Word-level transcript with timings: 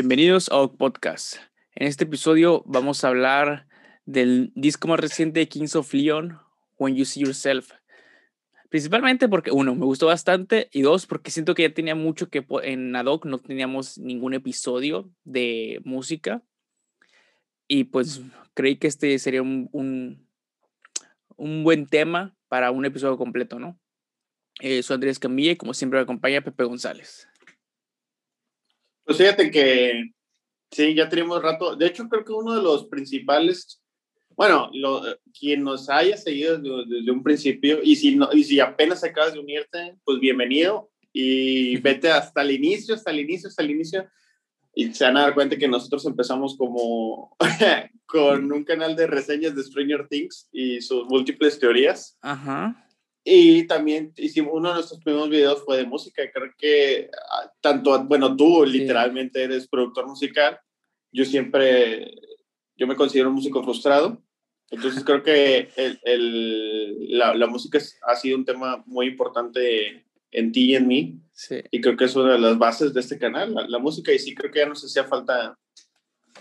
Bienvenidos 0.00 0.48
a 0.50 0.58
Oak 0.58 0.76
Podcast. 0.76 1.38
En 1.74 1.88
este 1.88 2.04
episodio 2.04 2.62
vamos 2.66 3.02
a 3.02 3.08
hablar 3.08 3.66
del 4.06 4.52
disco 4.54 4.86
más 4.86 5.00
reciente 5.00 5.40
de 5.40 5.48
Kings 5.48 5.74
of 5.74 5.92
Leon, 5.92 6.38
When 6.78 6.94
You 6.94 7.04
See 7.04 7.24
Yourself. 7.24 7.72
Principalmente 8.68 9.28
porque, 9.28 9.50
uno, 9.50 9.74
me 9.74 9.84
gustó 9.86 10.06
bastante 10.06 10.68
y 10.70 10.82
dos, 10.82 11.06
porque 11.06 11.32
siento 11.32 11.56
que 11.56 11.64
ya 11.64 11.74
tenía 11.74 11.96
mucho 11.96 12.28
que 12.28 12.46
en 12.62 12.94
Adoc 12.94 13.26
no 13.26 13.38
teníamos 13.38 13.98
ningún 13.98 14.34
episodio 14.34 15.10
de 15.24 15.80
música 15.82 16.44
y 17.66 17.82
pues 17.82 18.22
creí 18.54 18.76
que 18.76 18.86
este 18.86 19.18
sería 19.18 19.42
un, 19.42 19.68
un, 19.72 20.28
un 21.34 21.64
buen 21.64 21.88
tema 21.88 22.36
para 22.46 22.70
un 22.70 22.84
episodio 22.84 23.16
completo, 23.16 23.58
¿no? 23.58 23.80
Eh, 24.60 24.80
soy 24.84 24.94
Andrés 24.94 25.18
Camilla 25.18 25.50
y 25.50 25.56
como 25.56 25.74
siempre 25.74 25.98
me 25.98 26.04
acompaña 26.04 26.40
Pepe 26.40 26.62
González. 26.62 27.27
Pues 29.08 29.16
fíjate 29.16 29.50
que 29.50 30.10
sí, 30.70 30.94
ya 30.94 31.08
tenemos 31.08 31.42
rato. 31.42 31.74
De 31.74 31.86
hecho, 31.86 32.06
creo 32.10 32.26
que 32.26 32.32
uno 32.34 32.54
de 32.54 32.62
los 32.62 32.88
principales, 32.88 33.80
bueno, 34.36 34.68
lo, 34.74 35.00
quien 35.32 35.64
nos 35.64 35.88
haya 35.88 36.14
seguido 36.18 36.58
desde, 36.58 37.10
un 37.10 37.22
principio, 37.22 37.80
y 37.82 37.96
si, 37.96 38.16
no, 38.16 38.28
y 38.34 38.44
si 38.44 38.60
apenas 38.60 39.02
acabas 39.02 39.32
de 39.32 39.38
unirte, 39.38 39.96
pues 40.04 40.20
bienvenido 40.20 40.90
y 41.10 41.78
vete 41.78 42.10
hasta 42.10 42.42
el 42.42 42.50
inicio, 42.50 42.94
hasta 42.94 43.10
el 43.10 43.20
inicio, 43.20 43.48
hasta 43.48 43.62
el 43.62 43.70
inicio. 43.70 44.06
Y 44.74 44.92
se 44.92 45.04
van 45.04 45.16
a 45.16 45.22
dar 45.22 45.32
cuenta 45.32 45.56
que 45.56 45.68
nosotros 45.68 46.04
empezamos 46.04 46.54
como 46.58 47.34
con 48.04 48.52
un 48.52 48.62
canal 48.62 48.94
de 48.94 49.06
reseñas 49.06 49.56
de 49.56 49.62
Stranger 49.62 50.06
Things 50.06 50.50
y 50.52 50.82
sus 50.82 51.06
múltiples 51.06 51.58
teorías. 51.58 52.18
Ajá. 52.20 52.86
Y 53.30 53.66
también 53.66 54.14
hicimos 54.16 54.54
uno 54.54 54.70
de 54.70 54.76
nuestros 54.76 55.02
primeros 55.02 55.28
videos 55.28 55.62
fue 55.62 55.76
de 55.76 55.84
música. 55.84 56.22
Creo 56.32 56.50
que 56.56 57.10
ah, 57.30 57.52
tanto, 57.60 58.02
bueno, 58.04 58.34
tú 58.34 58.64
literalmente 58.64 59.42
eres 59.42 59.68
productor 59.68 60.06
musical. 60.06 60.58
Yo 61.12 61.26
siempre, 61.26 62.10
yo 62.74 62.86
me 62.86 62.96
considero 62.96 63.28
un 63.28 63.34
músico 63.34 63.62
frustrado. 63.62 64.22
Entonces 64.70 65.04
creo 65.04 65.22
que 65.22 65.68
el, 65.76 66.00
el, 66.04 67.18
la, 67.18 67.34
la, 67.34 67.46
música 67.46 67.78
ha 68.06 68.16
sido 68.16 68.38
un 68.38 68.46
tema 68.46 68.82
muy 68.86 69.08
importante 69.08 70.06
en 70.30 70.50
ti 70.50 70.70
y 70.70 70.76
en 70.76 70.88
mí. 70.88 71.20
Sí. 71.34 71.56
Y 71.70 71.82
creo 71.82 71.98
que 71.98 72.06
es 72.06 72.16
una 72.16 72.32
de 72.32 72.38
las 72.38 72.56
bases 72.56 72.94
de 72.94 73.00
este 73.00 73.18
canal, 73.18 73.54
la, 73.54 73.68
la 73.68 73.78
música. 73.78 74.10
Y 74.10 74.18
sí 74.18 74.34
creo 74.34 74.50
que 74.50 74.60
ya 74.60 74.66
nos 74.66 74.82
hacía 74.82 75.04
falta 75.04 75.54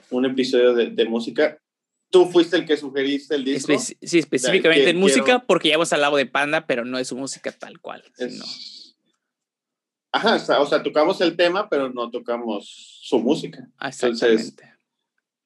un 0.09 0.25
episodio 0.25 0.73
de, 0.73 0.91
de 0.91 1.03
música 1.03 1.59
tú 2.09 2.25
fuiste 2.27 2.57
el 2.57 2.65
que 2.65 2.77
sugeriste 2.77 3.35
el 3.35 3.43
disco. 3.43 3.71
Espe 3.71 3.97
sí, 4.07 4.19
específicamente 4.19 4.89
en 4.89 4.97
música, 4.97 5.39
porque 5.45 5.69
ya 5.69 5.75
hemos 5.75 5.91
hablado 5.93 6.17
de 6.17 6.25
Panda, 6.25 6.65
pero 6.65 6.85
no 6.85 6.97
es 6.97 7.07
su 7.07 7.17
música 7.17 7.51
tal 7.51 7.79
cual. 7.79 8.03
Sino... 8.15 8.45
Ajá, 10.11 10.61
o 10.61 10.65
sea, 10.65 10.81
tocamos 10.81 11.19
el 11.21 11.35
tema, 11.35 11.69
pero 11.69 11.89
no 11.89 12.09
tocamos 12.09 12.99
su 13.01 13.19
música. 13.19 13.69
Entonces, 13.79 14.55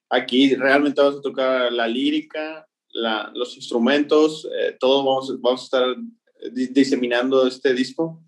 aquí 0.08 0.54
realmente 0.54 1.00
vamos 1.00 1.18
a 1.18 1.22
tocar 1.22 1.72
la 1.72 1.86
lírica, 1.88 2.66
la, 2.90 3.30
los 3.34 3.56
instrumentos, 3.56 4.48
eh, 4.56 4.76
todo 4.78 5.04
vamos, 5.04 5.40
vamos 5.40 5.62
a 5.62 5.64
estar 5.64 5.96
diseminando 6.52 7.46
este 7.46 7.74
disco, 7.74 8.22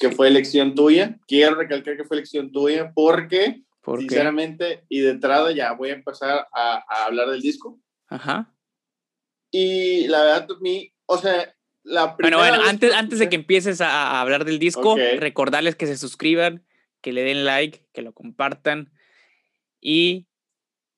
que 0.00 0.10
fue 0.10 0.28
elección 0.28 0.74
tuya. 0.74 1.18
Quiero 1.26 1.56
recalcar 1.56 1.96
que 1.96 2.04
fue 2.04 2.18
elección 2.18 2.50
tuya 2.50 2.92
porque 2.94 3.62
sinceramente, 3.98 4.84
y 4.88 5.00
de 5.00 5.10
entrada 5.10 5.52
ya 5.52 5.72
voy 5.72 5.90
a 5.90 5.94
empezar 5.94 6.46
a, 6.52 6.84
a, 6.88 7.04
hablar 7.06 7.30
del 7.30 7.40
disco. 7.40 7.80
Ajá. 8.08 8.54
Y 9.50 10.06
la 10.06 10.22
verdad, 10.22 10.48
a 10.50 10.60
mí, 10.60 10.92
o 11.06 11.18
sea, 11.18 11.54
la 11.82 12.16
primera. 12.16 12.36
Bueno, 12.36 12.56
bueno, 12.56 12.68
antes, 12.68 12.92
antes 12.94 13.18
de 13.18 13.28
que 13.28 13.36
empieces 13.36 13.80
a, 13.80 13.90
a 13.90 14.20
hablar 14.20 14.44
del 14.44 14.58
disco, 14.58 14.92
okay. 14.92 15.18
recordarles 15.18 15.76
que 15.76 15.86
se 15.86 15.96
suscriban, 15.96 16.64
que 17.00 17.12
le 17.12 17.22
den 17.22 17.44
like, 17.44 17.86
que 17.92 18.02
lo 18.02 18.12
compartan 18.12 18.92
y 19.80 20.28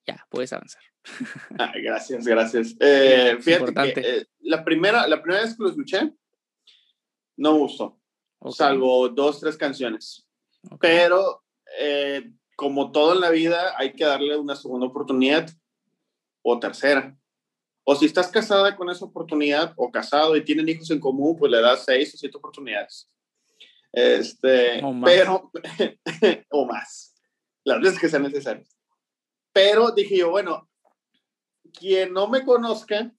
ya, 0.07 0.27
puedes 0.31 0.53
avanzar. 0.53 0.83
Ah, 1.59 1.73
gracias, 1.77 2.27
gracias. 2.27 2.75
Eh, 2.81 3.37
fíjate 3.41 3.65
Importante. 3.65 4.03
que 4.03 4.17
eh, 4.19 4.27
la, 4.41 4.65
primera, 4.65 5.07
la 5.07 5.23
primera 5.23 5.43
vez 5.43 5.55
que 5.55 5.63
lo 5.63 5.69
escuché, 5.69 6.13
no 7.37 7.53
me 7.53 7.59
gustó, 7.59 8.01
okay. 8.39 8.55
salvo 8.55 9.09
dos, 9.11 9.41
tres 9.41 9.57
canciones. 9.57 10.27
Okay. 10.63 10.79
Pero 10.79 11.45
eh, 11.79 12.31
como 12.57 12.93
todo 12.93 13.15
en 13.15 13.21
la 13.21 13.31
vida, 13.31 13.75
hay 13.79 13.93
que 13.93 14.05
darle 14.05 14.37
una 14.37 14.57
segunda 14.57 14.87
oportunidad 14.87 15.51
o 16.43 16.59
tercera. 16.59 17.17
O 17.85 17.95
si 17.95 18.07
estás 18.07 18.29
casada 18.29 18.77
con 18.77 18.89
esa 18.91 19.05
oportunidad 19.05 19.75
o 19.77 19.91
casado 19.91 20.37
y 20.37 20.45
tienen 20.45 20.69
hijos 20.69 20.91
en 20.91 21.01
común, 21.01 21.37
pues 21.37 21.51
le 21.53 21.61
das 21.61 21.85
seis 21.85 22.15
o 22.15 22.17
siete 22.17 22.37
oportunidades. 22.37 23.11
Este, 23.93 24.83
o 24.83 24.93
más. 24.93 25.11
pero, 25.11 25.53
o 26.51 26.67
más, 26.67 27.15
las 27.65 27.81
veces 27.81 27.99
que 27.99 28.09
sean 28.09 28.23
necesarias. 28.23 28.77
Pero 29.53 29.91
dije 29.91 30.19
yo, 30.19 30.31
bueno, 30.31 30.69
quien 31.79 32.13
no 32.13 32.29
me 32.29 32.45
conozca, 32.45 33.13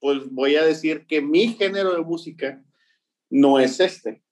pues 0.00 0.28
voy 0.30 0.56
a 0.56 0.64
decir 0.64 1.06
que 1.06 1.20
mi 1.20 1.48
género 1.54 1.94
de 1.94 2.00
música 2.00 2.62
no 3.30 3.58
es 3.58 3.80
este 3.80 4.22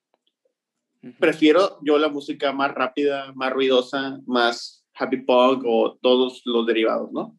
prefiero 1.19 1.78
yo 1.82 1.98
la 1.98 2.09
música 2.09 2.53
más 2.53 2.72
rápida, 2.72 3.32
más 3.34 3.53
ruidosa, 3.53 4.20
más 4.26 4.87
happy 4.94 5.19
punk 5.19 5.65
o 5.66 5.98
todos 6.00 6.42
los 6.44 6.66
derivados, 6.66 7.10
¿no? 7.12 7.38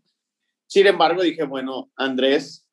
Sin 0.67 0.87
embargo, 0.87 1.21
dije, 1.21 1.43
bueno, 1.43 1.91
Andrés 1.95 2.69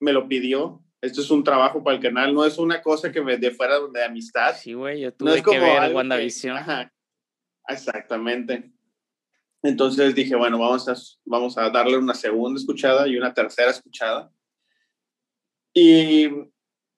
me 0.00 0.12
lo 0.12 0.26
pidió. 0.28 0.82
Esto 1.00 1.20
es 1.22 1.30
un 1.30 1.42
trabajo 1.42 1.82
para 1.82 1.96
el 1.96 2.02
canal, 2.02 2.34
no 2.34 2.44
es 2.44 2.58
una 2.58 2.82
cosa 2.82 3.10
que 3.10 3.22
me 3.22 3.38
de 3.38 3.50
fuera 3.50 3.78
de 3.92 4.04
amistad. 4.04 4.54
Sí, 4.54 4.74
güey, 4.74 5.00
yo 5.00 5.14
tuve 5.14 5.30
no 5.30 5.36
es 5.36 5.42
que 5.42 5.58
ver 5.58 5.94
WandaVision. 5.94 6.56
Que, 6.56 6.60
ajá, 6.60 6.92
exactamente. 7.68 8.70
Entonces 9.62 10.14
dije, 10.14 10.36
bueno, 10.36 10.58
vamos 10.58 10.88
a, 10.88 10.94
vamos 11.24 11.56
a 11.56 11.70
darle 11.70 11.96
una 11.96 12.14
segunda 12.14 12.58
escuchada 12.58 13.08
y 13.08 13.16
una 13.16 13.32
tercera 13.32 13.70
escuchada. 13.70 14.30
Y 15.72 16.28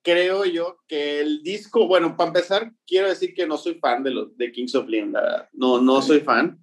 creo 0.02 0.44
yo 0.44 0.78
que 0.86 1.20
el 1.20 1.42
disco, 1.42 1.86
bueno, 1.86 2.16
para 2.16 2.28
empezar, 2.28 2.72
quiero 2.86 3.08
decir 3.08 3.34
que 3.34 3.46
no 3.46 3.56
soy 3.56 3.74
fan 3.74 4.02
de 4.02 4.10
los 4.10 4.36
de 4.36 4.52
Kings 4.52 4.74
of 4.74 4.88
Leon, 4.88 5.14
no, 5.52 5.80
no 5.80 6.02
soy 6.02 6.20
fan. 6.20 6.58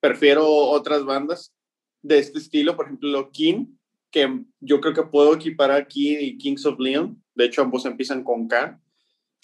Prefiero 0.00 0.46
otras 0.46 1.04
bandas 1.04 1.54
de 2.02 2.18
este 2.18 2.38
estilo, 2.38 2.76
por 2.76 2.86
ejemplo, 2.86 3.30
King, 3.30 3.66
que 4.10 4.42
yo 4.60 4.80
creo 4.80 4.94
que 4.94 5.02
puedo 5.02 5.34
equiparar 5.34 5.88
King 5.88 6.18
y 6.20 6.38
Kings 6.38 6.66
of 6.66 6.78
Leon. 6.78 7.22
De 7.34 7.46
hecho, 7.46 7.62
ambos 7.62 7.84
empiezan 7.86 8.22
con 8.22 8.48
K. 8.48 8.80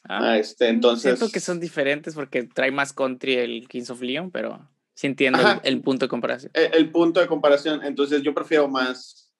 Ah, 0.05 0.39
este, 0.39 0.69
entonces... 0.69 1.19
Siento 1.19 1.33
que 1.33 1.41
son 1.41 1.61
diferentes 1.61 2.15
porque 2.15 2.45
trae 2.45 2.71
más 2.71 2.93
country 2.93 3.35
el 3.35 3.69
Kings 3.69 3.91
of 3.91 4.01
Leon, 4.01 4.31
pero 4.31 4.69
sí 4.95 5.07
entiendo 5.07 5.41
el, 5.41 5.61
el, 5.65 5.81
punto 5.83 6.07
de 6.07 6.09
comparación. 6.09 6.53
El, 6.55 6.75
el, 6.75 6.91
punto 6.91 7.21
de 7.21 7.27
comparación, 7.27 7.83
entonces 7.85 8.23
yo 8.23 8.35
prefiero 8.35 8.69
más 8.69 9.31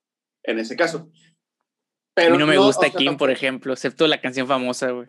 en 0.43 0.59
ese 0.59 0.77
caso. 0.77 1.11
Pero 2.21 2.35
a 2.35 2.37
mí 2.37 2.39
no 2.39 2.47
me 2.47 2.55
no, 2.57 2.65
gusta 2.65 2.87
o 2.87 2.91
sea, 2.91 2.99
Kim, 2.99 3.17
por 3.17 3.31
ejemplo, 3.31 3.73
excepto 3.73 4.07
la 4.07 4.21
canción 4.21 4.47
famosa, 4.47 4.91
güey. 4.91 5.09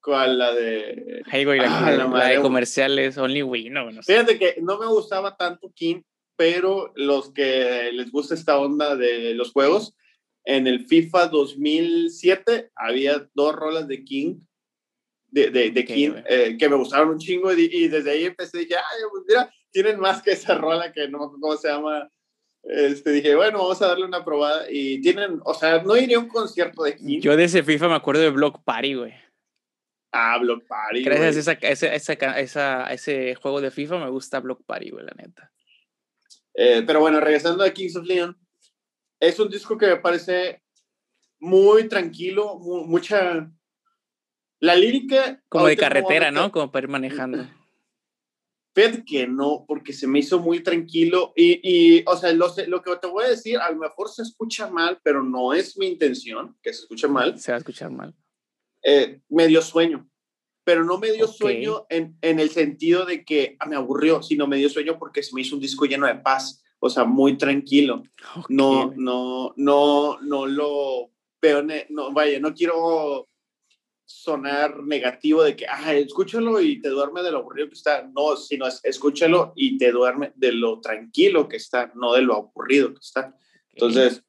¿Cuál? 0.00 0.38
La 0.38 0.54
de. 0.54 1.22
Hey, 1.30 1.44
güey, 1.44 1.60
la, 1.60 1.86
ah, 1.86 1.90
la, 1.90 2.06
la 2.06 2.28
de 2.28 2.40
comerciales, 2.40 3.18
Only 3.18 3.42
We, 3.42 3.70
no, 3.70 3.90
no 3.90 4.02
sé. 4.02 4.12
Fíjate 4.12 4.38
que 4.38 4.56
no 4.62 4.78
me 4.78 4.86
gustaba 4.86 5.36
tanto 5.36 5.72
Kim, 5.74 6.02
pero 6.36 6.92
los 6.96 7.32
que 7.32 7.90
les 7.92 8.10
gusta 8.10 8.34
esta 8.34 8.58
onda 8.58 8.96
de 8.96 9.34
los 9.34 9.52
juegos, 9.52 9.94
en 10.44 10.66
el 10.66 10.86
FIFA 10.86 11.26
2007 11.26 12.70
había 12.74 13.28
dos 13.34 13.54
rolas 13.54 13.86
de 13.86 14.04
King, 14.04 14.40
de, 15.26 15.50
de, 15.50 15.70
de 15.70 15.80
okay, 15.80 15.84
King, 15.84 16.12
eh, 16.26 16.56
que 16.58 16.68
me 16.68 16.76
gustaron 16.76 17.10
un 17.10 17.18
chingo 17.18 17.52
y, 17.52 17.68
y 17.70 17.88
desde 17.88 18.12
ahí 18.12 18.24
empecé 18.24 18.66
ya, 18.66 18.82
pues 19.10 19.24
mira, 19.28 19.52
tienen 19.70 20.00
más 20.00 20.22
que 20.22 20.30
esa 20.30 20.54
rola 20.54 20.90
que 20.92 21.08
no 21.08 21.18
cómo 21.18 21.56
se 21.56 21.68
llama 21.68 22.10
este, 22.68 23.12
dije, 23.12 23.34
bueno, 23.34 23.58
vamos 23.58 23.80
a 23.80 23.88
darle 23.88 24.04
una 24.04 24.24
probada. 24.24 24.66
Y 24.70 25.00
tienen, 25.00 25.40
o 25.44 25.54
sea, 25.54 25.82
no 25.82 25.96
iría 25.96 26.18
a 26.18 26.20
un 26.20 26.28
concierto 26.28 26.82
de 26.82 26.96
King. 26.96 27.20
Yo 27.20 27.34
de 27.34 27.44
ese 27.44 27.62
FIFA 27.62 27.88
me 27.88 27.94
acuerdo 27.94 28.20
de 28.20 28.30
Block 28.30 28.62
Party, 28.62 28.94
güey. 28.94 29.14
Ah, 30.12 30.38
Block 30.38 30.66
Party. 30.66 31.02
Gracias 31.02 31.48
a 31.48 31.52
esa, 31.52 31.94
esa, 31.94 32.38
esa, 32.38 32.92
ese 32.92 33.34
juego 33.36 33.62
de 33.62 33.70
FIFA 33.70 33.98
me 34.04 34.10
gusta 34.10 34.40
Block 34.40 34.62
Party, 34.66 34.90
güey, 34.90 35.04
la 35.06 35.12
neta. 35.16 35.50
Eh, 36.54 36.82
pero 36.86 37.00
bueno, 37.00 37.20
regresando 37.20 37.64
a 37.64 37.70
Kings 37.70 37.96
of 37.96 38.04
Leon, 38.04 38.36
es 39.18 39.38
un 39.38 39.48
disco 39.48 39.78
que 39.78 39.86
me 39.86 39.96
parece 39.96 40.62
muy 41.40 41.88
tranquilo, 41.88 42.58
muy, 42.58 42.84
mucha... 42.84 43.50
La 44.60 44.74
lírica... 44.74 45.42
Como 45.48 45.68
de 45.68 45.76
carretera, 45.76 46.30
¿no? 46.30 46.52
Como 46.52 46.70
para 46.70 46.84
ir 46.84 46.90
manejando. 46.90 47.46
Fíjate 48.74 49.04
que 49.04 49.26
no, 49.26 49.64
porque 49.66 49.92
se 49.92 50.06
me 50.06 50.20
hizo 50.20 50.38
muy 50.38 50.62
tranquilo 50.62 51.32
y, 51.34 51.60
y 51.62 52.04
o 52.06 52.16
sea, 52.16 52.32
lo, 52.32 52.46
lo, 52.68 52.82
que 52.82 52.96
te 52.96 53.06
voy 53.06 53.24
a 53.24 53.30
decir, 53.30 53.58
a 53.58 53.70
lo 53.70 53.78
mejor 53.78 54.08
se 54.08 54.22
escucha 54.22 54.70
mal, 54.70 55.00
pero 55.02 55.22
no 55.22 55.52
es 55.52 55.76
mi 55.76 55.86
intención 55.86 56.56
que 56.62 56.72
se 56.72 56.82
escuche 56.82 57.08
mal. 57.08 57.38
Se 57.38 57.50
va 57.50 57.56
a 57.56 57.58
escuchar 57.58 57.90
mal. 57.90 58.14
Eh, 58.82 59.20
me 59.28 59.48
dio 59.48 59.62
sueño, 59.62 60.08
pero 60.64 60.84
no 60.84 60.98
me 60.98 61.10
dio 61.10 61.24
okay. 61.24 61.36
sueño 61.36 61.86
en, 61.88 62.16
en, 62.20 62.38
el 62.38 62.50
sentido 62.50 63.04
de 63.04 63.24
que 63.24 63.56
ah, 63.58 63.66
me 63.66 63.74
aburrió, 63.74 64.22
sino 64.22 64.46
me 64.46 64.58
dio 64.58 64.68
sueño 64.68 64.98
porque 64.98 65.22
se 65.22 65.34
me 65.34 65.40
hizo 65.40 65.56
un 65.56 65.62
disco 65.62 65.84
lleno 65.86 66.06
de 66.06 66.14
paz, 66.16 66.62
o 66.78 66.88
sea, 66.88 67.04
muy 67.04 67.36
tranquilo. 67.36 68.04
Okay. 68.36 68.56
No, 68.56 68.92
no, 68.96 69.54
no, 69.56 70.20
no 70.20 70.46
lo 70.46 71.10
veo, 71.42 71.62
no, 71.88 72.12
vaya, 72.12 72.38
no 72.38 72.54
quiero 72.54 73.28
sonar 74.08 74.82
negativo 74.84 75.42
de 75.42 75.54
que, 75.54 75.66
ah, 75.66 75.92
escúchalo 75.92 76.62
y 76.62 76.80
te 76.80 76.88
duerme 76.88 77.22
de 77.22 77.30
lo 77.30 77.38
aburrido 77.38 77.68
que 77.68 77.74
está. 77.74 78.08
No, 78.14 78.36
sino 78.36 78.66
es, 78.66 78.80
escúchalo 78.82 79.52
y 79.54 79.76
te 79.76 79.92
duerme 79.92 80.32
de 80.34 80.52
lo 80.52 80.80
tranquilo 80.80 81.46
que 81.46 81.58
está, 81.58 81.92
no 81.94 82.14
de 82.14 82.22
lo 82.22 82.34
aburrido 82.34 82.94
que 82.94 83.00
está. 83.00 83.36
Entonces, 83.74 84.24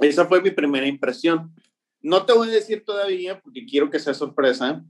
esa 0.00 0.26
fue 0.26 0.42
mi 0.42 0.50
primera 0.50 0.86
impresión. 0.86 1.54
No 2.00 2.26
te 2.26 2.32
voy 2.32 2.48
a 2.48 2.52
decir 2.52 2.84
todavía, 2.84 3.40
porque 3.40 3.66
quiero 3.66 3.88
que 3.88 4.00
sea 4.00 4.14
sorpresa, 4.14 4.84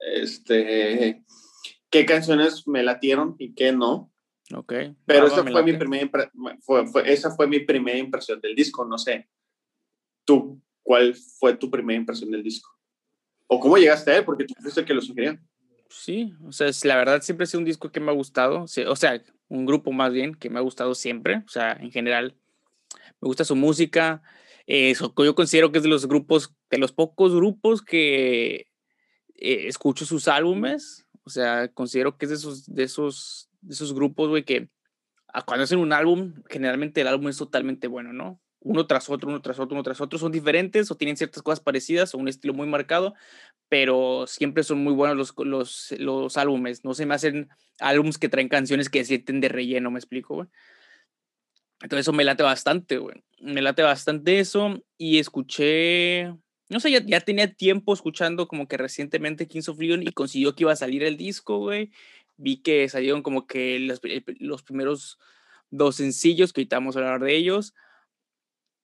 este, 0.00 1.24
qué 1.88 2.04
canciones 2.04 2.68
me 2.68 2.82
latieron 2.82 3.36
y 3.38 3.54
qué 3.54 3.72
no. 3.72 4.12
Ok. 4.54 4.74
Pero 5.06 5.28
esa 5.28 5.44
fue, 5.44 5.62
mi 5.62 5.72
primera 5.72 6.30
fue, 6.60 6.84
esa 7.06 7.30
fue 7.30 7.46
mi 7.46 7.60
primera 7.60 7.96
impresión 7.96 8.38
del 8.38 8.54
disco. 8.54 8.84
No 8.84 8.98
sé, 8.98 9.30
tú, 10.26 10.60
¿cuál 10.82 11.14
fue 11.14 11.56
tu 11.56 11.70
primera 11.70 11.98
impresión 11.98 12.30
del 12.30 12.42
disco? 12.42 12.79
¿O 13.52 13.58
cómo 13.58 13.76
llegaste 13.76 14.12
a 14.12 14.18
él? 14.18 14.24
Porque 14.24 14.44
tú 14.44 14.54
fuiste 14.60 14.78
el 14.78 14.86
que 14.86 14.94
lo 14.94 15.00
sugirió. 15.00 15.36
Sí, 15.88 16.32
o 16.46 16.52
sea, 16.52 16.70
la 16.84 16.96
verdad 16.96 17.20
siempre 17.20 17.46
sido 17.46 17.58
un 17.58 17.64
disco 17.64 17.90
que 17.90 17.98
me 17.98 18.12
ha 18.12 18.14
gustado, 18.14 18.62
o 18.62 18.96
sea, 18.96 19.20
un 19.48 19.66
grupo 19.66 19.90
más 19.90 20.12
bien 20.12 20.36
que 20.36 20.48
me 20.48 20.60
ha 20.60 20.62
gustado 20.62 20.94
siempre, 20.94 21.42
o 21.44 21.48
sea, 21.48 21.72
en 21.72 21.90
general, 21.90 22.36
me 23.20 23.26
gusta 23.26 23.44
su 23.44 23.56
música, 23.56 24.22
eh, 24.68 24.94
yo 24.94 25.34
considero 25.34 25.72
que 25.72 25.78
es 25.78 25.82
de 25.82 25.90
los 25.90 26.06
grupos, 26.06 26.54
de 26.70 26.78
los 26.78 26.92
pocos 26.92 27.34
grupos 27.34 27.82
que 27.82 28.68
eh, 29.34 29.66
escucho 29.66 30.06
sus 30.06 30.28
álbumes, 30.28 31.08
o 31.24 31.30
sea, 31.30 31.66
considero 31.74 32.16
que 32.16 32.26
es 32.26 32.30
de 32.30 32.36
esos, 32.36 32.72
de 32.72 32.84
esos, 32.84 33.50
de 33.62 33.74
esos 33.74 33.92
grupos, 33.92 34.28
güey, 34.28 34.44
que 34.44 34.68
cuando 35.44 35.64
hacen 35.64 35.80
un 35.80 35.92
álbum, 35.92 36.34
generalmente 36.48 37.00
el 37.00 37.08
álbum 37.08 37.26
es 37.26 37.36
totalmente 37.36 37.88
bueno, 37.88 38.12
¿no? 38.12 38.40
Uno 38.62 38.86
tras 38.86 39.08
otro, 39.08 39.28
uno 39.28 39.40
tras 39.40 39.58
otro, 39.58 39.74
uno 39.74 39.82
tras 39.82 40.00
otro, 40.00 40.18
son 40.18 40.32
diferentes 40.32 40.90
o 40.90 40.94
tienen 40.94 41.16
ciertas 41.16 41.42
cosas 41.42 41.60
parecidas 41.60 42.14
o 42.14 42.18
un 42.18 42.28
estilo 42.28 42.52
muy 42.52 42.66
marcado, 42.66 43.14
pero 43.68 44.26
siempre 44.26 44.62
son 44.62 44.84
muy 44.84 44.92
buenos 44.92 45.16
los, 45.16 45.34
los, 45.46 45.94
los 45.98 46.36
álbumes. 46.36 46.84
No 46.84 46.94
se 46.94 47.06
me 47.06 47.14
hacen 47.14 47.48
álbumes 47.78 48.18
que 48.18 48.28
traen 48.28 48.48
canciones 48.48 48.90
que 48.90 49.04
sienten 49.04 49.40
de 49.40 49.48
relleno, 49.48 49.90
me 49.90 49.98
explico. 49.98 50.46
Entonces 51.82 52.04
eso 52.04 52.12
me 52.12 52.24
late 52.24 52.42
bastante. 52.42 53.00
Me 53.40 53.62
late 53.62 53.82
bastante 53.82 54.40
eso 54.40 54.82
y 54.98 55.18
escuché, 55.18 56.26
no 56.68 56.80
sé, 56.80 56.90
ya, 56.90 57.00
ya 57.00 57.20
tenía 57.20 57.54
tiempo 57.54 57.94
escuchando 57.94 58.46
como 58.46 58.68
que 58.68 58.76
recientemente 58.76 59.48
Kings 59.48 59.70
of 59.70 59.78
Leon 59.78 60.02
y 60.02 60.12
consiguió 60.12 60.54
que 60.54 60.64
iba 60.64 60.72
a 60.72 60.76
salir 60.76 61.02
el 61.02 61.16
disco, 61.16 61.58
güey. 61.58 61.90
Vi 62.36 62.58
que 62.58 62.88
salieron 62.90 63.22
como 63.22 63.46
que 63.46 63.78
los, 63.78 64.00
los 64.38 64.62
primeros 64.62 65.18
dos 65.70 65.96
sencillos, 65.96 66.52
que 66.52 66.60
ahorita 66.60 66.76
vamos 66.76 66.96
a 66.96 66.98
hablar 66.98 67.20
de 67.20 67.36
ellos 67.36 67.74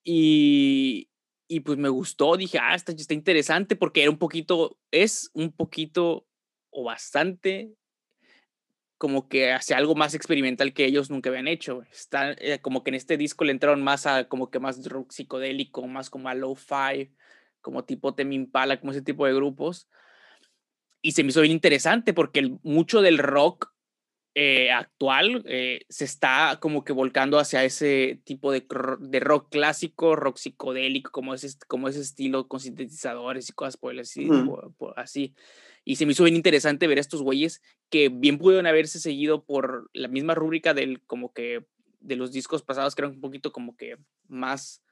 y, 0.09 1.11
y 1.49 1.61
pues 1.61 1.79
me 1.79 1.89
gustó, 1.89 2.37
dije, 2.37 2.61
ah, 2.61 2.77
está, 2.77 2.93
está 2.93 3.13
interesante 3.13 3.75
porque 3.75 4.03
era 4.03 4.11
un 4.11 4.19
poquito, 4.19 4.79
es 4.93 5.31
un 5.35 5.51
poquito 5.51 6.29
o 6.71 6.85
bastante 6.85 7.75
como 8.99 9.29
que 9.29 9.53
hacia 9.53 9.77
algo 9.77 9.97
más 9.97 10.15
experimental 10.15 10.73
que 10.73 10.85
ellos 10.85 11.11
nunca 11.11 11.29
habían 11.29 11.49
hecho. 11.49 11.83
Está, 11.93 12.33
eh, 12.39 12.61
como 12.63 12.85
que 12.85 12.91
en 12.91 12.95
este 12.95 13.17
disco 13.17 13.45
le 13.45 13.51
entraron 13.51 13.83
más 13.83 14.07
a 14.07 14.29
como 14.29 14.51
que 14.51 14.61
más 14.61 14.89
rock 14.89 15.11
psicodélico, 15.11 15.87
más 15.89 16.09
como 16.09 16.29
a 16.29 16.35
low-fi, 16.35 17.13
como 17.61 17.85
tipo 17.85 18.15
Temi 18.15 18.37
Impala, 18.37 18.79
como 18.79 18.93
ese 18.93 19.03
tipo 19.03 19.27
de 19.27 19.35
grupos. 19.35 19.89
Y 21.03 21.13
se 21.13 21.25
me 21.25 21.31
hizo 21.31 21.41
bien 21.41 21.53
interesante 21.53 22.15
porque 22.15 22.39
el, 22.39 22.59
mucho 22.63 23.03
del 23.03 23.19
rock 23.19 23.75
eh, 24.39 24.71
actual 24.71 25.43
eh, 25.47 25.87
se 25.89 26.05
está 26.05 26.59
como 26.61 26.85
que 26.85 26.93
volcando 26.93 27.39
hacia 27.39 27.65
ese 27.65 28.21
tipo 28.25 28.53
de, 28.53 28.67
de, 29.01 29.19
rock 29.19 29.49
clásico, 29.51 30.15
rock 30.15 30.37
psicodélico, 30.37 31.11
como 31.11 31.33
ese, 31.33 31.49
como 31.67 31.89
ese 31.89 32.03
estilo 32.03 32.47
con 32.47 32.61
sintetizadores 32.61 33.49
y 33.49 33.55
cosas 33.55 33.79
por 33.79 33.93
el 33.93 34.01
así, 34.01 34.29
así. 34.97 35.35
Y 35.87 35.97
se 35.97 36.05
me 36.05 36.13
hizo 36.13 36.25
bien 36.25 36.37
interesante 36.37 36.87
ver 36.87 36.99
a 36.99 37.01
estos 37.01 37.23
güeyes 37.23 37.63
que 37.89 38.11
bien 38.11 38.37
pudieron 38.37 38.67
haberse 38.67 39.01
seguido 39.01 39.43
por 39.43 39.89
la 39.95 40.09
misma 40.09 40.35
rúbrica 40.35 40.75
del 40.75 41.01
como 41.07 41.33
que 41.33 41.65
de 42.01 42.17
los 42.17 42.31
discos 42.31 42.61
pasados 42.61 42.95
que 42.95 43.01
eran 43.01 43.13
un 43.13 43.23
poquito 43.23 43.53
como 43.53 43.75
que 43.75 43.97
más 44.29 44.83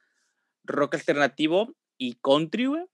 rock 0.63 0.95
alternativo 0.95 1.75
y 1.99 2.15
country, 2.15 2.65
güey. 2.65 2.85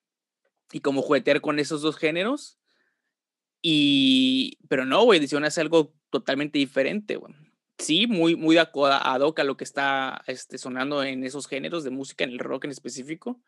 Y 0.74 0.82
como 0.82 1.02
juguetear 1.02 1.40
con 1.40 1.60
esos 1.60 1.82
dos 1.82 1.96
géneros. 1.96 2.58
Y, 3.62 4.58
pero 4.68 4.86
no, 4.86 5.04
güey, 5.04 5.20
decidieron 5.20 5.46
hacer 5.46 5.64
algo 5.64 5.94
totalmente 6.10 6.58
diferente, 6.58 7.16
güey. 7.16 7.34
Sí, 7.78 8.06
muy, 8.06 8.36
muy 8.36 8.58
ad 8.58 8.70
a 8.74 9.18
lo 9.18 9.58
que 9.58 9.64
está 9.64 10.22
este, 10.28 10.58
sonando 10.58 11.04
en 11.04 11.24
esos 11.24 11.48
géneros 11.48 11.84
de 11.84 11.90
música, 11.90 12.24
en 12.24 12.32
el 12.32 12.40
rock 12.40 12.66
en 12.66 12.72
específico. 12.72 13.42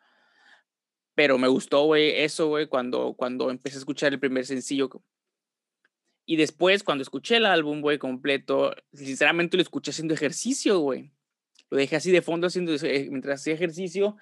Pero 1.15 1.38
me 1.38 1.48
gustó, 1.48 1.83
güey, 1.86 2.21
eso, 2.21 2.48
güey, 2.48 2.68
cuando, 2.68 3.13
cuando 3.13 3.51
empecé 3.51 3.77
a 3.77 3.80
escuchar 3.80 4.12
el 4.13 4.19
primer 4.19 4.45
sencillo. 4.45 4.89
Y 6.25 6.38
después, 6.38 6.83
cuando 6.83 7.04
escuché 7.04 7.38
el 7.38 7.45
álbum, 7.45 7.81
güey, 7.81 8.00
completo, 8.00 8.74
sinceramente 8.94 9.57
lo 9.57 9.62
escuché 9.62 9.92
haciendo 9.92 10.13
ejercicio, 10.15 10.80
güey. 10.80 11.12
Lo 11.69 11.77
dejé 11.77 11.95
así 11.95 12.12
de 12.12 12.21
fondo 12.21 12.48
haciendo, 12.48 12.74
eh, 12.74 13.07
mientras 13.10 13.42
hacía 13.42 13.54
ejercicio 13.54 14.15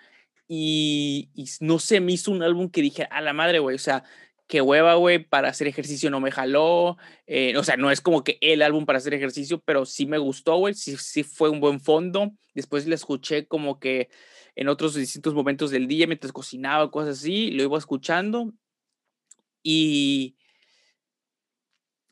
y, 0.47 1.29
y, 1.33 1.45
no 1.61 1.79
se 1.79 2.01
me 2.01 2.13
hizo 2.13 2.31
un 2.31 2.43
álbum 2.43 2.69
que 2.69 2.81
dije, 2.81 3.07
a 3.09 3.21
la 3.21 3.31
madre, 3.33 3.59
güey, 3.59 3.75
o 3.75 3.79
sea, 3.79 4.03
qué 4.51 4.59
hueva, 4.59 4.95
güey, 4.95 5.19
para 5.23 5.47
hacer 5.47 5.67
ejercicio 5.67 6.09
no 6.09 6.19
me 6.19 6.29
jaló. 6.29 6.97
Eh, 7.25 7.55
o 7.55 7.63
sea, 7.63 7.77
no 7.77 7.89
es 7.89 8.01
como 8.01 8.21
que 8.25 8.37
el 8.41 8.61
álbum 8.61 8.85
para 8.85 8.97
hacer 8.97 9.13
ejercicio, 9.13 9.61
pero 9.61 9.85
sí 9.85 10.05
me 10.05 10.17
gustó, 10.17 10.57
güey, 10.57 10.73
sí, 10.73 10.97
sí 10.97 11.23
fue 11.23 11.49
un 11.49 11.61
buen 11.61 11.79
fondo. 11.79 12.33
Después 12.53 12.85
le 12.85 12.95
escuché 12.95 13.47
como 13.47 13.79
que 13.79 14.09
en 14.55 14.67
otros 14.67 14.93
distintos 14.95 15.33
momentos 15.33 15.71
del 15.71 15.87
día, 15.87 16.05
mientras 16.05 16.33
cocinaba, 16.33 16.91
cosas 16.91 17.19
así, 17.19 17.51
lo 17.51 17.63
iba 17.63 17.77
escuchando. 17.77 18.51
Y, 19.63 20.35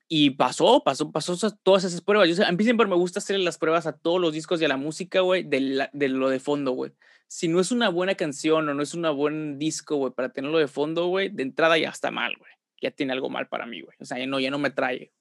y 0.07 0.29
pasó, 0.29 0.81
pasó, 0.81 1.11
pasó 1.11 1.35
todas 1.61 1.83
esas 1.83 1.99
pruebas. 1.99 2.29
Yo, 2.29 2.45
a 2.45 2.51
mí 2.53 2.63
siempre 2.63 2.87
me 2.87 2.95
gusta 2.95 3.19
hacer 3.19 3.37
las 3.39 3.57
pruebas 3.57 3.85
a 3.85 3.97
todos 3.97 4.21
los 4.21 4.31
discos 4.31 4.61
y 4.61 4.65
a 4.65 4.69
la 4.69 4.77
música, 4.77 5.19
güey, 5.19 5.43
de, 5.43 5.89
de 5.91 6.07
lo 6.07 6.29
de 6.29 6.39
fondo, 6.39 6.71
güey 6.71 6.93
si 7.29 7.47
no 7.47 7.59
es 7.59 7.71
una 7.71 7.89
buena 7.89 8.15
canción 8.15 8.67
o 8.67 8.73
no 8.73 8.81
es 8.81 8.95
un 8.95 9.03
buen 9.15 9.59
disco, 9.59 9.97
güey, 9.97 10.11
para 10.11 10.29
tenerlo 10.29 10.57
de 10.57 10.67
fondo, 10.67 11.07
güey, 11.07 11.29
de 11.29 11.43
entrada 11.43 11.77
ya 11.77 11.89
está 11.89 12.09
mal, 12.09 12.35
güey. 12.37 12.51
Ya 12.81 12.89
tiene 12.89 13.13
algo 13.13 13.29
mal 13.29 13.47
para 13.47 13.67
mí, 13.67 13.81
güey. 13.81 13.95
O 13.99 14.05
sea, 14.05 14.17
ya 14.17 14.25
no, 14.25 14.39
ya 14.39 14.49
no 14.49 14.57
me 14.57 14.71
trae. 14.71 15.13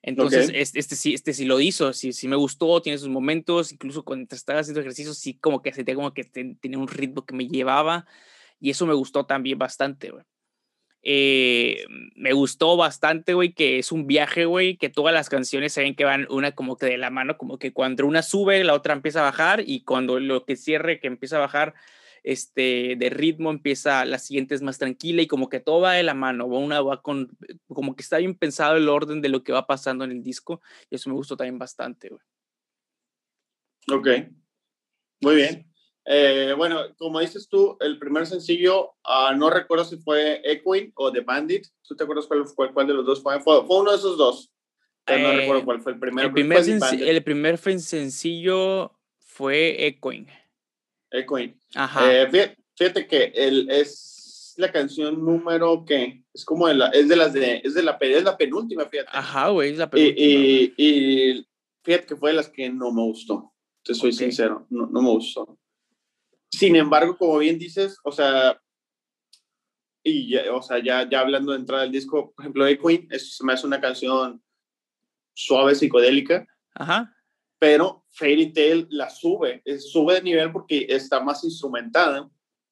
Entonces, 0.00 0.50
este, 0.54 0.78
este, 0.78 0.96
sí, 0.96 1.12
este 1.12 1.34
sí 1.34 1.44
lo 1.44 1.60
hizo, 1.60 1.92
sí, 1.92 2.14
sí 2.14 2.28
me 2.28 2.36
gustó, 2.36 2.80
tiene 2.80 2.98
sus 2.98 3.08
momentos, 3.08 3.72
incluso 3.72 4.04
cuando 4.04 4.34
estaba 4.34 4.60
haciendo 4.60 4.80
ejercicio, 4.80 5.12
sí 5.12 5.34
como 5.34 5.60
que 5.60 5.72
sentía 5.72 5.94
como 5.94 6.14
que 6.14 6.24
tenía 6.24 6.78
un 6.78 6.88
ritmo 6.88 7.26
que 7.26 7.34
me 7.34 7.46
llevaba 7.46 8.06
y 8.58 8.70
eso 8.70 8.86
me 8.86 8.94
gustó 8.94 9.26
también 9.26 9.58
bastante, 9.58 10.10
güey. 10.10 10.24
Eh, 11.06 11.84
me 12.16 12.32
gustó 12.32 12.78
bastante, 12.78 13.34
güey, 13.34 13.52
que 13.52 13.78
es 13.78 13.92
un 13.92 14.06
viaje, 14.06 14.46
güey, 14.46 14.78
que 14.78 14.88
todas 14.88 15.12
las 15.12 15.28
canciones 15.28 15.74
saben 15.74 15.94
que 15.94 16.04
van 16.04 16.26
una 16.30 16.52
como 16.52 16.78
que 16.78 16.86
de 16.86 16.96
la 16.96 17.10
mano, 17.10 17.36
como 17.36 17.58
que 17.58 17.74
cuando 17.74 18.06
una 18.06 18.22
sube, 18.22 18.64
la 18.64 18.72
otra 18.72 18.94
empieza 18.94 19.20
a 19.20 19.24
bajar 19.24 19.62
y 19.66 19.82
cuando 19.82 20.18
lo 20.18 20.46
que 20.46 20.56
cierre, 20.56 21.00
que 21.00 21.06
empieza 21.06 21.36
a 21.36 21.40
bajar 21.40 21.74
este, 22.22 22.96
de 22.96 23.10
ritmo, 23.10 23.50
empieza, 23.50 24.06
la 24.06 24.18
siguiente 24.18 24.54
es 24.54 24.62
más 24.62 24.78
tranquila 24.78 25.20
y 25.20 25.26
como 25.26 25.50
que 25.50 25.60
todo 25.60 25.82
va 25.82 25.92
de 25.92 26.02
la 26.02 26.14
mano, 26.14 26.46
una 26.46 26.80
va 26.80 27.02
con, 27.02 27.36
como 27.68 27.94
que 27.94 28.02
está 28.02 28.16
bien 28.16 28.34
pensado 28.34 28.76
el 28.76 28.88
orden 28.88 29.20
de 29.20 29.28
lo 29.28 29.44
que 29.44 29.52
va 29.52 29.66
pasando 29.66 30.04
en 30.04 30.10
el 30.10 30.22
disco 30.22 30.62
y 30.88 30.94
eso 30.94 31.10
me 31.10 31.16
gustó 31.16 31.36
también 31.36 31.58
bastante, 31.58 32.08
güey. 32.08 32.22
Ok, 33.92 34.08
muy 35.20 35.34
bien. 35.34 35.73
Eh, 36.06 36.54
bueno, 36.56 36.82
como 36.98 37.20
dices 37.20 37.48
tú, 37.48 37.78
el 37.80 37.98
primer 37.98 38.26
sencillo, 38.26 38.94
uh, 39.04 39.34
no 39.36 39.48
recuerdo 39.48 39.84
si 39.84 39.96
fue 39.96 40.42
Equine 40.44 40.92
o 40.96 41.10
The 41.10 41.20
Bandit. 41.20 41.66
¿Tú 41.82 41.96
te 41.96 42.04
acuerdas 42.04 42.26
cuál, 42.26 42.44
cuál, 42.54 42.72
cuál 42.74 42.86
de 42.86 42.94
los 42.94 43.06
dos 43.06 43.22
fue? 43.22 43.40
fue? 43.40 43.60
uno 43.60 43.90
de 43.90 43.96
esos 43.96 44.18
dos. 44.18 44.50
Pero 45.04 45.28
no 45.28 45.34
recuerdo 45.34 45.62
eh, 45.62 45.64
cuál 45.64 45.80
fue 45.80 45.92
el 45.92 45.98
primero. 45.98 46.28
El 46.28 46.34
primer, 46.34 46.62
el 47.02 47.22
primer 47.22 47.58
sencillo 47.58 48.92
fue 49.18 49.86
Equine. 49.86 50.26
Equine. 51.10 51.56
Ajá. 51.74 52.12
Eh, 52.12 52.56
fíjate, 52.76 53.06
que 53.06 53.32
el, 53.34 53.70
es 53.70 54.54
la 54.56 54.70
canción 54.70 55.24
número 55.24 55.84
que 55.84 56.24
es 56.32 56.44
como 56.44 56.68
de 56.68 56.74
la, 56.74 56.88
es 56.88 57.08
de 57.08 57.16
las 57.16 57.32
de, 57.32 57.60
es 57.64 57.74
de 57.74 57.82
la, 57.82 57.98
es 58.00 58.24
la 58.24 58.36
penúltima, 58.36 58.86
fíjate. 58.86 59.10
Ajá, 59.12 59.48
güey, 59.48 59.72
es 59.72 59.78
la 59.78 59.90
penúltima. 59.90 60.26
Y, 60.26 60.74
y, 60.76 61.46
fíjate 61.82 62.06
que 62.06 62.16
fue 62.16 62.30
de 62.30 62.36
las 62.36 62.48
que 62.48 62.68
no 62.70 62.92
me 62.92 63.02
gustó. 63.02 63.52
Te 63.82 63.94
soy 63.94 64.12
sincero, 64.12 64.66
no, 64.70 64.86
no 64.86 65.02
me 65.02 65.10
gustó. 65.10 65.58
Sin 66.58 66.76
embargo, 66.76 67.16
como 67.16 67.38
bien 67.38 67.58
dices, 67.58 67.98
o 68.04 68.12
sea, 68.12 68.60
y 70.02 70.28
ya, 70.28 70.54
o 70.54 70.62
sea, 70.62 70.82
ya, 70.82 71.08
ya 71.08 71.20
hablando 71.20 71.52
de 71.52 71.58
entrada 71.58 71.82
del 71.82 71.92
disco, 71.92 72.32
por 72.32 72.44
ejemplo, 72.44 72.64
de 72.64 72.78
Queen, 72.78 73.08
es, 73.10 73.38
me 73.42 73.54
hace 73.54 73.66
una 73.66 73.80
canción 73.80 74.42
suave, 75.32 75.74
psicodélica. 75.74 76.46
Ajá. 76.74 77.14
Pero 77.58 78.04
Fairy 78.10 78.52
Tail 78.52 78.86
la 78.90 79.08
sube, 79.08 79.62
sube 79.78 80.14
de 80.14 80.22
nivel 80.22 80.52
porque 80.52 80.86
está 80.88 81.20
más 81.20 81.42
instrumentada. 81.42 82.28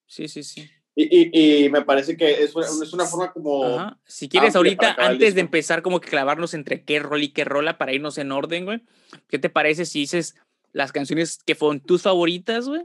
Sí, 0.07 0.29
sí, 0.29 0.43
sí. 0.43 0.71
Y, 0.95 1.65
y, 1.65 1.71
me 1.71 1.81
parece 1.83 2.19
que 2.19 2.31
es, 2.43 2.55
es 2.55 2.93
una 2.93 3.07
forma 3.07 3.33
como... 3.33 3.65
Ajá. 3.65 3.99
Si 4.05 4.29
quieres 4.29 4.55
ahorita, 4.55 4.95
antes 4.99 5.35
de 5.35 5.41
empezar 5.41 5.81
como 5.81 6.01
que 6.01 6.11
clavarnos 6.11 6.53
entre 6.53 6.85
qué 6.85 6.99
rol 6.99 7.23
y 7.23 7.33
qué 7.33 7.45
rola 7.45 7.79
para 7.79 7.95
irnos 7.95 8.19
en 8.19 8.31
orden, 8.31 8.67
güey, 8.67 8.83
¿qué 9.29 9.39
te 9.39 9.49
parece 9.49 9.87
si 9.87 10.01
dices 10.01 10.35
las 10.73 10.93
canciones 10.93 11.39
que 11.47 11.55
fueron 11.55 11.81
tus 11.81 12.03
favoritas, 12.03 12.69
güey? 12.69 12.83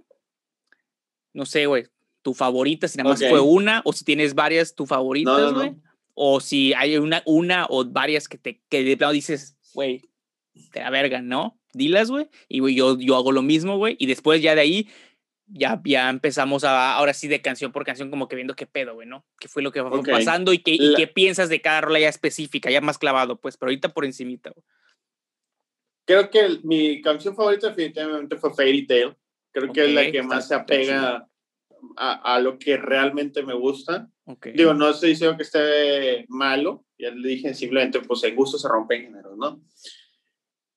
No 1.37 1.45
sé, 1.45 1.67
güey, 1.67 1.85
tu 2.23 2.33
favorita, 2.33 2.87
si 2.87 2.97
nada 2.97 3.11
más 3.11 3.19
fue 3.19 3.39
una, 3.39 3.83
o 3.85 3.93
si 3.93 4.03
tienes 4.03 4.33
varias, 4.33 4.73
tu 4.73 4.87
favoritas, 4.87 5.53
güey. 5.53 5.75
O 6.15 6.39
si 6.39 6.73
hay 6.73 6.97
una, 6.97 7.21
una 7.25 7.67
o 7.69 7.85
varias 7.85 8.27
que 8.27 8.39
te 8.39 8.59
que 8.69 8.83
de 8.83 8.97
plano 8.97 9.13
dices, 9.13 9.55
güey, 9.75 10.01
te 10.71 10.79
la 10.79 10.89
verga, 10.89 11.21
¿no? 11.21 11.59
Dilas, 11.73 12.09
güey. 12.09 12.27
Y 12.49 12.57
güey, 12.59 12.73
yo, 12.73 12.97
yo 12.99 13.15
hago 13.15 13.31
lo 13.31 13.43
mismo, 13.43 13.77
güey. 13.77 13.95
Y 13.99 14.07
después 14.07 14.41
ya 14.41 14.55
de 14.55 14.61
ahí, 14.61 14.89
ya, 15.45 15.79
ya 15.85 16.09
empezamos 16.09 16.63
a, 16.63 16.95
ahora 16.95 17.13
sí, 17.13 17.27
de 17.27 17.43
canción 17.43 17.71
por 17.71 17.85
canción, 17.85 18.09
como 18.09 18.27
que 18.27 18.35
viendo 18.35 18.55
qué 18.55 18.65
pedo, 18.65 18.95
güey, 18.95 19.07
¿no? 19.07 19.23
¿Qué 19.39 19.47
fue 19.47 19.61
lo 19.61 19.71
que 19.71 19.83
fue 19.83 20.01
pasando 20.01 20.53
y 20.53 20.57
qué, 20.57 20.71
y 20.71 20.95
qué 20.95 21.05
piensas 21.05 21.49
de 21.49 21.61
cada 21.61 21.81
rola 21.81 21.99
ya 21.99 22.09
específica, 22.09 22.71
ya 22.71 22.81
más 22.81 22.97
clavado, 22.97 23.39
pues, 23.39 23.57
pero 23.57 23.69
ahorita 23.69 23.89
por 23.89 24.05
encimita, 24.05 24.49
güey. 24.49 24.65
Creo 26.05 26.31
que 26.31 26.59
mi 26.63 26.99
canción 27.03 27.35
favorita 27.35 27.67
definitivamente 27.67 28.37
fue 28.37 28.55
Fairy 28.55 28.87
Tale. 28.87 29.15
Creo 29.59 29.73
que 29.73 29.85
es 29.85 29.93
la 29.93 30.11
que 30.11 30.21
más 30.21 30.47
se 30.47 30.55
apega 30.55 31.27
a, 31.95 32.35
a, 32.35 32.39
lo 32.39 32.59
que 32.59 32.77
realmente 32.77 33.43
me 33.43 33.53
gusta. 33.53 34.09
Digo, 34.53 34.73
no 34.73 34.89
estoy 34.89 35.09
diciendo 35.09 35.35
que 35.37 35.43
esté 35.43 36.25
malo, 36.27 36.85
ya 36.97 37.11
le 37.11 37.29
dije, 37.29 37.53
simplemente 37.53 38.01
pues 38.01 38.23
el 38.23 38.35
gusto 38.35 38.57
se 38.57 38.67
rompe 38.67 38.97
en 38.97 39.03
género, 39.03 39.35
¿no? 39.35 39.61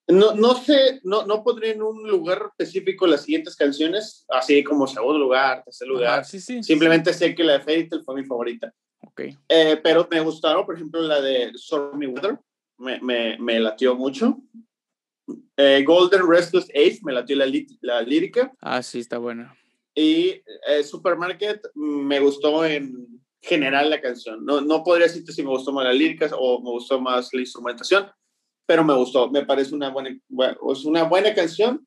No, 0.07 0.33
no 0.33 0.55
sé, 0.55 0.99
no, 1.03 1.25
no 1.25 1.43
pondré 1.43 1.71
en 1.71 1.83
un 1.83 2.07
lugar 2.07 2.49
específico 2.49 3.05
las 3.07 3.21
siguientes 3.23 3.55
canciones, 3.55 4.25
así 4.29 4.63
como 4.63 4.87
segundo 4.87 5.19
lugar, 5.19 5.63
tercer 5.63 5.87
lugar. 5.87 6.25
sí, 6.25 6.39
sí, 6.39 6.63
Simplemente 6.63 7.13
sé 7.13 7.35
que 7.35 7.43
la 7.43 7.53
de 7.53 7.61
Fairy 7.61 7.87
Tale 7.87 8.03
fue 8.03 8.15
mi 8.15 8.25
favorita. 8.25 8.73
Okay. 8.99 9.37
Eh, 9.47 9.79
pero 9.81 10.07
me 10.09 10.19
gustaron, 10.19 10.65
por 10.65 10.75
ejemplo, 10.75 11.01
la 11.01 11.21
de 11.21 11.51
Stormy 11.55 12.07
Weather, 12.07 12.39
me, 12.77 12.99
me, 12.99 13.37
me 13.37 13.59
latió 13.59 13.95
mucho. 13.95 14.39
Eh, 15.57 15.83
Golden 15.85 16.27
Restless 16.27 16.69
Ace, 16.69 16.99
me 17.03 17.13
latió 17.13 17.35
la, 17.35 17.45
la 17.81 18.01
lírica. 18.01 18.51
Ah, 18.61 18.81
sí, 18.81 18.99
está 18.99 19.17
buena. 19.17 19.55
Y 19.93 20.41
eh, 20.67 20.83
Supermarket 20.83 21.61
me 21.75 22.19
gustó 22.19 22.65
en 22.65 23.21
general 23.41 23.89
la 23.89 23.99
canción. 23.99 24.45
No, 24.45 24.61
no 24.61 24.83
podría 24.83 25.07
decirte 25.07 25.31
si 25.31 25.43
me 25.43 25.49
gustó 25.49 25.71
más 25.71 25.85
la 25.85 25.93
lírica 25.93 26.29
o 26.37 26.61
me 26.61 26.69
gustó 26.69 27.01
más 27.01 27.33
la 27.33 27.41
instrumentación, 27.41 28.09
pero 28.65 28.83
me 28.83 28.93
gustó. 28.93 29.29
Me 29.29 29.45
parece 29.45 29.75
una 29.75 29.89
buena, 29.89 30.09
es 30.09 30.85
una 30.85 31.03
buena 31.03 31.33
canción, 31.33 31.85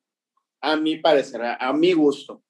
a 0.61 0.75
mi 0.75 0.97
parecer, 0.97 1.41
a, 1.43 1.73
mi 1.73 1.93
gusto. 1.93 2.43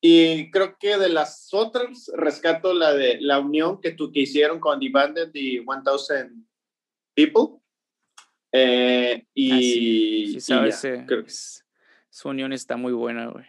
Y 0.00 0.50
creo 0.50 0.76
que 0.78 0.96
de 0.98 1.08
las 1.08 1.52
otras 1.52 2.10
rescato 2.14 2.72
la 2.72 2.92
de 2.92 3.18
la 3.20 3.40
unión 3.40 3.80
que, 3.80 3.92
tú, 3.92 4.12
que 4.12 4.20
hicieron 4.20 4.60
con 4.60 4.78
The 4.78 4.90
Bandit 4.90 5.34
y 5.34 5.60
1000 5.60 6.44
People. 7.14 7.60
Eh, 8.52 9.26
y, 9.34 10.32
sí, 10.32 10.40
sabes, 10.40 10.86
su 12.08 12.28
unión 12.28 12.52
está 12.52 12.76
muy 12.76 12.92
buena, 12.92 13.26
güey. 13.26 13.44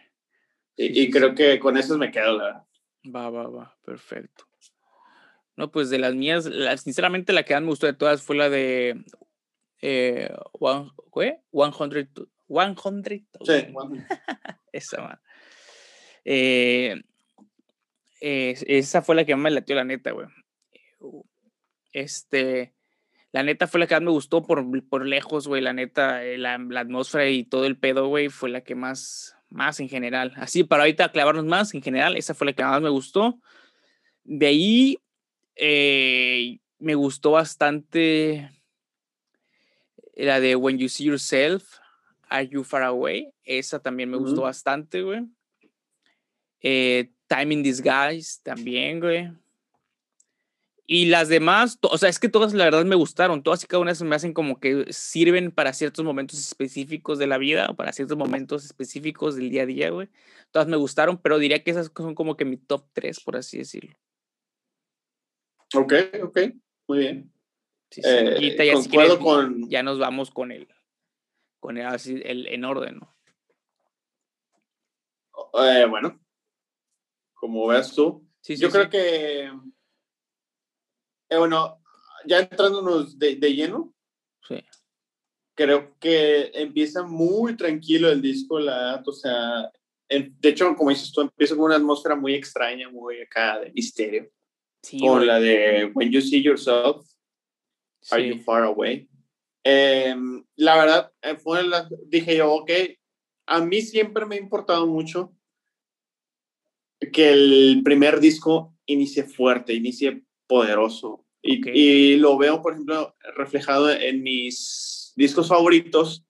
Y, 0.76 1.10
creo 1.10 1.34
que 1.34 1.58
con 1.58 1.76
eso 1.76 1.98
me 1.98 2.10
quedo, 2.10 2.38
la 2.38 2.66
Va, 3.14 3.30
va, 3.30 3.48
va, 3.48 3.78
perfecto. 3.84 4.46
No, 5.56 5.70
pues 5.70 5.90
de 5.90 5.98
las 5.98 6.14
mías, 6.14 6.48
sinceramente 6.82 7.32
la 7.32 7.42
que 7.42 7.54
más 7.54 7.62
me 7.62 7.68
gustó 7.68 7.86
de 7.86 7.92
todas 7.92 8.22
fue 8.22 8.36
la 8.36 8.48
de 8.48 9.04
eh, 9.82 10.32
one, 10.52 10.90
¿qué? 11.14 11.40
100, 11.50 11.72
100. 11.72 12.08
Sí, 13.44 13.52
esa, 14.72 15.02
man. 15.02 15.20
Eh, 16.24 17.02
esa 18.20 19.02
fue 19.02 19.14
la 19.14 19.24
que 19.24 19.34
más 19.34 19.44
me 19.44 19.50
latió, 19.50 19.76
la 19.76 19.84
neta, 19.84 20.12
güey. 20.12 20.26
Este, 21.92 22.74
la 23.32 23.42
neta 23.42 23.66
fue 23.66 23.80
la 23.80 23.86
que 23.86 23.94
más 23.94 24.02
me 24.02 24.10
gustó 24.10 24.42
por, 24.42 24.64
por 24.88 25.06
lejos, 25.06 25.46
güey. 25.46 25.62
La 25.62 25.72
neta, 25.72 26.24
eh, 26.24 26.36
la, 26.36 26.58
la, 26.58 26.80
atmósfera 26.80 27.28
y 27.28 27.44
todo 27.44 27.64
el 27.64 27.76
pedo, 27.76 28.08
güey, 28.08 28.28
fue 28.28 28.50
la 28.50 28.62
que 28.62 28.74
más, 28.74 29.36
más 29.48 29.78
en 29.80 29.88
general. 29.88 30.32
Así, 30.36 30.64
para 30.64 30.82
ahorita 30.82 31.12
clavarnos 31.12 31.44
más, 31.44 31.72
en 31.74 31.82
general, 31.82 32.16
esa 32.16 32.34
fue 32.34 32.46
la 32.48 32.52
que 32.52 32.64
más 32.64 32.82
me 32.82 32.88
gustó. 32.88 33.38
De 34.24 34.46
ahí, 34.46 34.98
eh, 35.54 36.58
me 36.78 36.94
gustó 36.94 37.32
bastante 37.32 38.50
la 40.14 40.40
de 40.40 40.56
When 40.56 40.78
You 40.78 40.88
See 40.88 41.04
Yourself, 41.04 41.78
Are 42.28 42.48
You 42.48 42.64
Far 42.64 42.82
Away. 42.82 43.32
Esa 43.44 43.80
también 43.80 44.10
me 44.10 44.16
gustó 44.16 44.42
bastante, 44.42 45.02
güey. 45.02 45.26
Eh, 46.62 47.10
Time 47.26 47.54
in 47.54 47.62
Disguise 47.62 48.40
también, 48.42 48.98
güey. 49.00 49.30
Y 50.92 51.04
las 51.04 51.28
demás, 51.28 51.78
o 51.82 51.98
sea, 51.98 52.08
es 52.08 52.18
que 52.18 52.28
todas 52.28 52.52
la 52.52 52.64
verdad 52.64 52.84
me 52.84 52.96
gustaron, 52.96 53.44
todas 53.44 53.62
y 53.62 53.68
cada 53.68 53.80
una 53.80 53.94
se 53.94 54.04
me 54.04 54.16
hacen 54.16 54.32
como 54.32 54.58
que 54.58 54.86
sirven 54.92 55.52
para 55.52 55.72
ciertos 55.72 56.04
momentos 56.04 56.40
específicos 56.40 57.16
de 57.20 57.28
la 57.28 57.38
vida 57.38 57.68
o 57.70 57.76
para 57.76 57.92
ciertos 57.92 58.16
momentos 58.16 58.64
específicos 58.64 59.36
del 59.36 59.50
día 59.50 59.62
a 59.62 59.66
día, 59.66 59.90
güey. 59.90 60.08
Todas 60.50 60.66
me 60.66 60.76
gustaron, 60.76 61.16
pero 61.16 61.38
diría 61.38 61.62
que 61.62 61.70
esas 61.70 61.92
son 61.96 62.16
como 62.16 62.36
que 62.36 62.44
mi 62.44 62.56
top 62.56 62.88
3, 62.92 63.20
por 63.20 63.36
así 63.36 63.58
decirlo. 63.58 63.94
Ok, 65.76 65.92
ok, 66.24 66.38
muy 66.88 66.98
bien. 66.98 67.32
Sí, 67.92 68.02
sí. 68.02 68.56
ya, 68.58 68.82
si 68.82 69.18
con... 69.18 69.70
ya 69.70 69.84
nos 69.84 70.00
vamos 70.00 70.32
con 70.32 70.50
el, 70.50 70.66
con 71.60 71.78
el, 71.78 71.86
así, 71.86 72.20
el 72.24 72.48
en 72.48 72.64
orden, 72.64 72.98
¿no? 72.98 73.16
Eh, 75.54 75.86
bueno, 75.88 76.20
como 77.34 77.68
ves 77.68 77.94
tú, 77.94 78.26
yo 78.42 78.70
creo 78.70 78.90
que 78.90 79.52
eh, 81.30 81.38
bueno, 81.38 81.80
ya 82.26 82.40
entrándonos 82.40 83.18
de, 83.18 83.36
de 83.36 83.54
lleno. 83.54 83.94
Sí. 84.46 84.62
Creo 85.54 85.96
que 85.98 86.50
empieza 86.54 87.02
muy 87.02 87.56
tranquilo 87.56 88.10
el 88.10 88.20
disco, 88.20 88.58
la 88.58 89.02
o 89.04 89.12
sea, 89.12 89.70
de 90.08 90.48
hecho, 90.48 90.74
como 90.74 90.90
dices 90.90 91.12
tú, 91.12 91.20
empieza 91.20 91.54
con 91.54 91.66
una 91.66 91.76
atmósfera 91.76 92.16
muy 92.16 92.34
extraña, 92.34 92.88
muy 92.88 93.20
acá 93.20 93.60
de 93.60 93.70
misterio. 93.72 94.30
Sí, 94.82 94.98
con 94.98 95.26
la 95.26 95.38
de 95.38 95.90
When 95.94 96.10
You 96.10 96.20
See 96.20 96.42
Yourself, 96.42 97.06
Are 98.10 98.26
You 98.26 98.42
Far 98.42 98.64
Away. 98.64 99.08
Em, 99.62 100.44
la 100.56 100.76
verdad, 100.76 101.12
eh, 101.22 101.36
fue 101.36 101.62
la, 101.62 101.88
dije 102.06 102.36
yo, 102.36 102.52
ok, 102.52 102.70
a 103.46 103.60
mí 103.60 103.82
siempre 103.82 104.24
me 104.24 104.36
ha 104.36 104.40
importado 104.40 104.86
mucho 104.86 105.34
que 107.12 107.32
el 107.32 107.82
primer 107.84 108.20
disco 108.20 108.74
inicie 108.86 109.24
fuerte, 109.24 109.74
inicie 109.74 110.24
poderoso. 110.50 111.24
Y, 111.40 111.70
y, 111.70 112.16
lo 112.16 112.36
veo, 112.36 112.60
por 112.60 112.72
ejemplo, 112.72 113.14
reflejado 113.36 113.90
en 113.90 114.22
mis 114.22 115.12
discos 115.16 115.48
favoritos. 115.48 116.26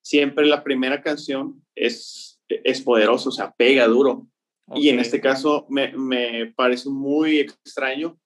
Siempre 0.00 0.46
la 0.46 0.62
primera 0.62 1.02
canción 1.02 1.62
es, 1.74 2.40
es 2.48 2.80
poderoso, 2.80 3.30
o 3.30 3.32
sea, 3.32 3.52
pega 3.52 3.86
duro. 3.88 4.28
Y 4.74 4.88
en 4.88 5.00
este 5.00 5.20
caso 5.20 5.66
me, 5.68 5.92
me, 5.92 6.46
parece 6.56 6.88
muy 6.88 7.38
extraño, 7.38 8.18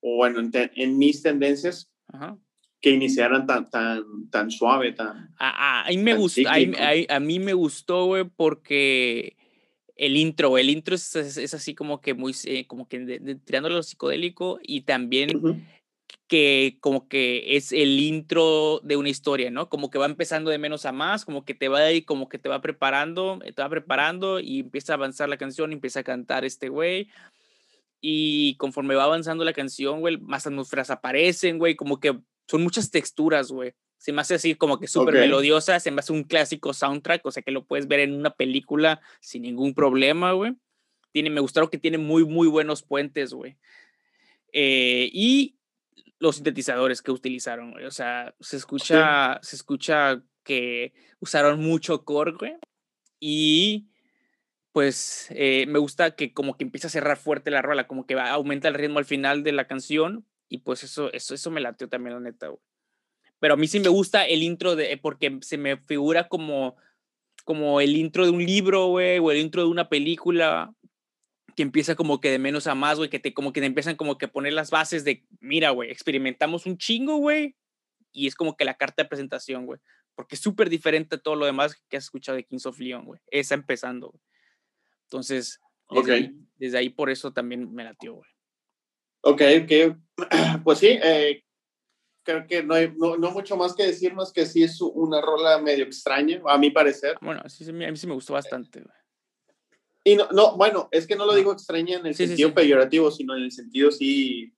o 0.00 0.16
bueno, 0.16 0.40
en, 0.40 0.98
mis 0.98 1.22
tendencias, 1.22 1.92
que 2.80 2.90
iniciaran 2.90 3.46
tan, 3.46 3.70
tan, 3.70 4.28
tan 4.30 4.50
suave, 4.50 4.92
tan... 4.92 5.34
A, 5.38 5.86
a, 5.86 5.92
me 5.96 6.14
gusta, 6.14 6.52
a, 6.52 7.20
mí 7.20 7.38
me 7.38 7.52
gustó, 7.52 8.06
güey, 8.06 8.24
porque 8.24 9.36
el 9.98 10.16
intro, 10.16 10.56
el 10.56 10.70
intro 10.70 10.94
es, 10.94 11.14
es, 11.16 11.54
así 11.54 11.74
como 11.74 12.00
que 12.00 12.14
muy, 12.14 12.34
eh, 12.44 12.66
como 12.66 12.88
que 12.88 13.00
de, 13.00 13.34
tirándole 13.34 13.74
lo 13.74 13.82
psicodélico 13.82 14.60
y 14.62 14.82
también 14.82 15.66
que 16.28 16.78
como 16.80 17.08
que 17.08 17.56
es 17.56 17.72
el 17.72 17.98
intro 17.98 18.80
de 18.84 18.96
una 18.96 19.08
historia, 19.08 19.50
¿no? 19.50 19.68
Como 19.68 19.90
que 19.90 19.98
va 19.98 20.06
empezando 20.06 20.50
de 20.50 20.58
menos 20.58 20.86
a 20.86 20.92
más, 20.92 21.24
como 21.24 21.44
que 21.44 21.54
te 21.54 21.68
va 21.68 21.80
ahí, 21.80 22.02
como 22.02 22.28
que 22.28 22.38
te 22.38 22.48
va 22.48 22.60
preparando, 22.60 23.40
te 23.40 23.60
va 23.60 23.68
preparando 23.68 24.38
y 24.38 24.60
empieza 24.60 24.92
a 24.92 24.96
avanzar 24.96 25.28
la 25.28 25.36
canción, 25.36 25.72
empieza 25.72 26.00
a 26.00 26.04
cantar 26.04 26.44
este 26.44 26.68
güey. 26.68 27.08
Y 28.00 28.56
conforme 28.56 28.94
va 28.94 29.04
avanzando 29.04 29.44
la 29.44 29.52
canción, 29.52 30.00
güey, 30.00 30.18
más 30.18 30.46
atmósferas 30.46 30.90
aparecen, 30.90 31.58
güey, 31.58 31.74
como 31.74 31.98
que 31.98 32.16
son 32.46 32.62
muchas 32.62 32.90
texturas, 32.92 33.50
güey 33.50 33.74
se 33.98 34.12
me 34.12 34.20
hace 34.20 34.36
así 34.36 34.54
como 34.54 34.78
que 34.78 34.86
súper 34.86 35.14
melodiosa, 35.14 35.80
se 35.80 35.90
me 35.90 35.98
hace 35.98 36.12
un 36.12 36.22
clásico 36.22 36.72
soundtrack, 36.72 37.26
o 37.26 37.32
sea 37.32 37.42
que 37.42 37.50
lo 37.50 37.66
puedes 37.66 37.88
ver 37.88 38.00
en 38.00 38.14
una 38.14 38.30
película 38.30 39.00
sin 39.20 39.42
ningún 39.42 39.74
problema, 39.74 40.32
güey. 40.32 40.54
Tiene, 41.10 41.30
me 41.30 41.40
gustaron 41.40 41.68
que 41.68 41.78
tiene 41.78 41.98
muy, 41.98 42.24
muy 42.24 42.46
buenos 42.46 42.82
puentes, 42.82 43.34
güey. 43.34 43.56
Eh, 44.52 45.10
y 45.12 45.56
los 46.20 46.36
sintetizadores 46.36 47.02
que 47.02 47.10
utilizaron, 47.10 47.72
güey. 47.72 47.86
O 47.86 47.90
sea, 47.90 48.34
se 48.38 48.56
escucha, 48.56 49.40
se 49.42 49.56
escucha 49.56 50.22
que 50.44 50.92
usaron 51.18 51.60
mucho 51.60 52.04
core, 52.04 52.32
güey. 52.32 52.56
Y 53.18 53.88
pues 54.70 55.26
eh, 55.30 55.66
me 55.66 55.80
gusta 55.80 56.14
que 56.14 56.32
como 56.32 56.56
que 56.56 56.62
empieza 56.62 56.86
a 56.86 56.90
cerrar 56.90 57.16
fuerte 57.16 57.50
la 57.50 57.62
rola, 57.62 57.88
como 57.88 58.06
que 58.06 58.14
va, 58.14 58.30
aumenta 58.30 58.68
el 58.68 58.74
ritmo 58.74 59.00
al 59.00 59.06
final 59.06 59.42
de 59.42 59.52
la 59.52 59.66
canción. 59.66 60.24
Y 60.48 60.58
pues 60.58 60.84
eso, 60.84 61.12
eso, 61.12 61.34
eso 61.34 61.50
me 61.50 61.60
lateó 61.60 61.88
también, 61.88 62.14
la 62.14 62.20
neta, 62.20 62.48
güey 62.48 62.67
pero 63.38 63.54
a 63.54 63.56
mí 63.56 63.66
sí 63.68 63.80
me 63.80 63.88
gusta 63.88 64.26
el 64.26 64.42
intro 64.42 64.76
de, 64.76 64.96
porque 64.98 65.38
se 65.42 65.58
me 65.58 65.76
figura 65.76 66.28
como, 66.28 66.76
como 67.44 67.80
el 67.80 67.96
intro 67.96 68.24
de 68.24 68.30
un 68.30 68.44
libro, 68.44 68.86
güey, 68.86 69.18
o 69.18 69.30
el 69.30 69.38
intro 69.38 69.62
de 69.62 69.68
una 69.68 69.88
película 69.88 70.72
que 71.56 71.62
empieza 71.62 71.96
como 71.96 72.20
que 72.20 72.30
de 72.30 72.38
menos 72.38 72.66
a 72.66 72.74
más, 72.74 72.98
güey, 72.98 73.10
que 73.10 73.18
te 73.18 73.34
como 73.34 73.52
que 73.52 73.60
te 73.60 73.66
empiezan 73.66 73.96
como 73.96 74.16
que 74.16 74.26
a 74.26 74.32
poner 74.32 74.52
las 74.52 74.70
bases 74.70 75.04
de, 75.04 75.24
mira, 75.40 75.70
güey, 75.70 75.90
experimentamos 75.90 76.66
un 76.66 76.78
chingo, 76.78 77.16
güey, 77.16 77.56
y 78.12 78.26
es 78.26 78.34
como 78.34 78.56
que 78.56 78.64
la 78.64 78.74
carta 78.74 79.02
de 79.02 79.08
presentación, 79.08 79.66
güey, 79.66 79.80
porque 80.14 80.36
es 80.36 80.40
súper 80.40 80.68
diferente 80.70 81.16
a 81.16 81.18
todo 81.18 81.34
lo 81.36 81.46
demás 81.46 81.74
que 81.88 81.96
has 81.96 82.04
escuchado 82.04 82.36
de 82.36 82.44
Kings 82.44 82.66
of 82.66 82.78
Leon, 82.78 83.04
güey, 83.04 83.20
esa 83.30 83.54
empezando, 83.54 84.10
güey. 84.10 84.22
Entonces, 85.04 85.60
Desde, 85.90 86.00
Ok. 86.00 86.08
ahí, 86.10 86.34
desde 86.58 86.78
ahí 86.78 86.88
por 86.90 87.08
eso 87.08 87.32
también 87.32 87.72
me 87.72 87.82
latió, 87.82 88.14
güey. 88.14 88.30
Ok, 89.22 89.42
ok. 89.62 89.96
Pues 90.64 90.78
sí, 90.78 90.98
eh, 91.02 91.42
creo 92.28 92.46
que 92.46 92.62
no 92.62 92.74
hay 92.74 92.92
no, 92.94 93.16
no 93.16 93.30
mucho 93.30 93.56
más 93.56 93.74
que 93.74 93.84
decir, 93.84 94.12
más 94.12 94.30
que 94.32 94.44
sí 94.44 94.62
es 94.62 94.78
una 94.82 95.22
rola 95.22 95.58
medio 95.58 95.84
extraña, 95.84 96.42
a 96.46 96.58
mi 96.58 96.70
parecer. 96.70 97.16
Bueno, 97.22 97.42
sí, 97.48 97.66
a 97.66 97.72
mí 97.72 97.96
sí 97.96 98.06
me 98.06 98.12
gustó 98.12 98.34
bastante. 98.34 98.84
Y 100.04 100.14
no, 100.14 100.28
no, 100.32 100.54
bueno, 100.56 100.88
es 100.90 101.06
que 101.06 101.16
no 101.16 101.24
lo 101.24 101.34
digo 101.34 101.52
extraña 101.52 101.96
en 101.96 102.04
el 102.06 102.14
Sí, 102.14 102.26
sentido 102.26 102.50
sí. 102.50 102.54
peyorativo, 102.54 103.10
sino 103.10 103.34
en 103.34 103.44
el 103.44 103.50
sentido 103.50 103.90
sí 103.90 104.52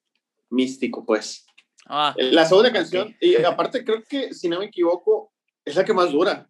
místico, 0.48 1.06
pues. 1.06 1.46
Ah, 1.86 2.12
La 2.18 2.44
segunda 2.44 2.72
canción, 2.72 3.16
y 3.20 3.36
aparte 3.36 3.84
creo 3.84 4.02
que, 4.02 4.34
si 4.34 4.48
no 4.48 4.58
me 4.58 4.64
equivoco, 4.66 5.32
es 5.64 5.76
la 5.76 5.84
que 5.84 5.94
más 5.94 6.10
dura. 6.10 6.48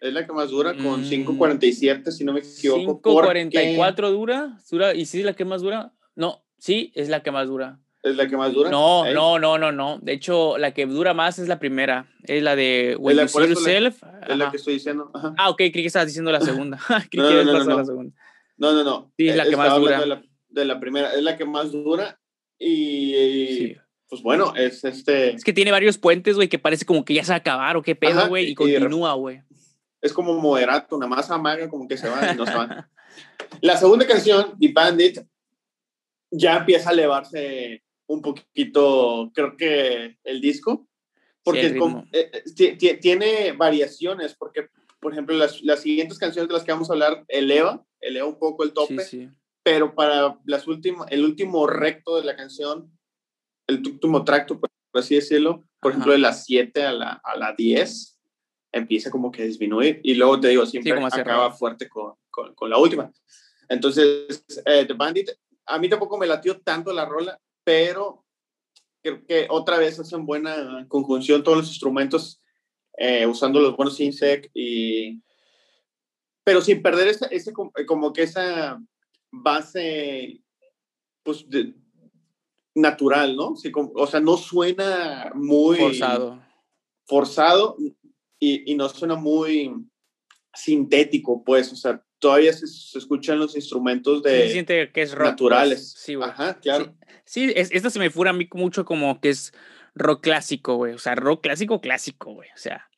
Es 0.00 0.12
la 0.12 0.24
que 0.24 0.32
más 0.32 0.50
dura 0.50 0.76
con 0.76 1.00
Mm. 1.00 1.04
5.47, 1.04 2.10
si 2.12 2.24
no 2.24 2.32
me 2.32 2.40
equivoco. 2.40 3.00
porque 3.02 3.40
5.44 3.50 4.10
dura, 4.10 4.56
dura, 4.70 4.94
y 4.94 5.04
sí 5.04 5.18
es 5.18 5.24
la 5.24 5.34
que 5.34 5.44
más 5.44 5.62
dura. 5.62 5.92
No, 6.14 6.44
sí, 6.58 6.92
es 6.94 7.08
la 7.08 7.22
que 7.24 7.30
más 7.32 7.48
dura. 7.48 7.80
Es 8.02 8.16
la 8.16 8.26
que 8.26 8.36
más 8.36 8.52
dura. 8.54 8.70
No, 8.70 9.02
Ahí. 9.04 9.12
no, 9.14 9.38
no, 9.38 9.58
no, 9.58 9.72
no. 9.72 9.98
De 10.00 10.12
hecho, 10.14 10.56
la 10.56 10.72
que 10.72 10.86
dura 10.86 11.12
más 11.12 11.38
es 11.38 11.48
la 11.48 11.58
primera. 11.58 12.06
Es 12.24 12.42
la 12.42 12.56
de 12.56 12.96
When 12.98 13.16
la- 13.16 13.22
You 13.24 13.28
See 13.28 13.38
eso 13.38 13.40
la- 13.40 13.46
Yourself. 13.48 14.02
Es 14.28 14.36
la 14.38 14.50
que 14.50 14.56
estoy 14.56 14.74
diciendo. 14.74 15.10
Ajá. 15.12 15.34
Ah, 15.36 15.50
ok, 15.50 15.56
creí 15.58 15.72
que 15.72 15.86
estabas 15.86 16.06
diciendo 16.08 16.32
la 16.32 16.40
segunda. 16.40 16.78
creí 17.10 17.22
No, 17.22 17.28
que 17.28 17.44
no, 17.44 17.52
no, 17.58 17.64
no. 17.64 17.76
la 17.76 17.84
segunda. 17.84 18.14
No, 18.56 18.72
no, 18.72 18.84
no. 18.84 19.12
Sí, 19.18 19.28
es 19.28 19.36
la 19.36 19.44
que 19.44 19.56
más 19.56 19.76
dura. 19.76 20.00
De 20.00 20.06
la, 20.06 20.22
de 20.48 20.64
la 20.64 20.80
primera, 20.80 21.12
es 21.14 21.22
la 21.22 21.36
que 21.36 21.44
más 21.44 21.72
dura. 21.72 22.18
Y, 22.58 23.14
Sí. 23.58 23.76
pues 24.08 24.22
bueno, 24.22 24.54
es 24.56 24.82
este. 24.84 25.34
Es 25.34 25.44
que 25.44 25.52
tiene 25.52 25.70
varios 25.70 25.98
puentes, 25.98 26.36
güey, 26.36 26.48
que 26.48 26.58
parece 26.58 26.84
como 26.86 27.04
que 27.04 27.14
ya 27.14 27.24
se 27.24 27.32
va 27.32 27.36
a 27.36 27.38
acabar 27.38 27.76
o 27.76 27.82
qué 27.82 27.94
pedo, 27.94 28.28
güey, 28.28 28.44
y, 28.44 28.48
y- 28.48 28.50
y 28.52 28.54
continúa, 28.54 29.12
güey. 29.14 29.42
Es 30.02 30.12
como 30.14 30.32
moderato, 30.34 30.96
nada 30.98 31.08
más 31.08 31.30
amaga, 31.30 31.68
como 31.68 31.86
que 31.86 31.96
se 31.98 32.08
va 32.08 32.32
y 32.32 32.36
no 32.36 32.46
se 32.46 32.54
va. 32.54 32.88
La 33.60 33.76
segunda 33.76 34.06
canción, 34.06 34.54
The 34.58 34.72
Bandit, 34.72 35.18
ya 36.30 36.56
empieza 36.58 36.90
a 36.90 36.92
elevarse 36.92 37.82
un 38.10 38.22
poquito, 38.22 39.30
creo 39.32 39.56
que 39.56 40.18
el 40.24 40.40
disco, 40.40 40.88
porque 41.44 41.66
el 41.66 41.78
con- 41.78 41.94
ritmo. 42.02 42.08
eh, 42.12 42.30
eh, 42.32 42.42
ti- 42.56 42.76
ti- 42.76 42.96
tiene 42.98 43.52
variaciones, 43.52 44.34
porque, 44.34 44.68
por 45.00 45.12
ejemplo, 45.12 45.36
las, 45.36 45.62
las 45.62 45.80
siguientes 45.80 46.18
canciones 46.18 46.48
de 46.48 46.54
las 46.54 46.64
que 46.64 46.72
vamos 46.72 46.90
a 46.90 46.94
hablar 46.94 47.24
eleva, 47.28 47.84
eleva 48.00 48.26
un 48.26 48.36
poco 48.38 48.64
el 48.64 48.72
tope, 48.72 48.98
Sí, 49.04 49.18
sí. 49.22 49.28
pero 49.62 49.94
para 49.94 50.36
las 50.44 50.66
últimas, 50.66 51.06
el 51.12 51.24
último 51.24 51.68
recto 51.68 52.16
de 52.16 52.24
la 52.24 52.34
canción, 52.34 52.90
el 53.68 53.76
último 53.76 54.24
tracto, 54.24 54.58
por 54.58 54.70
así 54.94 55.14
decirlo, 55.14 55.64
por 55.80 55.92
Ajá. 55.92 55.98
ejemplo, 55.98 56.12
de 56.12 56.18
las 56.18 56.44
7 56.44 56.82
a 56.82 56.92
la, 56.92 57.20
a 57.22 57.36
la 57.38 57.54
10, 57.56 58.18
empieza 58.72 59.08
como 59.10 59.30
que 59.30 59.42
a 59.42 59.46
disminuir 59.46 60.00
y 60.02 60.14
luego 60.14 60.40
te 60.40 60.48
digo, 60.48 60.66
siempre 60.66 60.92
acaba 61.00 61.52
fuerte 61.52 61.88
con, 61.88 62.14
con, 62.28 62.54
con 62.56 62.68
la 62.70 62.76
última. 62.78 63.12
Entonces, 63.68 64.44
eh, 64.66 64.84
The 64.84 64.94
Bandit, 64.94 65.30
a 65.66 65.78
mí 65.78 65.88
tampoco 65.88 66.18
me 66.18 66.26
latió 66.26 66.60
tanto 66.60 66.92
la 66.92 67.04
rola, 67.04 67.38
pero 67.70 68.24
creo 69.00 69.24
que 69.24 69.46
otra 69.48 69.78
vez 69.78 69.96
hacen 70.00 70.26
buena 70.26 70.84
conjunción 70.88 71.44
todos 71.44 71.58
los 71.58 71.68
instrumentos, 71.68 72.42
eh, 72.98 73.24
usando 73.26 73.60
los 73.60 73.76
buenos 73.76 73.94
synth 73.94 74.46
y... 74.52 75.22
Pero 76.44 76.60
sin 76.62 76.82
perder 76.82 77.06
ese, 77.06 77.28
ese 77.30 77.52
com- 77.52 77.70
como 77.86 78.12
que 78.12 78.24
esa 78.24 78.82
base, 79.30 80.42
pues, 81.22 81.48
de- 81.48 81.74
natural, 82.74 83.36
¿no? 83.36 83.54
Sí, 83.54 83.70
como- 83.70 83.92
o 83.94 84.06
sea, 84.08 84.18
no 84.18 84.36
suena 84.36 85.30
muy 85.36 85.78
Forzado. 85.78 86.42
forzado 87.06 87.76
y, 88.40 88.72
y 88.72 88.74
no 88.74 88.88
suena 88.88 89.14
muy 89.14 89.72
sintético, 90.52 91.44
pues, 91.44 91.72
o 91.72 91.76
sea, 91.76 92.04
todavía 92.20 92.52
se, 92.52 92.66
se 92.68 92.98
escuchan 92.98 93.38
los 93.40 93.56
instrumentos 93.56 94.22
Sí, 94.24 94.30
de 94.30 94.42
se 94.46 94.52
siente 94.52 94.92
que 94.92 95.02
es 95.02 95.10
rock. 95.12 95.18
pues. 95.22 95.30
naturales. 95.32 95.94
Sí, 95.98 96.14
güey. 96.14 96.30
Ajá, 96.30 96.60
claro. 96.60 96.94
Sí, 97.24 97.52
es, 97.56 97.70
esta 97.72 97.90
se 97.90 97.98
me 97.98 98.10
fura 98.10 98.30
a 98.30 98.34
mí 98.34 98.48
mucho 98.54 98.84
como 98.84 99.20
que 99.20 99.30
es 99.30 99.52
rock 99.94 100.22
clásico, 100.22 100.76
güey. 100.76 100.92
O 100.94 100.98
sea, 100.98 101.14
rock 101.16 101.42
clásico, 101.42 101.80
clásico, 101.80 102.32
güey. 102.34 102.48
O 102.54 102.58
sea, 102.58 102.88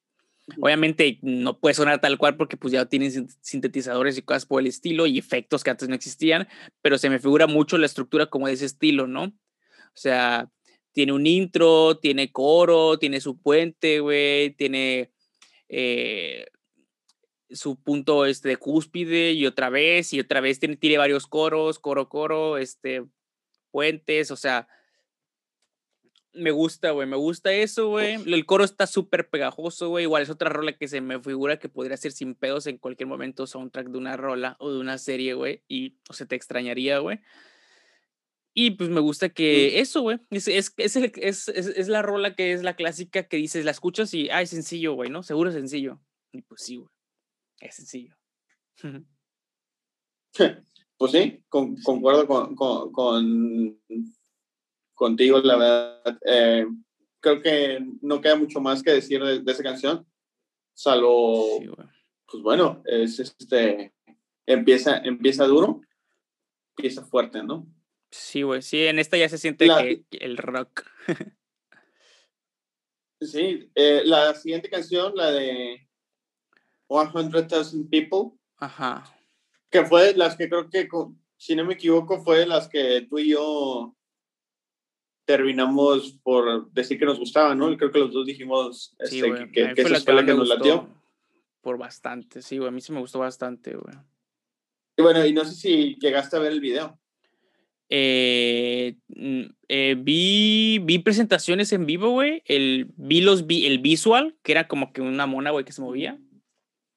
obviamente 0.61 1.19
no 1.23 1.59
puede 1.59 1.75
sonar 1.75 2.01
tal 2.01 2.19
cual 2.19 2.37
porque 2.37 2.57
pues 2.57 2.73
ya 2.73 2.85
tienen 2.87 3.11
sin- 3.13 3.29
sintetizadores 3.41 4.19
y 4.19 4.23
cosas 4.23 4.45
por 4.47 4.61
el 4.61 4.67
estilo 4.67 5.07
y 5.07 5.19
efectos 5.19 5.63
que 5.65 5.71
antes 5.71 5.89
no 5.89 5.95
existían, 5.95 6.49
pero 6.83 6.99
se 6.99 7.09
me 7.11 7.19
figura 7.19 7.47
mucho 7.47 7.79
la 7.79 7.87
estructura 7.87 8.27
como 8.27 8.49
de 8.49 8.55
ese 8.55 8.67
estilo, 8.67 9.07
¿no? 9.07 9.25
O 9.25 9.33
sea, 9.95 10.51
tiene 10.93 11.13
un 11.13 11.27
intro, 11.27 11.99
tiene 11.99 12.33
coro, 12.33 12.99
tiene 12.99 13.21
su 13.21 13.41
puente, 13.41 14.01
güey, 14.01 14.51
tiene 14.57 15.11
eh, 15.69 16.47
su 17.55 17.77
punto 17.77 18.27
este, 18.27 18.51
de 18.51 18.57
cúspide 18.57 19.33
y 19.33 19.47
otra 19.47 19.71
vez, 19.71 20.13
y 20.13 20.21
otra 20.21 20.41
vez 20.41 20.59
tiene, 20.61 20.77
tiene 20.77 20.99
varios 20.99 21.27
coros, 21.27 21.79
coro, 21.79 22.09
coro, 22.09 22.59
este, 22.59 23.05
puentes, 23.71 24.31
o 24.31 24.37
sea, 24.37 24.69
me 26.35 26.51
gusta, 26.51 26.93
güey, 26.93 27.07
me 27.07 27.17
gusta 27.17 27.53
eso, 27.53 27.89
güey. 27.89 28.15
El 28.15 28.47
coro 28.47 28.65
está 28.65 28.87
súper 28.87 29.29
pegajoso, 29.29 29.89
güey. 29.91 30.05
Igual 30.05 30.23
es 30.23 30.31
otra 30.31 30.49
rola 30.49 30.73
que 30.73 30.89
se 30.89 31.01
me 31.01 31.21
figura 31.21 31.59
que 31.59 31.69
podría 31.69 31.97
ser 31.97 32.13
sin 32.13 32.35
pedos 32.35 32.67
en 32.67 32.79
cualquier 32.79 33.07
momento 33.07 33.47
soundtrack 33.47 33.89
de 33.89 33.99
una 33.99 34.17
rola 34.17 34.57
o 34.59 34.73
de 34.73 34.79
una 34.79 34.99
serie, 34.99 35.35
güey. 35.35 35.63
Y 35.69 35.99
o 36.09 36.15
se 36.15 36.27
te 36.27 36.35
extrañaría, 36.35 36.99
güey. 36.99 37.21
Y 38.55 38.73
pues 38.73 38.91
me 38.91 39.01
gusta 39.01 39.31
que 39.31 39.81
eso, 39.81 40.03
güey. 40.03 40.19
Es, 40.31 40.49
es, 40.49 40.73
es, 40.77 41.49
es, 41.49 41.89
la 41.89 42.03
rola 42.03 42.35
que 42.35 42.53
es 42.53 42.63
la 42.63 42.77
clásica 42.77 43.25
que 43.25 43.39
dices, 43.39 43.65
la 43.65 43.71
escuchas 43.71 44.13
y, 44.15 44.29
es 44.29 44.51
sencillo, 44.51 44.95
güey, 44.95 45.11
¿no? 45.11 45.23
Seguro 45.23 45.53
sencillo. 45.53 46.01
Y 46.33 46.43
pues 46.43 46.63
sí, 46.63 46.77
güey. 46.77 46.89
Es 47.63 47.77
sencillo. 47.77 48.17
Pues 50.99 51.13
sí, 51.13 51.45
con- 51.49 51.77
concuerdo 51.83 52.27
con, 52.27 52.55
con- 52.57 52.93
con- 52.93 53.81
contigo, 54.95 55.39
la 55.41 55.57
verdad. 55.57 56.19
Eh, 56.27 56.67
creo 57.21 57.41
que 57.43 57.79
no 58.01 58.21
queda 58.21 58.37
mucho 58.37 58.61
más 58.61 58.83
que 58.83 58.93
decir 58.93 59.23
de, 59.23 59.41
de 59.41 59.53
esa 59.53 59.63
canción, 59.63 60.07
salvo, 60.75 61.59
Sí, 61.61 61.67
güey. 61.67 61.89
pues 62.27 62.43
bueno, 62.43 62.83
es 62.85 63.19
este, 63.21 63.93
empieza, 64.47 64.99
empieza 64.99 65.45
duro, 65.47 65.81
empieza 66.77 67.05
fuerte, 67.05 67.43
¿no? 67.43 67.67
Sí, 68.11 68.43
güey. 68.43 68.61
Sí, 68.63 68.85
en 68.85 68.99
esta 68.99 69.17
ya 69.17 69.29
se 69.29 69.39
siente 69.39 69.67
La- 69.67 69.83
que, 69.83 70.05
que 70.11 70.19
el 70.19 70.37
rock. 70.37 70.85
Sí, 73.21 73.71
eh, 73.77 74.03
la 74.05 74.35
siguiente 74.35 74.69
canción, 74.69 75.13
la 75.15 75.31
de 75.31 75.89
100,000 77.01 77.89
People, 77.89 78.39
Ajá. 78.59 79.05
que 79.71 79.85
fue 79.85 80.09
de 80.09 80.17
las 80.17 80.37
que 80.37 80.49
creo 80.49 80.69
que, 80.69 80.89
si 81.37 81.57
no 81.57 81.65
me 81.65 81.75
equivoco, 81.75 82.23
fue 82.23 82.39
de 82.41 82.47
las 82.47 82.69
que 82.69 83.07
tú 83.09 83.19
y 83.19 83.31
yo 83.31 83.95
terminamos 85.25 86.19
por 86.23 86.71
decir 86.73 86.99
que 86.99 87.05
nos 87.05 87.19
gustaba, 87.19 87.55
¿no? 87.55 87.77
Creo 87.77 87.91
que 87.91 87.99
los 87.99 88.13
dos 88.13 88.27
dijimos 88.27 88.95
Sí, 89.05 89.19
este, 89.19 89.29
güey. 89.29 89.53
que, 89.53 89.75
que 89.75 89.83
fue 89.83 89.93
esa 89.97 90.05
fue 90.05 90.15
la 90.15 90.27
que 90.27 90.35
nos 90.35 90.49
latió. 90.49 90.89
Por 91.61 91.79
bastante, 91.79 92.43
sí, 92.43 92.59
güey. 92.59 92.69
A 92.69 92.73
mí 92.73 92.81
sí 92.81 92.93
me 92.93 93.01
gustó 93.01 93.21
bastante, 93.21 93.77
güey. 93.77 93.95
Y 94.97 95.03
bueno, 95.03 95.25
y 95.25 95.33
no 95.33 95.45
sé 95.45 95.55
si 95.55 95.97
llegaste 96.01 96.37
a 96.37 96.41
ver 96.41 96.53
el 96.53 96.61
video. 96.61 96.99
Eh, 97.89 98.97
eh, 99.69 99.97
vi, 99.99 100.81
vi 100.83 100.99
presentaciones 100.99 101.73
en 101.73 101.87
vivo, 101.87 102.11
güey. 102.11 102.43
El, 102.47 102.91
vi 102.97 103.21
los, 103.21 103.47
vi, 103.47 103.67
el 103.67 103.79
visual, 103.79 104.37
que 104.43 104.53
era 104.53 104.67
como 104.67 104.93
que 104.93 105.03
una 105.03 105.27
mona, 105.27 105.51
güey, 105.51 105.65
que 105.65 105.73
se 105.73 105.83
movía. 105.83 106.19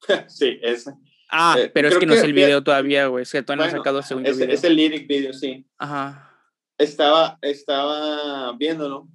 sí, 0.28 0.60
ese. 0.62 0.92
Ah, 1.30 1.56
Eh, 1.60 1.72
pero 1.74 1.88
es 1.88 1.98
que 1.98 2.06
no 2.06 2.14
es 2.14 2.22
que 2.22 2.28
el 2.28 2.34
vi- 2.34 2.42
video 2.44 2.64
todavía, 2.64 3.08
güey. 3.08 3.24
Es 3.24 3.32
que 3.32 3.42
todavía 3.42 3.58
no 3.58 3.64
han 3.66 3.70
Bueno, 3.72 3.82
sacado 3.84 3.98
el 4.00 4.04
segundo 4.06 4.30
es, 4.30 4.38
video. 4.38 4.54
es 4.54 4.64
el 4.64 4.76
lyric 4.76 5.08
video, 5.08 5.34
sí. 5.34 5.66
Ajá. 5.78 6.32
Estaba, 6.78 7.38
estaba 7.42 8.56
viéndolo. 8.58 9.08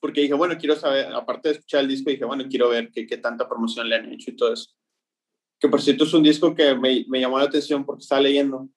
Porque 0.00 0.20
dije, 0.20 0.34
bueno, 0.34 0.56
quiero 0.58 0.76
saber, 0.76 1.06
aparte 1.14 1.48
de 1.48 1.54
escuchar 1.54 1.80
el 1.80 1.88
disco, 1.88 2.10
dije, 2.10 2.24
bueno, 2.26 2.44
quiero 2.48 2.68
ver 2.68 2.90
qué, 2.92 3.06
qué 3.06 3.16
tanta 3.16 3.48
promoción 3.48 3.88
le 3.88 3.96
han 3.96 4.12
hecho 4.12 4.30
y 4.30 4.36
todo 4.36 4.52
eso. 4.52 4.70
Que 5.58 5.68
por 5.68 5.80
cierto 5.80 6.04
es 6.04 6.12
un 6.12 6.22
disco 6.22 6.54
que 6.54 6.74
me, 6.74 7.06
me 7.08 7.20
llamó 7.20 7.38
la 7.38 7.44
atención 7.44 7.86
porque 7.86 8.02
estaba 8.02 8.20
leyendo 8.20 8.68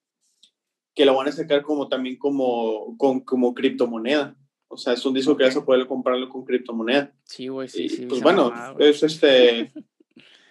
que 0.95 1.05
lo 1.05 1.13
van 1.15 1.27
a 1.27 1.31
sacar 1.33 1.61
como 1.63 1.89
también 1.89 2.17
como, 2.17 2.95
con, 2.97 3.19
como 3.19 3.53
criptomoneda. 3.53 4.35
O 4.69 4.77
sea, 4.77 4.93
es 4.93 5.05
un 5.05 5.13
disco 5.13 5.35
que 5.35 5.43
vas 5.43 5.55
a 5.57 5.65
poder 5.65 5.85
comprarlo 5.85 6.29
con 6.29 6.45
criptomoneda. 6.45 7.13
Sí, 7.25 7.49
güey, 7.49 7.67
sí, 7.67 7.83
y 7.85 7.89
sí. 7.89 8.05
pues 8.05 8.21
bueno, 8.21 8.51
es 8.79 9.03
este, 9.03 9.71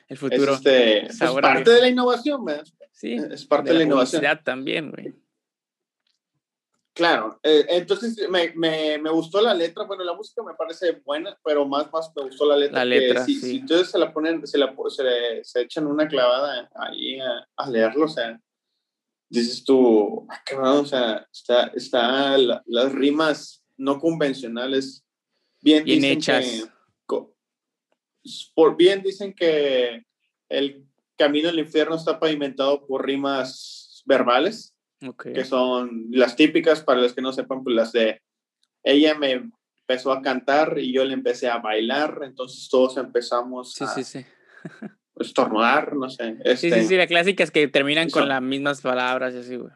el 0.08 0.14
es 0.14 0.20
futuro. 0.20 0.54
este, 0.54 1.02
pues 1.06 1.18
Sabor 1.18 1.44
a 1.44 1.48
parte 1.54 1.70
de 1.70 1.80
la 1.80 1.88
innovación, 1.88 2.44
¿verdad? 2.44 2.64
sí. 2.92 3.14
Es 3.30 3.44
parte 3.44 3.68
de 3.70 3.72
de, 3.72 3.74
la 3.74 3.78
la 3.80 3.84
innovación. 3.84 4.22
también, 4.44 4.90
güey. 4.90 5.14
Claro, 6.94 7.38
eh, 7.42 7.66
entonces 7.68 8.16
me, 8.30 8.52
me, 8.56 8.96
me 8.96 9.10
gustó 9.10 9.42
la 9.42 9.52
letra, 9.52 9.84
bueno, 9.84 10.02
la 10.02 10.14
música 10.14 10.42
me 10.42 10.54
parece 10.54 10.92
buena, 11.04 11.38
pero 11.44 11.66
más, 11.68 11.92
más 11.92 12.10
me 12.16 12.22
gustó 12.22 12.46
la 12.46 12.56
letra. 12.56 12.86
La 12.86 12.90
que 12.94 13.00
letra, 13.00 13.24
si, 13.26 13.34
sí. 13.34 13.50
si 13.50 13.60
ustedes 13.60 13.90
se 13.90 13.98
la 13.98 14.14
ponen, 14.14 14.46
se, 14.46 14.56
la, 14.56 14.74
se, 14.88 15.04
le- 15.04 15.44
se 15.44 15.60
echan 15.60 15.86
una 15.86 16.08
clavada 16.08 16.70
ahí 16.74 17.20
a, 17.20 17.46
a 17.54 17.68
leerlo, 17.70 18.06
o 18.06 18.08
sea, 18.08 18.40
dices 19.28 19.62
tú, 19.62 20.26
ah, 20.30 20.40
cabrón, 20.42 20.78
o 20.78 20.86
sea, 20.86 21.26
está, 21.30 21.66
está 21.74 22.38
la- 22.38 22.62
las 22.64 22.90
rimas 22.92 23.62
no 23.76 24.00
convencionales, 24.00 25.04
bien, 25.60 25.84
Bien 25.84 26.02
hechas. 26.02 26.46
que, 26.46 26.64
por 28.54 28.76
bien 28.76 29.02
dicen 29.02 29.32
que 29.32 30.04
el 30.48 30.84
camino 31.16 31.48
al 31.48 31.58
infierno 31.58 31.96
está 31.96 32.20
pavimentado 32.20 32.86
por 32.86 33.04
rimas 33.04 34.02
verbales, 34.06 34.74
que 35.22 35.44
son 35.44 36.06
las 36.10 36.36
típicas, 36.36 36.82
para 36.82 37.00
los 37.00 37.14
que 37.14 37.22
no 37.22 37.32
sepan, 37.32 37.62
pues 37.62 37.76
las 37.76 37.92
de 37.92 38.22
ella 38.82 39.14
me 39.14 39.50
empezó 39.80 40.12
a 40.12 40.22
cantar 40.22 40.78
y 40.78 40.92
yo 40.92 41.04
le 41.04 41.14
empecé 41.14 41.48
a 41.48 41.58
bailar, 41.58 42.20
entonces 42.22 42.68
todos 42.68 42.96
empezamos 42.96 43.80
a 43.80 43.94
estornudar, 45.20 45.96
no 45.96 46.08
sé. 46.08 46.36
sí, 46.56 46.56
sí, 46.56 46.66
este 46.68 46.84
sí, 46.84 46.96
las 46.96 47.06
clásicas 47.06 47.50
que 47.50 47.68
terminan 47.68 48.10
con 48.10 48.28
las 48.28 48.42
mismas 48.42 48.80
palabras 48.80 49.34
y 49.34 49.38
así, 49.38 49.56
güey. 49.56 49.72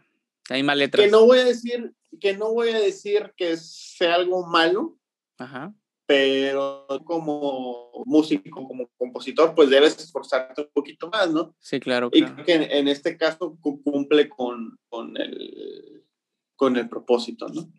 La 0.49 0.57
misma 0.57 0.75
letra. 0.75 1.05
Que 1.05 1.11
no 1.11 1.27
voy 1.27 1.39
a 1.39 1.45
decir, 1.45 1.93
que 2.21 2.37
no 2.37 2.53
voy 2.53 2.71
a 2.71 2.79
decir 2.79 3.33
que 3.37 3.57
sea 3.57 4.15
algo 4.15 4.47
malo, 4.47 4.97
Ajá 5.39 5.75
pero 6.11 6.88
como 7.05 8.03
músico, 8.05 8.66
como 8.66 8.88
compositor, 8.99 9.55
pues 9.55 9.70
debes 9.70 9.96
esforzarte 9.96 10.62
un 10.62 10.70
poquito 10.73 11.09
más, 11.09 11.31
¿no? 11.31 11.55
Sí, 11.61 11.79
claro. 11.79 12.11
Y 12.12 12.25
creo 12.25 12.44
que 12.44 12.55
en, 12.55 12.88
este 12.88 13.16
caso 13.16 13.57
cumple 13.61 14.29
con, 14.29 14.77
con, 14.88 15.16
el, 15.16 16.03
con 16.57 16.77
el 16.77 16.88
propósito, 16.88 17.46
¿no? 17.51 17.73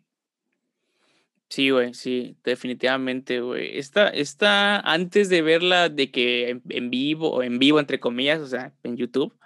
Sí, 1.50 1.68
güey, 1.68 1.92
sí, 1.92 2.38
definitivamente, 2.42 3.42
güey. 3.42 3.76
Esta, 3.76 4.08
esta, 4.08 4.80
antes 4.80 5.28
de 5.28 5.42
verla 5.42 5.90
de 5.90 6.10
que 6.10 6.58
en, 6.70 6.88
vivo, 6.88 7.32
o 7.32 7.42
en 7.42 7.58
vivo, 7.58 7.80
entre 7.80 8.00
comillas, 8.00 8.40
o 8.40 8.46
sea, 8.46 8.72
en 8.82 8.96
YouTube, 8.96 9.36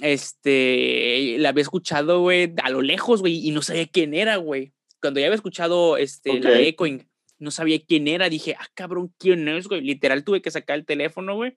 este, 0.00 1.38
la 1.38 1.48
había 1.48 1.62
escuchado, 1.62 2.20
güey, 2.20 2.54
a 2.62 2.70
lo 2.70 2.82
lejos, 2.82 3.20
güey, 3.20 3.44
y 3.44 3.50
no 3.50 3.62
sabía 3.62 3.88
quién 3.88 4.14
era, 4.14 4.36
güey. 4.36 4.74
Cuando 5.00 5.18
ya 5.18 5.26
había 5.26 5.34
escuchado, 5.34 5.96
este, 5.96 6.38
la 6.38 6.60
Echoing, 6.60 7.09
no 7.40 7.50
sabía 7.50 7.80
quién 7.84 8.06
era, 8.06 8.28
dije, 8.28 8.54
ah, 8.58 8.68
cabrón, 8.74 9.12
¿quién 9.18 9.48
es, 9.48 9.66
güey? 9.66 9.80
Literal 9.80 10.24
tuve 10.24 10.42
que 10.42 10.50
sacar 10.50 10.78
el 10.78 10.86
teléfono, 10.86 11.34
güey. 11.34 11.56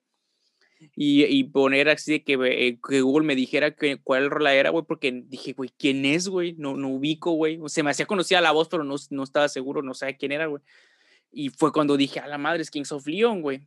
Y, 0.96 1.24
y, 1.24 1.44
poner 1.44 1.88
así 1.88 2.12
de 2.12 2.24
que, 2.24 2.34
eh, 2.34 2.78
que, 2.86 3.00
Google 3.00 3.26
me 3.26 3.36
dijera 3.36 3.74
que, 3.74 3.98
cuál 4.02 4.30
rola 4.30 4.54
era, 4.54 4.70
güey, 4.70 4.84
porque 4.84 5.12
dije, 5.26 5.52
güey, 5.52 5.70
¿quién 5.78 6.04
es, 6.04 6.28
güey? 6.28 6.54
No, 6.58 6.76
no 6.76 6.88
ubico, 6.88 7.32
güey. 7.32 7.60
Se 7.66 7.82
me 7.82 7.90
hacía 7.90 8.06
conocida 8.06 8.40
la 8.40 8.52
voz, 8.52 8.68
pero 8.68 8.84
no, 8.84 8.96
no 9.10 9.22
estaba 9.22 9.48
seguro, 9.48 9.82
no 9.82 9.94
sabía 9.94 10.16
quién 10.16 10.32
era, 10.32 10.46
güey. 10.46 10.62
Y 11.30 11.50
fue 11.50 11.72
cuando 11.72 11.96
dije, 11.96 12.20
a 12.20 12.26
la 12.26 12.38
madre, 12.38 12.62
es 12.62 12.70
Kings 12.70 12.92
of 12.92 13.06
Leon, 13.06 13.40
güey. 13.40 13.66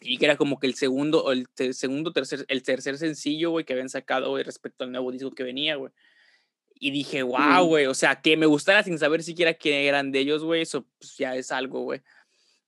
Y 0.00 0.18
que 0.18 0.24
era 0.24 0.36
como 0.36 0.58
que 0.58 0.66
el 0.66 0.74
segundo, 0.74 1.30
el 1.30 1.46
segundo, 1.74 2.12
tercer, 2.12 2.44
el 2.48 2.62
tercer 2.62 2.96
sencillo, 2.96 3.50
güey, 3.50 3.64
que 3.64 3.74
habían 3.74 3.90
sacado, 3.90 4.36
respecto 4.38 4.84
al 4.84 4.92
nuevo 4.92 5.12
disco 5.12 5.30
que 5.32 5.42
venía, 5.42 5.76
güey. 5.76 5.92
Y 6.80 6.90
dije, 6.90 7.22
wow, 7.22 7.64
güey, 7.66 7.86
o 7.86 7.94
sea, 7.94 8.20
que 8.22 8.36
me 8.36 8.46
gustara 8.46 8.82
sin 8.82 8.98
saber 8.98 9.22
siquiera 9.22 9.54
quién 9.54 9.76
eran 9.76 10.10
de 10.10 10.20
ellos, 10.20 10.42
güey, 10.42 10.62
eso 10.62 10.86
pues, 10.98 11.16
ya 11.16 11.36
es 11.36 11.52
algo, 11.52 11.82
güey. 11.82 12.00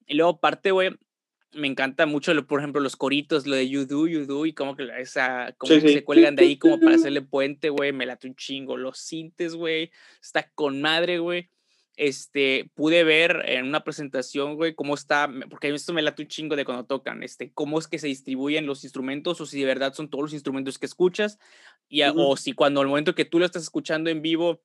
Y 0.07 0.15
luego, 0.15 0.33
aparte, 0.33 0.71
güey, 0.71 0.91
me 1.55 1.67
encanta 1.67 2.07
mucho, 2.07 2.33
por 2.47 2.61
ejemplo, 2.61 2.81
los 2.81 2.95
coritos, 2.95 3.47
lo 3.47 3.57
de 3.57 3.69
You 3.69 3.87
Do, 3.87 4.07
You 4.07 4.27
Do, 4.27 4.47
y 4.47 4.53
como 4.53 4.77
que, 4.77 4.87
esa, 4.99 5.55
como 5.57 5.81
que 5.81 5.89
se 5.89 6.05
cuelgan 6.05 6.37
de 6.37 6.45
ahí 6.45 6.59
como 6.59 6.79
para 6.79 6.95
hacerle 6.97 7.23
puente, 7.23 7.71
güey, 7.71 7.93
me 7.93 8.07
late 8.07 8.29
un 8.29 8.37
chingo. 8.37 8.77
Los 8.77 8.99
cintes, 8.99 9.55
güey, 9.55 9.91
está 10.21 10.49
con 10.55 10.81
madre, 10.83 11.19
güey 11.19 11.49
este, 11.97 12.71
pude 12.75 13.05
ver 13.05 13.43
en 13.47 13.67
una 13.67 13.85
presentación, 13.85 14.57
güey, 14.57 14.75
cómo 14.75 14.95
está, 14.95 15.31
porque 15.51 15.69
esto 15.69 15.93
me 15.93 16.03
late 16.03 16.23
un 16.23 16.29
chingo 16.29 16.57
de 16.57 16.65
cuando 16.65 16.85
tocan, 16.85 17.23
este, 17.23 17.53
cómo 17.53 17.79
es 17.79 17.87
que 17.87 17.99
se 17.99 18.07
distribuyen 18.07 18.67
los 18.67 18.85
instrumentos 18.85 19.41
o 19.41 19.47
si 19.47 19.61
de 19.61 19.67
verdad 19.67 19.93
son 19.93 20.09
todos 20.09 20.23
los 20.23 20.33
instrumentos 20.33 20.79
que 20.79 20.87
escuchas 20.87 21.39
y, 21.89 22.03
o 22.03 22.37
si 22.37 22.53
cuando 22.53 22.81
al 22.81 22.89
momento 22.89 23.15
que 23.15 23.25
tú 23.25 23.39
lo 23.39 23.45
estás 23.45 23.63
escuchando 23.63 24.11
en 24.11 24.23
vivo 24.23 24.63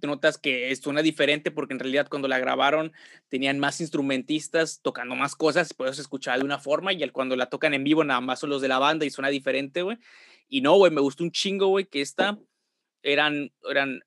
te 0.00 0.06
notas 0.06 0.38
que 0.38 0.74
suena 0.76 1.02
diferente 1.02 1.50
porque 1.50 1.74
en 1.74 1.80
realidad 1.80 2.08
cuando 2.08 2.26
la 2.26 2.38
grabaron 2.38 2.92
tenían 3.28 3.58
más 3.58 3.80
instrumentistas 3.80 4.80
tocando 4.80 5.14
más 5.14 5.36
cosas, 5.36 5.74
puedes 5.74 5.98
escuchar 5.98 6.38
de 6.38 6.44
una 6.44 6.58
forma 6.58 6.92
y 6.92 7.08
cuando 7.10 7.36
la 7.36 7.46
tocan 7.46 7.74
en 7.74 7.84
vivo 7.84 8.02
nada 8.02 8.20
más 8.20 8.40
son 8.40 8.50
los 8.50 8.62
de 8.62 8.68
la 8.68 8.78
banda 8.78 9.04
y 9.04 9.10
suena 9.10 9.28
diferente, 9.28 9.82
güey. 9.82 9.98
Y 10.48 10.62
no, 10.62 10.76
güey, 10.76 10.90
me 10.90 11.00
gustó 11.00 11.24
un 11.24 11.32
chingo, 11.32 11.68
güey, 11.68 11.84
que 11.84 12.00
esta 12.00 12.38
eran, 13.02 13.52
eran 13.68 14.00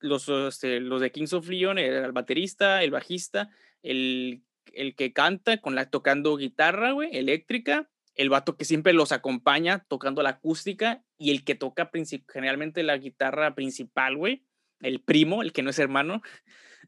los, 0.00 0.28
este, 0.28 0.80
los 0.80 1.00
de 1.00 1.10
Kings 1.10 1.32
of 1.32 1.48
Leon, 1.48 1.78
el, 1.78 2.12
baterista, 2.12 2.82
el 2.82 2.90
bajista, 2.90 3.50
el, 3.82 4.42
el 4.72 4.94
que 4.94 5.12
canta 5.12 5.60
con 5.60 5.74
la 5.74 5.90
tocando 5.90 6.36
guitarra, 6.36 6.92
güey, 6.92 7.16
eléctrica, 7.16 7.88
el 8.14 8.30
vato 8.30 8.56
que 8.56 8.64
siempre 8.64 8.92
los 8.92 9.12
acompaña 9.12 9.84
tocando 9.88 10.22
la 10.22 10.30
acústica 10.30 11.04
y 11.18 11.30
el 11.30 11.44
que 11.44 11.54
toca 11.54 11.90
generalmente 12.32 12.82
la 12.82 12.96
guitarra 12.96 13.54
principal, 13.54 14.16
güey, 14.16 14.44
el 14.80 15.00
primo, 15.00 15.42
el 15.42 15.52
que 15.52 15.62
no 15.62 15.70
es 15.70 15.78
hermano. 15.78 16.22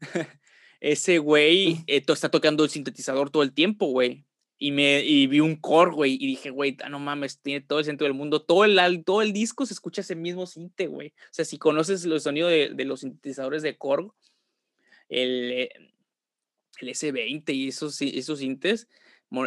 Ese 0.79 1.17
güey 1.17 1.83
eh, 1.87 2.03
está 2.07 2.29
tocando 2.29 2.63
el 2.63 2.69
sintetizador 2.69 3.29
todo 3.29 3.43
el 3.43 3.53
tiempo, 3.53 3.87
güey 3.87 4.25
y 4.59 4.71
me 4.71 5.01
y 5.03 5.25
vi 5.27 5.39
un 5.39 5.55
core, 5.55 5.91
güey, 5.91 6.17
y 6.19 6.27
dije, 6.27 6.49
güey, 6.49 6.75
ah, 6.83 6.89
no 6.89 6.99
mames, 6.99 7.39
tiene 7.39 7.61
todo 7.61 7.79
el 7.79 7.85
sentido 7.85 8.05
del 8.07 8.13
mundo. 8.13 8.41
Todo 8.43 8.65
el, 8.65 9.03
todo 9.05 9.21
el 9.21 9.31
disco 9.31 9.65
se 9.65 9.73
escucha 9.73 10.01
ese 10.01 10.15
mismo 10.15 10.45
sinte, 10.45 10.87
güey. 10.87 11.09
O 11.09 11.31
sea, 11.31 11.45
si 11.45 11.57
conoces 11.57 12.03
el 12.03 12.19
sonido 12.19 12.49
de, 12.49 12.69
de 12.75 12.85
los 12.85 12.99
sintetizadores 12.99 13.63
de 13.63 13.77
Korg, 13.77 14.13
el, 15.07 15.51
eh, 15.51 15.69
el 16.81 16.89
S20 16.89 17.53
y 17.53 17.69
esos, 17.69 18.01
esos 18.01 18.39
sintes, 18.39 18.89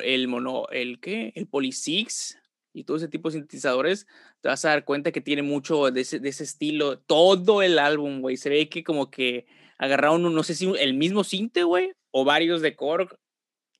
el 0.02 0.28
mono, 0.28 0.66
el 0.70 0.98
qué, 0.98 1.32
el 1.34 1.46
Polysix 1.46 2.38
y 2.72 2.84
todo 2.84 2.96
ese 2.96 3.08
tipo 3.08 3.28
de 3.28 3.34
sintetizadores, 3.34 4.06
te 4.40 4.48
vas 4.48 4.64
a 4.64 4.70
dar 4.70 4.86
cuenta 4.86 5.12
que 5.12 5.20
tiene 5.20 5.42
mucho 5.42 5.90
de 5.90 6.00
ese, 6.00 6.20
de 6.20 6.30
ese 6.30 6.44
estilo. 6.44 6.98
Todo 6.98 7.60
el 7.60 7.78
álbum, 7.78 8.22
güey. 8.22 8.38
Se 8.38 8.48
ve 8.48 8.70
que 8.70 8.82
como 8.82 9.10
que 9.10 9.44
agarraron, 9.76 10.22
no 10.22 10.42
sé 10.42 10.54
si 10.54 10.72
el 10.78 10.94
mismo 10.94 11.22
sinte, 11.22 11.64
güey, 11.64 11.92
o 12.10 12.24
varios 12.24 12.62
de 12.62 12.76
Korg. 12.76 13.18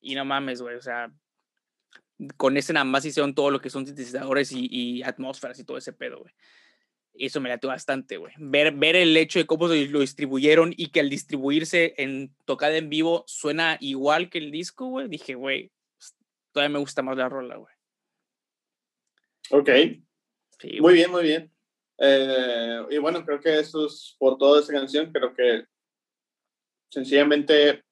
Y 0.03 0.15
no 0.15 0.27
mames, 0.27 0.61
güey. 0.61 0.77
O 0.77 0.83
sea, 0.83 1.11
con 2.37 2.57
ese 2.57 2.73
nada 2.73 2.85
más 2.85 3.05
hicieron 3.05 3.35
todo 3.35 3.51
lo 3.51 3.61
que 3.61 3.71
son 3.71 3.87
sintetizadores 3.87 4.53
y, 4.53 4.69
y 4.71 5.03
atmósferas 5.03 5.59
y 5.59 5.65
todo 5.65 5.79
ese 5.79 5.93
pedo, 5.93 6.21
güey. 6.21 6.33
Eso 7.15 7.41
me 7.41 7.51
late 7.51 7.67
bastante, 7.67 8.17
güey. 8.17 8.33
Ver, 8.39 8.73
ver 8.73 8.97
el 8.97 9.17
hecho 9.17 9.39
de 9.39 9.47
cómo 9.47 9.67
lo 9.67 10.01
distribuyeron 10.01 10.73
y 10.77 10.91
que 10.91 11.01
al 11.01 11.11
distribuirse 11.11 11.95
en 11.99 12.35
tocada 12.47 12.77
en 12.77 12.89
vivo 12.89 13.25
suena 13.27 13.77
igual 13.81 14.31
que 14.31 14.39
el 14.39 14.51
disco, 14.51 14.87
güey. 14.87 15.09
Dije, 15.09 15.35
güey, 15.35 15.71
pues, 15.99 16.17
todavía 16.53 16.73
me 16.73 16.79
gusta 16.79 17.03
más 17.03 17.17
la 17.19 17.29
rola, 17.29 17.57
güey. 17.57 17.75
Ok. 19.51 19.69
muy 20.81 20.95
bien, 20.95 21.11
muy 21.11 21.23
bien. 21.23 21.53
Eh, 21.99 22.81
y 22.91 22.99
bueno, 22.99 23.25
creo 23.27 23.41
que 23.41 23.59
eso 23.59 23.87
es 23.87 24.17
por 24.19 24.39
toda 24.39 24.61
esa 24.61 24.73
canción. 24.73 25.13
Creo 25.13 25.35
que 25.35 25.67
sencillamente, 26.89 27.85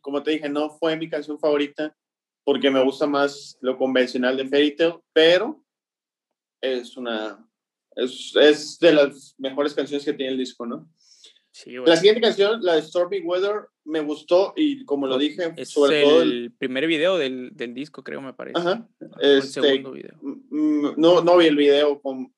como 0.00 0.22
te 0.24 0.32
dije, 0.32 0.48
no 0.48 0.70
fue 0.70 0.96
mi 0.96 1.08
canción 1.08 1.38
favorita 1.38 1.96
porque 2.48 2.70
me 2.70 2.82
gusta 2.82 3.06
más 3.06 3.58
lo 3.60 3.76
convencional 3.76 4.34
de 4.34 4.48
Fairy 4.48 4.74
Tail, 4.74 4.94
pero 5.12 5.62
es 6.62 6.96
una 6.96 7.46
es, 7.94 8.34
es, 8.40 8.78
de 8.78 8.90
las 8.90 9.34
mejores 9.36 9.74
canciones 9.74 10.02
que 10.02 10.14
tiene 10.14 10.32
el 10.32 10.38
disco, 10.38 10.64
¿no? 10.64 10.90
Sí, 11.50 11.72
La 11.84 11.96
siguiente 11.96 12.22
canción, 12.22 12.62
la 12.62 12.76
de 12.76 12.82
Stormy 12.82 13.20
Weather, 13.20 13.66
me 13.84 14.00
gustó 14.00 14.54
y 14.56 14.82
como 14.86 15.06
lo 15.06 15.18
dije, 15.18 15.52
es 15.58 15.68
sobre 15.68 16.02
todo 16.02 16.22
el 16.22 16.54
primer 16.56 16.86
video 16.86 17.18
del, 17.18 17.50
del, 17.52 17.74
disco, 17.74 18.02
creo, 18.02 18.22
me 18.22 18.32
parece. 18.32 18.58
Ajá. 18.58 18.88
el 19.20 19.40
este, 19.40 19.60
segundo 19.60 19.92
video. 19.92 20.18
No, 20.22 21.22
no 21.22 21.36
vi 21.36 21.48
el 21.48 21.56
video 21.56 22.00
con, 22.00 22.34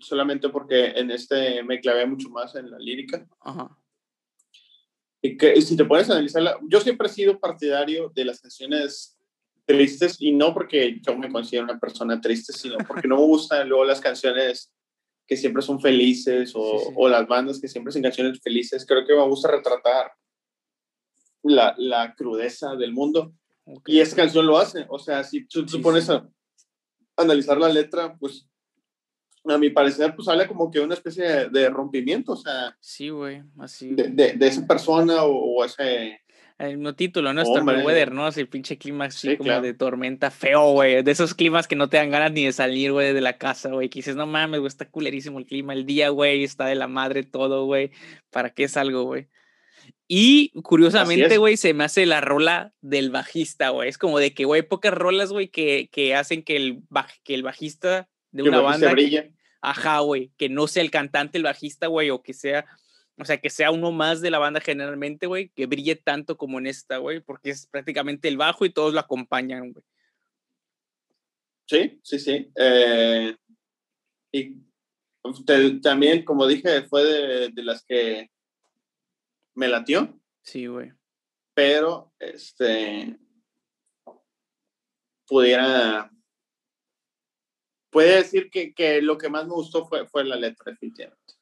solamente 0.00 0.48
porque 0.48 0.86
en 0.96 1.12
este 1.12 1.62
me 1.62 1.78
clavé 1.78 2.06
mucho 2.06 2.28
más 2.28 2.56
en 2.56 2.72
la 2.72 2.78
lírica. 2.80 3.24
Ajá. 3.38 3.70
Y 5.22 5.36
que 5.36 5.62
si 5.62 5.76
te 5.76 5.84
a 5.84 5.98
analizarla, 6.00 6.58
yo 6.68 6.80
siempre 6.80 7.06
he 7.06 7.10
sido 7.10 7.38
partidario 7.38 8.10
de 8.12 8.24
las 8.24 8.40
canciones 8.40 9.16
tristes 9.66 10.16
y 10.20 10.32
no 10.32 10.52
porque 10.52 11.00
yo 11.00 11.16
me 11.16 11.30
considero 11.30 11.64
una 11.64 11.78
persona 11.78 12.20
triste, 12.20 12.52
sino 12.52 12.78
porque 12.86 13.08
no 13.08 13.16
me 13.16 13.24
gustan 13.24 13.68
luego 13.68 13.84
las 13.84 14.00
canciones 14.00 14.72
que 15.26 15.36
siempre 15.36 15.62
son 15.62 15.80
felices 15.80 16.52
o, 16.54 16.92
o 16.96 17.08
las 17.08 17.26
bandas 17.26 17.60
que 17.60 17.68
siempre 17.68 17.92
son 17.92 18.02
canciones 18.02 18.40
felices. 18.42 18.84
Creo 18.86 19.06
que 19.06 19.14
me 19.14 19.26
gusta 19.26 19.50
retratar 19.50 20.12
la, 21.42 21.74
la 21.78 22.14
crudeza 22.14 22.74
del 22.74 22.92
mundo. 22.92 23.32
Y 23.86 24.00
esta 24.00 24.16
canción 24.16 24.46
lo 24.46 24.58
hace. 24.58 24.86
O 24.88 24.98
sea, 24.98 25.24
si 25.24 25.46
tú 25.46 25.64
te 25.64 25.78
pones 25.78 26.10
a 26.10 26.28
analizar 27.16 27.58
la 27.58 27.68
letra, 27.68 28.14
pues 28.18 28.46
a 29.44 29.58
mi 29.58 29.70
parecer, 29.70 30.14
pues 30.14 30.28
habla 30.28 30.48
como 30.48 30.70
que 30.70 30.80
una 30.80 30.94
especie 30.94 31.48
de, 31.48 31.68
rompimiento, 31.68 32.32
o 32.32 32.36
sea. 32.36 32.76
Sí, 32.80 33.10
güey, 33.10 33.42
así. 33.58 33.94
De, 33.94 34.32
de, 34.34 34.46
esa 34.46 34.66
persona 34.66 35.24
o, 35.24 35.56
o 35.56 35.64
ese 35.64 36.20
el 36.58 36.78
mismo 36.78 36.94
título, 36.94 37.32
¿no? 37.32 37.44
Stormy 37.44 37.82
Weather, 37.82 38.12
¿no? 38.12 38.28
el 38.28 38.48
pinche 38.48 38.78
clima 38.78 39.06
así 39.06 39.36
como 39.36 39.60
de 39.60 39.74
tormenta 39.74 40.30
feo, 40.30 40.72
güey. 40.72 41.02
De 41.02 41.10
esos 41.10 41.34
climas 41.34 41.66
que 41.66 41.74
no 41.74 41.88
te 41.88 41.96
dan 41.96 42.10
ganas 42.10 42.32
ni 42.32 42.44
de 42.44 42.52
salir, 42.52 42.92
güey, 42.92 43.12
de 43.12 43.20
la 43.20 43.38
casa, 43.38 43.70
güey. 43.70 43.88
Que 43.88 43.98
dices, 43.98 44.14
no 44.14 44.26
mames, 44.26 44.60
güey, 44.60 44.68
está 44.68 44.88
culerísimo 44.88 45.38
el 45.38 45.46
clima. 45.46 45.72
El 45.72 45.84
día, 45.84 46.10
güey, 46.10 46.44
está 46.44 46.66
de 46.66 46.76
la 46.76 46.86
madre 46.86 47.24
todo, 47.24 47.64
güey. 47.64 47.90
¿Para 48.30 48.50
qué 48.50 48.68
salgo, 48.68 49.02
güey? 49.02 49.28
Y 50.06 50.52
curiosamente, 50.62 51.38
güey, 51.38 51.56
se 51.56 51.74
me 51.74 51.84
hace 51.84 52.06
la 52.06 52.20
rola 52.20 52.72
del 52.80 53.10
bajista, 53.10 53.70
güey. 53.70 53.88
Es 53.88 53.98
como 53.98 54.18
de 54.18 54.32
que, 54.32 54.44
güey, 54.44 54.62
pocas 54.62 54.94
rolas, 54.94 55.32
güey, 55.32 55.48
que, 55.48 55.88
que 55.90 56.14
hacen 56.14 56.44
que 56.44 56.56
el, 56.56 56.82
que 57.24 57.34
el 57.34 57.42
bajista 57.42 58.08
de 58.30 58.42
una 58.44 58.60
banda. 58.60 58.92
brilla. 58.92 59.28
ajá, 59.60 60.00
güey. 60.00 60.30
Que 60.36 60.48
no 60.48 60.68
sea 60.68 60.82
el 60.82 60.90
cantante, 60.90 61.38
el 61.38 61.44
bajista, 61.44 61.88
güey, 61.88 62.10
o 62.10 62.22
que 62.22 62.34
sea 62.34 62.64
o 63.18 63.24
sea, 63.24 63.38
que 63.38 63.50
sea 63.50 63.70
uno 63.70 63.92
más 63.92 64.20
de 64.20 64.30
la 64.30 64.38
banda 64.38 64.60
generalmente, 64.60 65.26
güey, 65.26 65.50
que 65.50 65.66
brille 65.66 65.96
tanto 65.96 66.36
como 66.36 66.58
en 66.58 66.66
esta, 66.66 66.98
güey, 66.98 67.20
porque 67.20 67.50
es 67.50 67.66
prácticamente 67.66 68.28
el 68.28 68.36
bajo 68.36 68.64
y 68.64 68.72
todos 68.72 68.92
lo 68.92 69.00
acompañan, 69.00 69.72
güey. 69.72 69.84
Sí, 71.66 72.00
sí, 72.02 72.18
sí. 72.18 72.50
Eh, 72.56 73.36
Y 74.32 74.60
también, 75.80 76.24
como 76.24 76.46
dije, 76.46 76.82
fue 76.82 77.04
de, 77.04 77.48
de, 77.50 77.62
las 77.62 77.84
que 77.84 78.30
me 79.54 79.68
latió. 79.68 80.20
Sí, 80.42 80.66
güey. 80.66 80.92
Pero, 81.54 82.12
este, 82.18 83.16
pudiera, 85.26 86.10
puede 87.90 88.16
decir 88.16 88.50
que, 88.50 88.74
que 88.74 89.00
lo 89.00 89.16
que 89.16 89.28
más 89.28 89.46
me 89.46 89.54
gustó 89.54 89.86
fue, 89.86 90.06
fue 90.06 90.24
la 90.24 90.36
letra, 90.36 90.72
definitivamente. 90.72 91.33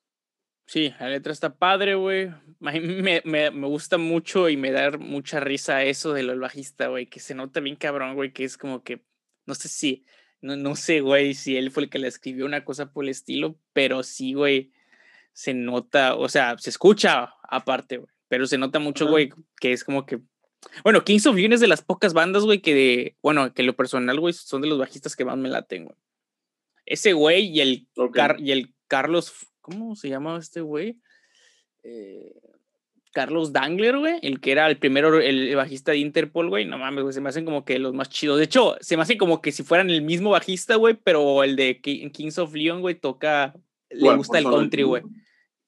Sí, 0.73 0.95
la 0.99 1.11
letra 1.11 1.35
está 1.35 1.55
padre, 1.55 1.97
güey. 1.97 2.31
Me, 2.59 3.21
me, 3.27 3.51
me, 3.51 3.67
gusta 3.67 3.99
mucho 3.99 4.49
y 4.49 4.57
me 4.57 4.71
da 4.71 4.97
mucha 4.97 5.39
risa 5.39 5.85
eso 5.85 6.15
de 6.15 6.23
lo 6.23 6.39
bajista, 6.41 6.87
güey, 6.87 7.05
que 7.05 7.21
se 7.21 7.35
nota 7.35 7.61
bien 7.61 7.77
cabrón, 7.77 8.15
güey, 8.15 8.33
que 8.33 8.45
es 8.45 8.57
como 8.57 8.83
que, 8.83 9.05
no 9.45 9.55
sé 9.55 9.69
si, 9.69 10.07
no, 10.41 10.57
no 10.57 10.75
sé, 10.75 11.03
güey, 11.03 11.35
si 11.35 11.59
él 11.59 11.71
fue 11.71 11.83
el 11.83 11.91
que 11.91 11.99
le 11.99 12.09
escribió 12.09 12.47
una 12.47 12.65
cosa 12.65 12.91
por 12.91 13.05
el 13.05 13.11
estilo, 13.11 13.59
pero 13.75 14.03
sí, 14.03 14.33
güey, 14.33 14.73
se 15.35 15.53
nota, 15.53 16.15
o 16.15 16.31
sea, 16.31 16.57
se 16.57 16.71
escucha 16.71 17.35
aparte, 17.43 17.99
güey, 17.99 18.11
pero 18.29 18.47
se 18.47 18.57
nota 18.57 18.79
mucho, 18.79 19.07
güey, 19.07 19.31
que 19.61 19.75
es 19.75 19.85
como 19.85 20.07
que, 20.07 20.21
bueno, 20.85 21.05
Kings 21.05 21.27
of 21.27 21.37
Leon 21.37 21.53
es 21.53 21.61
de 21.61 21.69
las 21.69 21.83
pocas 21.83 22.15
bandas, 22.15 22.45
güey, 22.45 22.63
que 22.63 22.75
de, 22.75 23.17
bueno, 23.21 23.53
que 23.53 23.63
lo 23.63 23.77
personal, 23.77 24.19
güey, 24.19 24.33
son 24.33 24.63
de 24.63 24.69
los 24.69 24.79
bajistas 24.79 25.17
que 25.17 25.27
más 25.27 25.37
me 25.37 25.51
laten, 25.51 25.85
güey. 25.85 25.97
Ese 26.87 27.13
güey 27.13 27.49
y 27.49 27.61
el, 27.61 27.89
y 28.39 28.53
el 28.53 28.75
Carlos, 28.89 29.52
¿cómo 29.63 29.97
se 29.97 30.11
llamaba 30.11 30.39
este 30.39 30.61
güey? 30.61 30.99
Eh, 31.83 32.35
Carlos 33.13 33.53
Dangler, 33.53 33.99
güey, 33.99 34.15
el 34.23 34.41
que 34.41 34.53
era 34.53 34.69
el 34.69 34.79
primero, 34.79 35.21
el 35.21 35.55
bajista 35.55 35.93
de 35.93 35.99
Interpol, 35.99 36.49
güey, 36.49 36.65
no 36.65 36.79
mames, 36.79 37.03
güey, 37.03 37.15
se 37.15 37.21
me 37.21 37.29
hacen 37.29 37.45
como 37.45 37.65
que 37.65 37.79
los 37.79 37.95
más 37.95 38.09
chidos. 38.09 38.39
De 38.39 38.45
hecho, 38.45 38.77
se 38.81 38.97
me 38.97 39.03
hace 39.03 39.17
como 39.19 39.41
que 39.41 39.53
si 39.53 39.63
fueran 39.63 39.91
el 39.91 40.03
mismo 40.03 40.31
bajista, 40.31 40.77
güey, 40.77 40.95
pero 41.03 41.45
el 41.45 41.57
de 41.57 41.81
Kings 41.81 42.39
of 42.39 42.55
Leon, 42.55 42.81
güey, 42.81 42.95
toca, 42.95 43.55
le 43.91 44.15
gusta 44.17 44.39
el 44.39 44.45
country, 44.45 44.83
güey. 44.83 45.03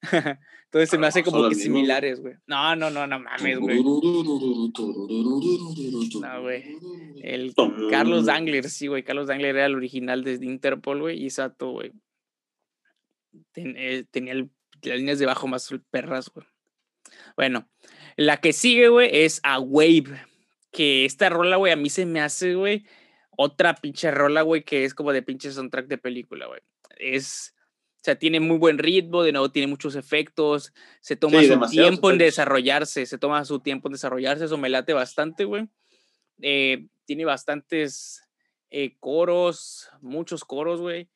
Entonces 0.74 0.90
se 0.90 0.98
me 0.98 1.06
hace 1.06 1.22
como 1.22 1.48
que 1.48 1.54
similares, 1.54 2.20
güey. 2.20 2.34
No, 2.48 2.74
no, 2.74 2.90
no, 2.90 3.06
no 3.06 3.20
mames, 3.20 3.60
güey. 3.60 3.80
No, 6.20 6.42
güey. 6.42 6.64
El 7.22 7.54
Carlos 7.88 8.26
Dangler, 8.26 8.68
sí, 8.68 8.88
güey. 8.88 9.04
Carlos 9.04 9.28
Dangler 9.28 9.54
era 9.54 9.66
el 9.66 9.76
original 9.76 10.24
desde 10.24 10.46
Interpol, 10.46 11.02
güey. 11.02 11.24
Y 11.24 11.30
Sato, 11.30 11.70
güey. 11.70 11.92
Eh, 13.56 14.04
tenía 14.10 14.34
las 14.34 14.98
líneas 14.98 15.18
de 15.18 15.26
bajo 15.26 15.46
más 15.46 15.68
perras, 15.90 16.30
güey. 16.34 16.46
Bueno, 17.36 17.68
la 18.16 18.40
que 18.40 18.52
sigue, 18.52 18.88
güey, 18.88 19.10
es 19.12 19.40
A 19.42 19.58
Wave. 19.60 20.26
Que 20.70 21.04
esta 21.04 21.28
rola, 21.28 21.56
güey, 21.56 21.72
a 21.72 21.76
mí 21.76 21.88
se 21.88 22.04
me 22.04 22.20
hace, 22.20 22.54
güey, 22.54 22.84
otra 23.36 23.74
pinche 23.74 24.10
rola, 24.10 24.42
güey, 24.42 24.64
que 24.64 24.84
es 24.84 24.94
como 24.94 25.12
de 25.12 25.22
pinche 25.22 25.52
soundtrack 25.52 25.86
de 25.86 25.98
película, 25.98 26.46
güey. 26.46 26.60
Es, 26.96 27.54
o 27.96 28.04
sea, 28.04 28.16
tiene 28.16 28.40
muy 28.40 28.58
buen 28.58 28.78
ritmo, 28.78 29.22
de 29.22 29.32
nuevo 29.32 29.50
tiene 29.50 29.68
muchos 29.68 29.94
efectos, 29.94 30.72
se 31.00 31.16
toma 31.16 31.42
su 31.42 31.60
tiempo 31.70 32.10
en 32.10 32.18
desarrollarse, 32.18 33.06
se 33.06 33.18
toma 33.18 33.44
su 33.44 33.60
tiempo 33.60 33.88
en 33.88 33.92
desarrollarse, 33.92 34.46
eso 34.46 34.58
me 34.58 34.68
late 34.68 34.92
bastante, 34.92 35.44
güey. 35.44 35.68
Eh, 36.42 36.88
tiene 37.04 37.24
bastantes 37.24 38.22
eh, 38.70 38.96
coros, 38.98 39.88
muchos 40.00 40.44
coros, 40.44 40.80
güey. 40.80 41.08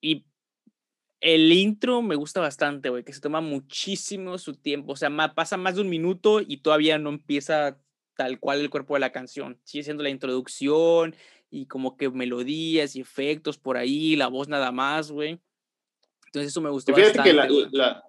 Y 0.00 0.24
el 1.24 1.50
intro 1.52 2.02
me 2.02 2.16
gusta 2.16 2.42
bastante, 2.42 2.90
güey, 2.90 3.02
que 3.02 3.14
se 3.14 3.20
toma 3.22 3.40
muchísimo 3.40 4.36
su 4.36 4.56
tiempo. 4.56 4.92
O 4.92 4.96
sea, 4.96 5.08
pasa 5.34 5.56
más 5.56 5.74
de 5.74 5.80
un 5.80 5.88
minuto 5.88 6.42
y 6.46 6.58
todavía 6.58 6.98
no 6.98 7.08
empieza 7.08 7.80
tal 8.14 8.38
cual 8.38 8.60
el 8.60 8.68
cuerpo 8.68 8.92
de 8.92 9.00
la 9.00 9.10
canción. 9.10 9.58
Sigue 9.64 9.84
siendo 9.84 10.02
la 10.02 10.10
introducción 10.10 11.16
y 11.48 11.64
como 11.64 11.96
que 11.96 12.10
melodías 12.10 12.94
y 12.94 13.00
efectos 13.00 13.56
por 13.56 13.78
ahí, 13.78 14.16
la 14.16 14.26
voz 14.26 14.48
nada 14.48 14.70
más, 14.70 15.10
güey. 15.10 15.40
Entonces 16.26 16.52
eso 16.52 16.60
me 16.60 16.68
gustó 16.68 16.94
fíjate 16.94 17.22
que 17.22 17.32
la, 17.32 18.04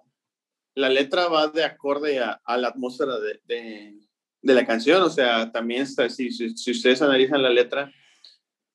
la, 0.74 0.90
letra 0.90 1.28
va 1.28 1.48
de 1.48 1.64
acorde 1.64 2.18
a, 2.18 2.38
la 2.58 2.68
atmósfera 2.68 3.18
de, 3.18 3.40
de, 3.46 4.54
la 4.54 4.66
canción. 4.66 5.00
O 5.00 5.08
sea, 5.08 5.50
también 5.50 5.82
está, 5.82 6.10
si, 6.10 6.30
si, 6.30 6.70
ustedes 6.70 7.00
analizan 7.00 7.42
la 7.42 7.48
letra, 7.48 7.90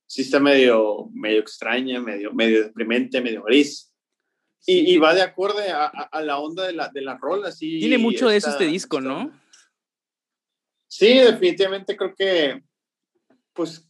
sí 0.07 0.23
está 0.23 0.39
medio, 0.39 1.11
medio 1.13 1.41
extraña, 1.41 1.99
medio, 1.99 2.33
medio 2.33 2.63
deprimente, 2.63 3.21
medio 3.21 3.43
gris 3.43 3.90
y, 4.65 4.97
va 4.97 5.13
de 5.13 5.23
acuerdo 5.23 5.59
a, 5.59 5.85
a, 5.85 6.21
la 6.21 6.37
onda 6.37 6.67
de 6.67 6.73
la, 6.73 6.89
de 6.89 7.01
la 7.01 7.17
rola. 7.17 7.51
Sí, 7.51 7.79
Tiene 7.79 7.97
mucho 7.97 8.29
de 8.29 8.37
eso 8.37 8.49
este 8.51 8.65
disco, 8.65 9.01
¿no? 9.01 9.31
Sí, 10.87 11.17
definitivamente 11.17 11.95
creo 11.95 12.13
que, 12.15 12.63
pues, 13.53 13.87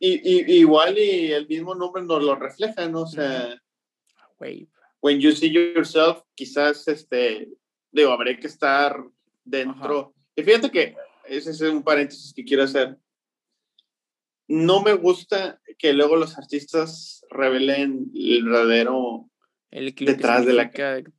y, 0.00 0.58
igual 0.58 0.98
y 0.98 1.32
el 1.32 1.46
mismo 1.46 1.74
nombre 1.74 2.02
nos 2.02 2.22
lo 2.22 2.34
refleja, 2.34 2.88
¿no? 2.88 3.02
O 3.02 3.06
sea, 3.06 3.60
Wave. 4.38 4.68
When 5.00 5.20
you 5.20 5.32
see 5.32 5.50
yourself, 5.50 6.22
quizás, 6.34 6.88
este, 6.88 7.48
digo, 7.92 8.10
habría 8.10 8.38
que 8.38 8.48
estar 8.48 9.00
dentro. 9.44 10.14
Y 10.34 10.42
fíjate 10.42 10.70
que 10.70 10.96
ese 11.24 11.50
es 11.50 11.60
un 11.60 11.82
paréntesis 11.82 12.32
que 12.32 12.44
quiero 12.44 12.64
hacer. 12.64 12.96
No 14.48 14.82
me 14.82 14.94
gusta 14.94 15.60
que 15.78 15.92
luego 15.92 16.16
los 16.16 16.36
artistas 16.38 17.24
revelen 17.30 18.10
el 18.14 18.44
verdadero 18.44 19.27
el 19.70 19.94
detrás 19.94 20.46
de 20.46 20.52
la... 20.52 20.70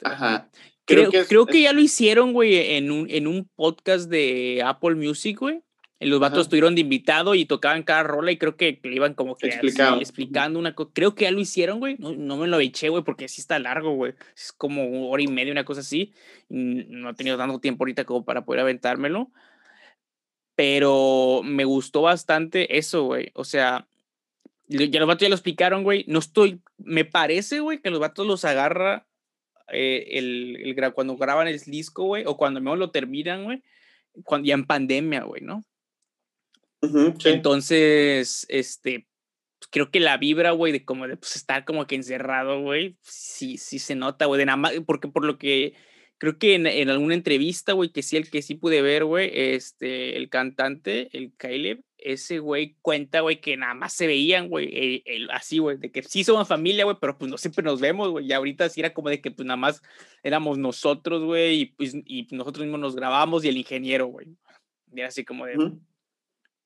Ajá. 0.03 0.49
Creo, 0.85 1.11
creo, 1.27 1.45
que, 1.45 1.61
ya 1.61 1.73
lo 1.73 1.81
hicieron, 1.81 2.33
güey, 2.33 2.75
en 2.75 2.89
un, 2.89 3.07
en 3.11 3.27
un 3.27 3.47
podcast 3.55 4.09
de 4.09 4.63
Apple 4.65 4.95
Music, 4.95 5.37
güey. 5.39 5.61
Los 6.01 6.21
vatos 6.21 6.43
estuvieron 6.43 6.75
de 6.75 6.81
invitado 6.81 7.35
y 7.35 7.43
tocaban 7.43 7.83
cada 7.83 8.03
rola 8.03 8.31
y 8.31 8.37
creo 8.37 8.55
que 8.55 8.79
le 8.81 8.95
iban 8.95 9.13
como 9.13 9.35
que 9.35 9.47
explicando 9.47 10.57
una 10.57 10.73
cosa. 10.73 10.91
Creo 10.93 11.13
que 11.13 11.25
ya 11.25 11.31
lo 11.31 11.41
hicieron, 11.41 11.79
güey. 11.79 11.97
No, 11.99 12.13
no, 12.13 12.37
me 12.37 12.47
lo 12.47 12.57
eché, 12.61 12.87
güey, 12.87 13.03
porque 13.03 13.27
sí 13.27 13.41
está 13.41 13.59
largo, 13.59 13.93
güey. 13.95 14.13
Es 14.33 14.53
como 14.53 15.09
hora 15.09 15.21
y 15.21 15.27
media, 15.27 15.51
una 15.51 15.65
cosa 15.65 15.81
así. 15.81 16.13
No 16.47 17.09
he 17.09 17.13
tenido 17.15 17.37
tanto 17.37 17.59
tiempo 17.59 17.83
ahorita 17.83 18.05
como 18.05 18.23
para 18.23 18.45
poder 18.45 18.61
aventármelo. 18.61 19.29
Pero 20.55 21.41
me 21.43 21.65
gustó 21.65 22.03
bastante 22.03 22.77
eso, 22.77 23.03
güey. 23.03 23.31
O 23.33 23.43
sea, 23.43 23.88
ya 24.69 24.99
los 24.99 25.07
vatos 25.07 25.23
ya 25.23 25.29
lo 25.29 25.35
explicaron, 25.35 25.83
güey. 25.83 26.05
No 26.07 26.19
estoy. 26.19 26.61
Me 26.77 27.03
parece, 27.03 27.59
güey, 27.59 27.81
que 27.81 27.89
los 27.89 27.99
vatos 27.99 28.25
los 28.27 28.45
agarra 28.45 29.07
eh, 29.71 30.17
el, 30.17 30.57
el, 30.57 30.93
cuando 30.93 31.17
graban 31.17 31.47
el 31.47 31.59
disco, 31.59 32.03
güey, 32.03 32.23
o 32.25 32.37
cuando 32.37 32.61
menos 32.61 32.79
lo 32.79 32.91
terminan, 32.91 33.43
güey, 33.43 33.63
cuando, 34.23 34.47
ya 34.47 34.53
en 34.53 34.65
pandemia, 34.65 35.23
güey, 35.23 35.41
¿no? 35.41 35.63
Entonces, 37.25 38.45
este, 38.49 39.07
pues, 39.59 39.69
creo 39.71 39.91
que 39.91 39.99
la 39.99 40.17
vibra, 40.17 40.51
güey, 40.51 40.71
de 40.71 40.85
como 40.85 41.07
de 41.07 41.17
pues, 41.17 41.35
estar 41.35 41.65
como 41.65 41.85
que 41.87 41.95
encerrado, 41.95 42.61
güey, 42.61 42.97
sí, 43.01 43.57
sí 43.57 43.79
se 43.79 43.95
nota, 43.95 44.25
güey, 44.25 44.39
de 44.39 44.45
nada 44.45 44.57
más, 44.57 44.73
porque 44.85 45.07
por 45.07 45.25
lo 45.25 45.37
que 45.37 45.73
creo 46.17 46.37
que 46.37 46.55
en, 46.55 46.67
en 46.67 46.89
alguna 46.89 47.13
entrevista, 47.15 47.73
güey, 47.73 47.91
que 47.91 48.03
sí, 48.03 48.17
el 48.17 48.29
que 48.29 48.41
sí 48.41 48.55
pude 48.55 48.81
ver, 48.81 49.05
güey, 49.05 49.29
este, 49.33 50.17
el 50.17 50.29
cantante, 50.29 51.09
el 51.17 51.33
Caleb, 51.37 51.83
ese 52.01 52.39
güey 52.39 52.75
cuenta, 52.81 53.21
güey, 53.21 53.41
que 53.41 53.57
nada 53.57 53.73
más 53.73 53.93
se 53.93 54.07
veían, 54.07 54.49
güey, 54.49 55.03
así, 55.31 55.59
güey, 55.59 55.77
de 55.77 55.91
que 55.91 56.03
sí 56.03 56.23
somos 56.23 56.47
familia, 56.47 56.85
güey, 56.85 56.97
pero 56.99 57.17
pues 57.17 57.29
no 57.29 57.37
siempre 57.37 57.63
nos 57.63 57.79
vemos, 57.79 58.09
güey, 58.09 58.27
y 58.27 58.33
ahorita 58.33 58.69
sí 58.69 58.79
era 58.79 58.93
como 58.93 59.09
de 59.09 59.21
que 59.21 59.31
pues 59.31 59.45
nada 59.45 59.57
más 59.57 59.81
éramos 60.23 60.57
nosotros, 60.57 61.23
güey, 61.23 61.61
y 61.61 61.65
pues 61.67 61.93
y 61.93 62.27
nosotros 62.31 62.65
mismos 62.65 62.79
nos 62.79 62.95
grabamos 62.95 63.43
y 63.43 63.49
el 63.49 63.57
ingeniero, 63.57 64.07
güey. 64.07 64.27
Y 64.93 64.99
era 64.99 65.09
así 65.09 65.23
como 65.23 65.45
de, 65.45 65.57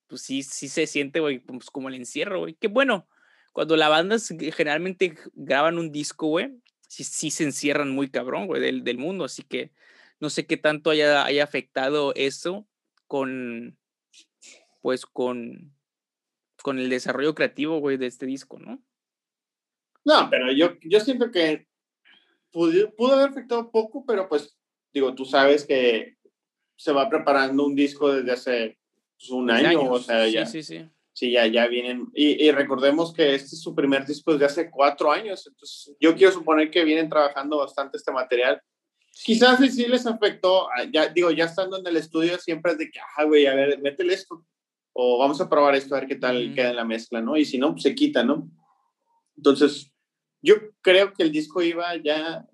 pues 0.07 0.21
sí, 0.21 0.43
sí 0.43 0.67
se 0.69 0.87
siente, 0.87 1.19
güey, 1.19 1.39
pues 1.39 1.69
como 1.69 1.89
el 1.89 1.95
encierro, 1.95 2.39
güey. 2.39 2.55
Qué 2.55 2.67
bueno, 2.67 3.07
cuando 3.51 3.75
la 3.75 3.89
banda 3.89 4.17
generalmente 4.55 5.15
graban 5.33 5.77
un 5.77 5.91
disco, 5.91 6.27
güey, 6.27 6.51
sí, 6.87 7.03
sí 7.03 7.31
se 7.31 7.43
encierran 7.43 7.91
muy 7.91 8.09
cabrón, 8.09 8.47
güey, 8.47 8.61
del, 8.61 8.83
del 8.83 8.97
mundo, 8.97 9.25
así 9.25 9.43
que 9.43 9.71
no 10.19 10.29
sé 10.29 10.45
qué 10.45 10.57
tanto 10.57 10.89
haya, 10.89 11.25
haya 11.25 11.43
afectado 11.43 12.13
eso 12.15 12.67
con 13.07 13.77
pues 14.83 15.05
con, 15.05 15.73
con 16.61 16.77
el 16.77 16.89
desarrollo 16.89 17.33
creativo, 17.33 17.79
güey, 17.79 17.95
de 17.95 18.05
este 18.05 18.25
disco, 18.25 18.59
¿no? 18.59 18.83
No, 20.03 20.27
pero 20.29 20.51
yo, 20.51 20.73
yo 20.81 20.99
siento 20.99 21.31
que 21.31 21.67
pudo, 22.51 22.93
pudo 22.93 23.13
haber 23.13 23.29
afectado 23.29 23.71
poco, 23.71 24.05
pero 24.05 24.27
pues, 24.27 24.57
digo, 24.93 25.15
tú 25.15 25.23
sabes 25.23 25.65
que 25.65 26.17
se 26.75 26.91
va 26.91 27.09
preparando 27.09 27.65
un 27.65 27.73
disco 27.73 28.13
desde 28.13 28.31
hace 28.33 28.77
pues, 29.17 29.31
un 29.31 29.49
año, 29.49 29.89
o 29.89 29.99
sea, 29.99 30.27
ya. 30.27 30.45
Sí, 30.45 30.61
sí, 30.61 30.79
sí. 30.79 30.89
Sí, 31.13 31.31
ya, 31.31 31.47
ya 31.47 31.67
vienen. 31.67 32.07
Y, 32.13 32.43
y, 32.45 32.51
recordemos 32.51 33.13
que 33.13 33.35
este 33.35 33.55
es 33.55 33.61
su 33.61 33.75
primer 33.75 34.03
disco 34.03 34.33
desde 34.33 34.45
hace 34.45 34.71
cuatro 34.71 35.11
años. 35.11 35.45
Entonces, 35.45 35.95
yo 35.99 36.15
quiero 36.15 36.33
suponer 36.33 36.71
que 36.71 36.83
vienen 36.83 37.07
trabajando 37.07 37.59
bastante 37.59 37.97
este 37.97 38.11
material. 38.11 38.59
Quizás 39.11 39.59
sí 39.59 39.85
les 39.85 40.07
afectó, 40.07 40.67
ah, 40.71 40.85
ya 40.91 41.07
digo, 41.09 41.29
ya 41.29 41.45
estando 41.45 41.77
en 41.77 41.85
el 41.85 41.97
estudio 41.97 42.39
siempre 42.39 42.71
es 42.71 42.79
de 42.79 42.89
que, 42.89 42.99
ah, 42.99 43.25
güey, 43.25 43.45
a 43.45 43.53
ver, 43.53 43.79
métele 43.79 44.15
esto 44.15 44.43
o 44.93 45.17
vamos 45.19 45.41
a 45.41 45.49
probar 45.49 45.75
esto 45.75 45.95
a 45.95 45.99
ver 45.99 46.07
qué 46.07 46.15
tal 46.15 46.53
queda 46.53 46.69
en 46.69 46.75
la 46.75 46.85
mezcla, 46.85 47.21
¿no? 47.21 47.35
Y 47.35 47.45
si 47.45 47.57
no, 47.57 47.71
pues 47.71 47.83
se 47.83 47.95
quita, 47.95 48.23
¿no? 48.23 48.49
Entonces, 49.35 49.91
yo 50.41 50.55
creo 50.81 51.13
que 51.13 51.23
el 51.23 51.31
disco 51.31 51.61
iba 51.61 51.95
ya 51.97 52.47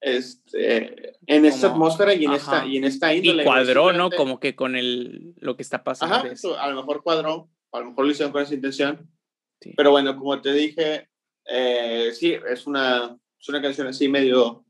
este, 0.00 1.16
en 1.26 1.44
esta 1.44 1.68
atmósfera 1.68 2.14
y 2.14 2.24
en 2.24 2.32
esta, 2.32 2.66
y 2.66 2.76
en 2.76 2.84
esta 2.84 3.14
índole. 3.14 3.42
Y 3.42 3.46
cuadró, 3.46 3.92
¿no? 3.92 4.10
Como 4.10 4.40
que 4.40 4.54
con 4.54 4.76
el, 4.76 5.34
lo 5.38 5.56
que 5.56 5.62
está 5.62 5.84
pasando. 5.84 6.14
Ajá, 6.14 6.32
a 6.60 6.68
lo 6.68 6.76
mejor 6.76 7.02
cuadró, 7.02 7.50
a 7.72 7.80
lo 7.80 7.86
mejor 7.90 8.04
lo 8.04 8.10
hicieron 8.10 8.32
con 8.32 8.42
esa 8.42 8.54
intención. 8.54 9.10
Pero 9.76 9.90
bueno, 9.90 10.16
como 10.16 10.40
te 10.40 10.52
dije, 10.52 11.08
Eh, 11.52 12.12
sí, 12.12 12.36
es 12.48 12.66
una, 12.66 13.18
es 13.40 13.48
una 13.48 13.60
canción 13.60 13.88
así 13.88 14.08
medio, 14.08 14.64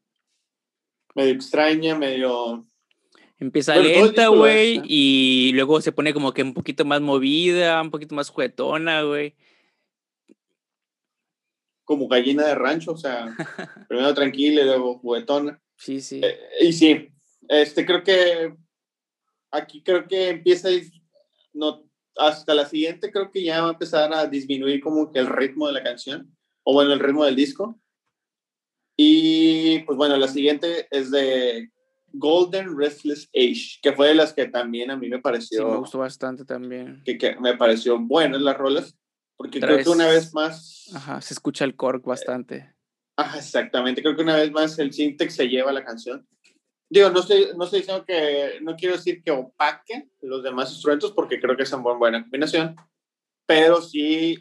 medio 1.14 1.34
extraña, 1.34 1.94
medio... 1.98 2.66
Empieza 3.40 3.74
Bueno, 3.74 3.88
lenta, 3.88 4.28
güey, 4.28 4.82
y 4.84 5.52
luego 5.54 5.80
se 5.80 5.92
pone 5.92 6.12
como 6.12 6.32
que 6.32 6.42
un 6.42 6.52
poquito 6.52 6.84
más 6.84 7.00
movida, 7.00 7.80
un 7.80 7.90
poquito 7.90 8.14
más 8.14 8.28
juguetona, 8.28 9.02
güey. 9.02 9.34
como 11.90 12.06
gallina 12.06 12.46
de 12.46 12.54
rancho, 12.54 12.92
o 12.92 12.96
sea, 12.96 13.34
primero 13.88 14.14
tranquila 14.14 14.62
y 14.62 14.64
luego 14.64 14.98
juguetona. 14.98 15.60
Sí, 15.76 16.00
sí. 16.00 16.20
Eh, 16.22 16.38
y 16.60 16.72
sí, 16.72 17.08
este 17.48 17.84
creo 17.84 18.04
que 18.04 18.54
aquí 19.50 19.82
creo 19.82 20.06
que 20.06 20.28
empieza 20.28 20.68
no 21.52 21.82
hasta 22.16 22.54
la 22.54 22.66
siguiente 22.66 23.10
creo 23.10 23.32
que 23.32 23.42
ya 23.42 23.62
va 23.62 23.70
a 23.70 23.72
empezar 23.72 24.14
a 24.14 24.26
disminuir 24.26 24.80
como 24.80 25.10
que 25.10 25.18
el 25.18 25.26
ritmo 25.26 25.66
de 25.66 25.72
la 25.72 25.82
canción 25.82 26.32
o 26.62 26.74
bueno, 26.74 26.92
el 26.92 27.00
ritmo 27.00 27.24
del 27.24 27.34
disco. 27.34 27.80
Y 28.96 29.80
pues 29.80 29.96
bueno, 29.96 30.16
la 30.16 30.28
siguiente 30.28 30.86
es 30.92 31.10
de 31.10 31.70
Golden 32.12 32.76
Restless 32.76 33.28
Age, 33.34 33.78
que 33.82 33.92
fue 33.92 34.08
de 34.08 34.14
las 34.14 34.32
que 34.32 34.46
también 34.46 34.90
a 34.90 34.96
mí 34.96 35.08
me 35.08 35.16
Sí, 35.16 35.22
pareció 35.22 35.68
me 35.68 35.76
gustó 35.78 35.98
bastante 35.98 36.44
también. 36.44 37.02
que, 37.04 37.16
que 37.18 37.36
me 37.36 37.56
pareció 37.56 37.98
buenas 37.98 38.40
las 38.40 38.56
rolas, 38.56 38.96
porque 39.36 39.58
Otra 39.58 39.68
creo 39.74 39.84
que 39.84 39.90
una 39.90 40.06
vez- 40.06 40.34
más 40.34 40.90
Ajá, 40.94 41.20
se 41.20 41.34
escucha 41.34 41.64
el 41.64 41.76
cork 41.76 42.04
bastante. 42.04 42.74
Ajá, 43.16 43.38
exactamente. 43.38 44.02
Creo 44.02 44.16
que 44.16 44.22
una 44.22 44.36
vez 44.36 44.50
más 44.50 44.78
el 44.78 44.92
syntax 44.92 45.34
se 45.34 45.48
lleva 45.48 45.72
la 45.72 45.84
canción. 45.84 46.26
Digo, 46.88 47.10
no 47.10 47.20
estoy, 47.20 47.48
no 47.56 47.64
estoy 47.64 47.80
diciendo 47.80 48.04
que, 48.04 48.58
no 48.62 48.74
quiero 48.76 48.96
decir 48.96 49.22
que 49.22 49.30
opaque 49.30 50.08
los 50.22 50.42
demás 50.42 50.72
instrumentos 50.72 51.12
porque 51.12 51.40
creo 51.40 51.56
que 51.56 51.62
es 51.62 51.72
una 51.72 51.82
buena 51.94 52.22
combinación, 52.22 52.74
pero 53.46 53.80
sí. 53.82 54.38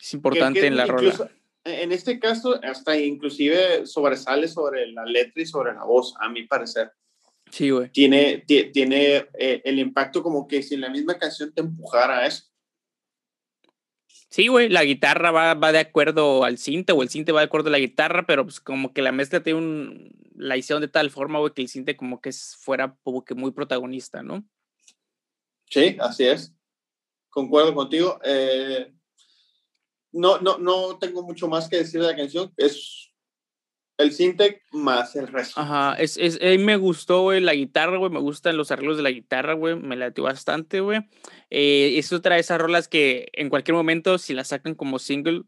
Es 0.00 0.10
que- 0.10 0.16
importante 0.16 0.60
que 0.60 0.66
en 0.68 0.76
la 0.76 0.86
incluso- 0.86 1.24
rola. 1.24 1.32
En 1.64 1.92
este 1.92 2.18
caso, 2.18 2.58
hasta 2.64 2.98
inclusive 2.98 3.86
sobresale 3.86 4.48
sobre 4.48 4.90
la 4.90 5.04
letra 5.04 5.42
y 5.42 5.46
sobre 5.46 5.72
la 5.74 5.84
voz, 5.84 6.12
a 6.18 6.28
mi 6.28 6.44
parecer. 6.44 6.90
Sí, 7.52 7.68
güey. 7.68 7.90
Tiene, 7.90 8.38
ti- 8.46 8.72
tiene 8.72 9.28
eh, 9.38 9.60
el 9.64 9.78
impacto 9.78 10.22
como 10.22 10.48
que 10.48 10.62
si 10.62 10.76
la 10.78 10.88
misma 10.88 11.18
canción 11.18 11.52
te 11.52 11.60
empujara 11.60 12.20
a 12.20 12.26
eso. 12.26 12.44
Sí, 14.30 14.48
güey, 14.48 14.70
la 14.70 14.82
guitarra 14.84 15.30
va, 15.30 15.52
va 15.52 15.72
de 15.72 15.80
acuerdo 15.80 16.44
al 16.44 16.56
cinte 16.56 16.94
o 16.94 17.02
el 17.02 17.10
cinte 17.10 17.32
va 17.32 17.40
de 17.40 17.46
acuerdo 17.46 17.68
a 17.68 17.72
la 17.72 17.78
guitarra, 17.78 18.24
pero 18.26 18.44
pues 18.44 18.60
como 18.60 18.94
que 18.94 19.02
la 19.02 19.12
mezcla 19.12 19.42
tiene 19.42 19.58
un, 19.58 20.10
la 20.34 20.56
hicieron 20.56 20.80
de 20.80 20.88
tal 20.88 21.10
forma, 21.10 21.38
güey, 21.38 21.52
que 21.52 21.60
el 21.60 21.68
cinte 21.68 21.94
como 21.94 22.22
que 22.22 22.32
fuera 22.32 22.96
como 23.02 23.22
que 23.22 23.34
muy 23.34 23.50
protagonista, 23.50 24.22
¿no? 24.22 24.42
Sí, 25.68 25.98
así 26.00 26.24
es. 26.24 26.54
Concuerdo 27.28 27.74
contigo. 27.74 28.18
Eh, 28.24 28.94
no, 30.12 30.38
no, 30.38 30.56
no 30.56 30.98
tengo 30.98 31.22
mucho 31.22 31.46
más 31.48 31.68
que 31.68 31.76
decir 31.76 32.00
de 32.00 32.06
la 32.06 32.16
canción. 32.16 32.50
Es 32.56 33.11
el 34.02 34.12
Syntec 34.12 34.62
más 34.72 35.16
el 35.16 35.28
resto. 35.28 35.60
Ajá, 35.60 35.94
es, 35.94 36.16
es, 36.16 36.40
mí 36.40 36.58
me 36.58 36.76
gustó, 36.76 37.22
güey, 37.22 37.40
la 37.40 37.54
guitarra, 37.54 37.96
güey, 37.96 38.10
me 38.10 38.20
gustan 38.20 38.56
los 38.56 38.70
arreglos 38.70 38.96
de 38.96 39.02
la 39.02 39.10
guitarra, 39.10 39.54
güey, 39.54 39.76
me 39.76 39.96
latió 39.96 40.24
bastante, 40.24 40.80
güey. 40.80 41.00
Eh, 41.50 41.94
es 41.96 42.12
otra 42.12 42.34
de 42.34 42.40
esas 42.40 42.60
rolas 42.60 42.88
que 42.88 43.28
en 43.32 43.48
cualquier 43.48 43.74
momento, 43.74 44.18
si 44.18 44.34
la 44.34 44.44
sacan 44.44 44.74
como 44.74 44.98
single, 44.98 45.42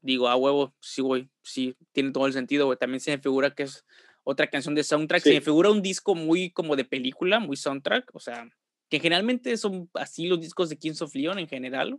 digo, 0.00 0.28
a 0.28 0.36
huevo, 0.36 0.74
sí, 0.80 1.02
güey, 1.02 1.30
sí, 1.42 1.76
tiene 1.92 2.12
todo 2.12 2.26
el 2.26 2.32
sentido, 2.32 2.66
güey. 2.66 2.78
También 2.78 3.00
se 3.00 3.10
me 3.10 3.18
figura 3.18 3.54
que 3.54 3.64
es 3.64 3.84
otra 4.22 4.48
canción 4.48 4.74
de 4.74 4.84
soundtrack, 4.84 5.22
se 5.22 5.34
me 5.34 5.40
figura 5.40 5.70
un 5.70 5.82
disco 5.82 6.14
muy 6.14 6.50
como 6.50 6.76
de 6.76 6.84
película, 6.84 7.38
muy 7.38 7.56
soundtrack, 7.56 8.10
o 8.14 8.20
sea, 8.20 8.48
que 8.88 9.00
generalmente 9.00 9.56
son 9.56 9.90
así 9.94 10.26
los 10.26 10.40
discos 10.40 10.68
de 10.68 10.78
Kings 10.78 11.02
of 11.02 11.14
Leon 11.14 11.38
en 11.38 11.48
general, 11.48 11.98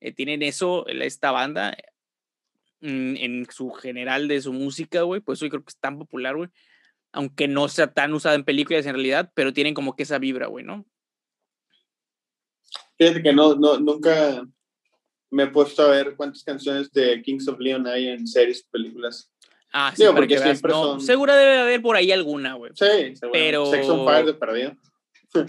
eh, 0.00 0.12
tienen 0.12 0.42
eso, 0.42 0.86
esta 0.86 1.32
banda, 1.32 1.76
en 2.80 3.46
su 3.50 3.70
general 3.72 4.28
de 4.28 4.40
su 4.40 4.52
música, 4.52 5.02
güey, 5.02 5.20
por 5.20 5.34
eso 5.34 5.46
yo 5.46 5.50
creo 5.50 5.62
que 5.64 5.70
es 5.70 5.78
tan 5.78 5.98
popular, 5.98 6.36
güey. 6.36 6.48
Aunque 7.12 7.48
no 7.48 7.68
sea 7.68 7.92
tan 7.92 8.12
usada 8.12 8.34
en 8.34 8.44
películas 8.44 8.84
en 8.86 8.94
realidad, 8.94 9.30
pero 9.34 9.52
tienen 9.52 9.74
como 9.74 9.96
que 9.96 10.02
esa 10.04 10.18
vibra, 10.18 10.46
güey, 10.46 10.64
¿no? 10.64 10.84
Fíjate 12.98 13.22
que 13.22 13.32
no, 13.32 13.54
no, 13.54 13.78
nunca 13.78 14.44
me 15.30 15.44
he 15.44 15.46
puesto 15.48 15.82
a 15.82 15.90
ver 15.90 16.16
cuántas 16.16 16.42
canciones 16.42 16.90
de 16.92 17.22
Kings 17.22 17.46
of 17.48 17.58
Leon 17.60 17.86
hay 17.86 18.08
en 18.08 18.26
series 18.26 18.64
o 18.66 18.70
películas. 18.70 19.30
Ah, 19.72 19.92
sí, 19.94 20.02
Digo, 20.02 20.14
porque 20.14 20.38
siempre 20.38 20.72
No, 20.72 20.82
son- 20.84 21.00
segura 21.00 21.36
debe 21.36 21.52
de 21.52 21.60
haber 21.60 21.82
por 21.82 21.94
ahí 21.96 22.10
alguna, 22.10 22.54
güey. 22.54 22.72
Sí, 22.74 22.86
seguramente. 22.86 23.30
Pero- 23.32 23.66
Sex 23.70 23.88
on 23.88 24.06
Fire 24.06 24.26
de 24.26 24.34
perdido. 24.34 24.76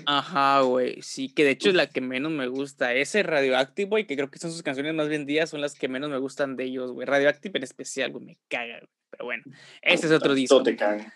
Ajá, 0.06 0.62
güey. 0.62 1.02
Sí, 1.02 1.30
que 1.34 1.44
de 1.44 1.52
hecho 1.52 1.70
es 1.70 1.76
la 1.76 1.88
que 1.88 2.02
menos 2.02 2.32
me 2.32 2.48
gusta. 2.48 2.94
Ese 2.94 3.24
Radioactive, 3.24 3.89
güey, 3.89 4.06
que 4.08 4.15
creo 4.15 4.30
que 4.30 4.39
son 4.39 4.52
sus 4.52 4.62
canciones 4.63 4.94
más 4.94 5.08
vendidas, 5.10 5.50
son 5.50 5.62
las 5.62 5.76
que 5.76 5.88
menos 5.88 6.10
me 6.10 6.18
gustan 6.18 6.56
de 6.56 6.65
ellos, 6.65 6.92
güey. 6.92 7.06
Radioactive 7.08 7.58
en 7.58 7.63
especial, 7.63 8.12
güey, 8.12 8.26
me 8.26 8.38
caga, 8.48 8.80
güey. 8.80 8.89
Pero 9.12 9.26
bueno, 9.26 9.44
ese 9.82 10.06
es 10.06 10.12
otro 10.12 10.34
disco. 10.36 10.56
Todo 10.56 10.63
te 10.63 10.76
caga. 10.76 11.13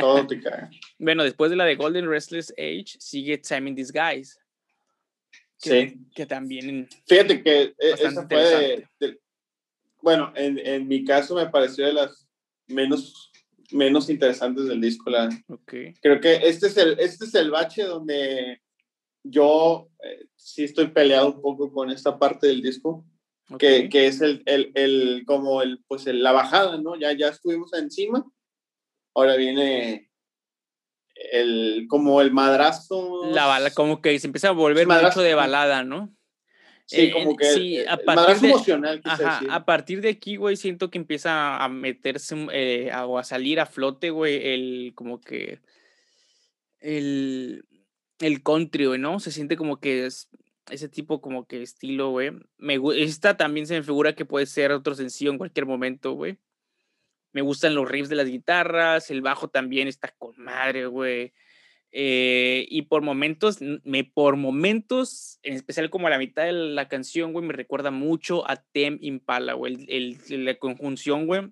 Todo 0.00 0.26
te 0.26 0.40
caga. 0.40 0.70
Bueno, 0.98 1.22
después 1.22 1.50
de 1.50 1.56
la 1.56 1.64
de 1.66 1.76
Golden 1.76 2.08
Restless 2.08 2.52
Age, 2.58 2.96
sigue 2.98 3.38
Time 3.38 3.70
in 3.70 3.76
Disguise. 3.76 4.38
Que, 5.60 5.88
Sí. 5.90 5.98
que 6.14 6.26
también. 6.26 6.88
Fíjate 7.06 7.42
que 7.42 7.62
eh, 7.62 7.74
esa 7.78 8.26
fue 8.26 8.86
de- 9.00 9.20
bueno, 10.00 10.32
en, 10.36 10.58
en 10.58 10.86
mi 10.88 11.04
caso 11.04 11.34
me 11.34 11.46
pareció 11.46 11.84
de 11.86 11.92
las 11.92 12.28
menos, 12.68 13.27
menos 13.72 14.08
interesantes 14.10 14.66
del 14.66 14.80
disco. 14.80 15.10
La, 15.10 15.28
Ok. 15.48 15.74
creo 16.00 16.20
que 16.20 16.36
este 16.44 16.66
es 16.68 16.76
el, 16.76 16.98
este 17.00 17.24
es 17.26 17.34
el 17.34 17.50
bache 17.50 17.84
donde 17.84 18.60
yo 19.24 19.88
eh, 20.02 20.26
sí 20.36 20.64
estoy 20.64 20.88
peleado 20.88 21.32
un 21.34 21.42
poco 21.42 21.72
con 21.72 21.90
esta 21.90 22.18
parte 22.18 22.46
del 22.46 22.62
disco, 22.62 23.04
que, 23.58 23.88
que 23.88 24.06
es 24.06 24.20
el, 24.20 24.42
el, 24.46 24.72
el, 24.74 25.24
como 25.26 25.62
el, 25.62 25.82
pues 25.88 26.06
el- 26.06 26.22
la 26.22 26.32
bajada, 26.32 26.76
¿no? 26.78 26.96
Ya, 26.98 27.12
ya 27.12 27.28
estuvimos 27.28 27.72
encima, 27.72 28.24
ahora 29.14 29.36
viene 29.36 30.10
el, 31.32 31.86
como 31.88 32.20
el 32.20 32.32
madrazo. 32.32 33.26
La 33.32 33.46
bala, 33.46 33.70
como 33.72 34.00
que 34.00 34.18
se 34.18 34.26
empieza 34.26 34.48
a 34.48 34.52
volver 34.52 34.86
Madrazo, 34.86 35.18
mucho 35.20 35.26
de 35.28 35.34
balada, 35.34 35.82
¿no? 35.82 36.14
Sí, 36.90 37.02
eh, 37.02 37.10
como 37.12 37.36
que 37.36 37.44
sí, 37.52 37.76
a 37.86 37.94
el 37.94 38.00
partir 38.00 38.40
de- 38.40 38.48
emocional, 38.48 39.00
Ajá, 39.04 39.40
a 39.50 39.64
partir 39.66 40.00
de 40.00 40.08
aquí, 40.08 40.36
güey, 40.36 40.56
siento 40.56 40.90
que 40.90 40.96
empieza 40.96 41.62
a 41.62 41.68
meterse 41.68 42.34
eh, 42.50 42.90
a- 42.90 43.04
o 43.06 43.18
a 43.18 43.24
salir 43.24 43.60
a 43.60 43.66
flote, 43.66 44.08
güey, 44.08 44.40
el 44.54 44.92
como 44.94 45.20
que 45.20 45.60
el, 46.80 47.64
el 48.20 48.42
country, 48.42 48.86
güey, 48.86 48.98
¿no? 48.98 49.20
Se 49.20 49.30
siente 49.32 49.56
como 49.58 49.80
que 49.80 50.06
es 50.06 50.30
ese 50.70 50.88
tipo 50.88 51.20
como 51.20 51.46
que 51.46 51.62
estilo, 51.62 52.08
güey. 52.10 52.30
Me, 52.56 52.78
esta 52.96 53.36
también 53.36 53.66
se 53.66 53.74
me 53.74 53.82
figura 53.82 54.14
que 54.14 54.24
puede 54.24 54.46
ser 54.46 54.72
otro 54.72 54.94
sencillo 54.94 55.30
en 55.30 55.38
cualquier 55.38 55.66
momento, 55.66 56.12
güey. 56.12 56.38
Me 57.32 57.42
gustan 57.42 57.74
los 57.74 57.86
riffs 57.86 58.08
de 58.08 58.16
las 58.16 58.26
guitarras, 58.28 59.10
el 59.10 59.20
bajo 59.20 59.48
también 59.48 59.88
está 59.88 60.08
con 60.18 60.32
madre, 60.40 60.86
güey. 60.86 61.34
Eh, 61.90 62.66
y 62.68 62.82
por 62.82 63.02
momentos, 63.02 63.58
me, 63.84 64.04
por 64.04 64.36
momentos, 64.36 65.38
en 65.42 65.54
especial 65.54 65.88
como 65.90 66.06
a 66.06 66.10
la 66.10 66.18
mitad 66.18 66.44
de 66.44 66.52
la 66.52 66.88
canción, 66.88 67.32
güey, 67.32 67.46
me 67.46 67.54
recuerda 67.54 67.90
mucho 67.90 68.48
a 68.48 68.56
Tem 68.56 68.98
Impala, 69.00 69.54
güey. 69.54 69.86
El, 69.88 70.18
el- 70.28 70.44
la 70.44 70.54
conjunción, 70.58 71.26
güey, 71.26 71.48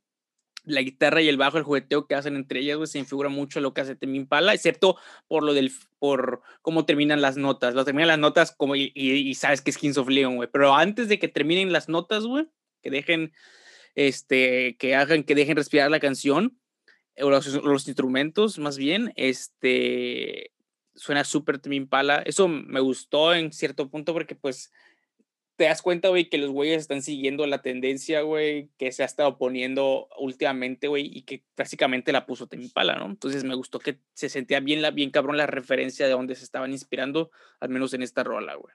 la 0.65 0.83
guitarra 0.83 1.23
y 1.23 1.29
el 1.29 1.37
bajo, 1.37 1.59
el 1.59 1.65
jugueteo 1.65 2.07
que 2.07 2.17
hacen 2.17 2.37
entre 2.37 2.61
ellas, 2.61 2.77
güey, 2.77 2.87
se 2.89 3.03
figura 3.05 3.29
mucho 3.29 3.61
a 3.61 3.63
lo 3.63 3.73
que 3.73 3.81
hace 3.81 3.97
Tem 3.97 4.15
Impala, 4.15 4.53
excepto 4.53 4.97
por 5.29 5.43
lo 5.43 5.55
del, 5.55 5.71
por 5.99 6.43
cómo 6.61 6.85
terminan 6.85 7.23
las 7.23 7.37
notas. 7.37 7.75
Lo 7.75 7.85
terminan 7.85 8.09
las 8.09 8.19
notas 8.19 8.53
como, 8.55 8.77
y, 8.77 8.93
y- 8.95 9.13
y 9.13 9.35
sabes 9.35 9.63
que 9.63 9.71
es 9.71 9.79
Kings 9.79 9.97
of 9.97 10.09
Leon, 10.09 10.37
güey. 10.37 10.49
Pero 10.53 10.75
antes 10.75 11.09
de 11.09 11.19
que 11.19 11.29
terminen 11.29 11.73
las 11.73 11.89
notas, 11.89 12.25
güey, 12.25 12.47
que 12.83 12.91
dejen, 12.91 13.33
este, 13.95 14.77
que 14.77 14.95
hagan, 14.95 15.23
que 15.25 15.35
dejen 15.35 15.57
respirar 15.57 15.91
la 15.91 16.01
canción, 16.01 16.59
o 17.19 17.31
los, 17.31 17.89
instrumentos 17.89 18.59
más 18.59 18.77
bien, 18.77 19.13
este, 19.17 20.53
suena 20.95 21.25
súper 21.25 21.59
Tame 21.59 21.77
Impala. 21.77 22.23
Eso 22.27 22.49
me 22.49 22.81
gustó 22.81 23.35
en 23.35 23.53
cierto 23.53 23.89
punto 23.89 24.13
porque 24.13 24.35
pues 24.35 24.73
te 25.57 25.65
das 25.65 25.81
cuenta, 25.81 26.09
güey, 26.09 26.29
que 26.29 26.37
los 26.37 26.51
güeyes 26.51 26.83
están 26.83 27.03
siguiendo 27.03 27.47
la 27.47 27.63
tendencia, 27.63 28.21
güey, 28.21 28.69
que 28.77 28.93
se 28.93 29.03
ha 29.03 29.07
estado 29.07 29.39
poniendo 29.39 30.09
últimamente, 30.19 30.87
güey, 30.87 31.11
y 31.11 31.23
que 31.23 31.45
básicamente 31.57 32.13
la 32.13 32.27
puso 32.27 32.47
Tame 32.47 32.65
Impala, 32.65 32.97
¿no? 32.97 33.07
Entonces 33.07 33.43
me 33.43 33.55
gustó 33.55 33.79
que 33.79 33.99
se 34.13 34.29
sentía 34.29 34.61
bien, 34.61 34.83
la, 34.83 34.91
bien 34.91 35.11
cabrón 35.11 35.39
la 35.39 35.47
referencia 35.47 36.07
de 36.07 36.13
donde 36.13 36.35
se 36.35 36.45
estaban 36.45 36.73
inspirando, 36.73 37.31
al 37.59 37.71
menos 37.71 37.95
en 37.95 38.03
esta 38.03 38.23
rola, 38.23 38.55
güey. 38.55 38.75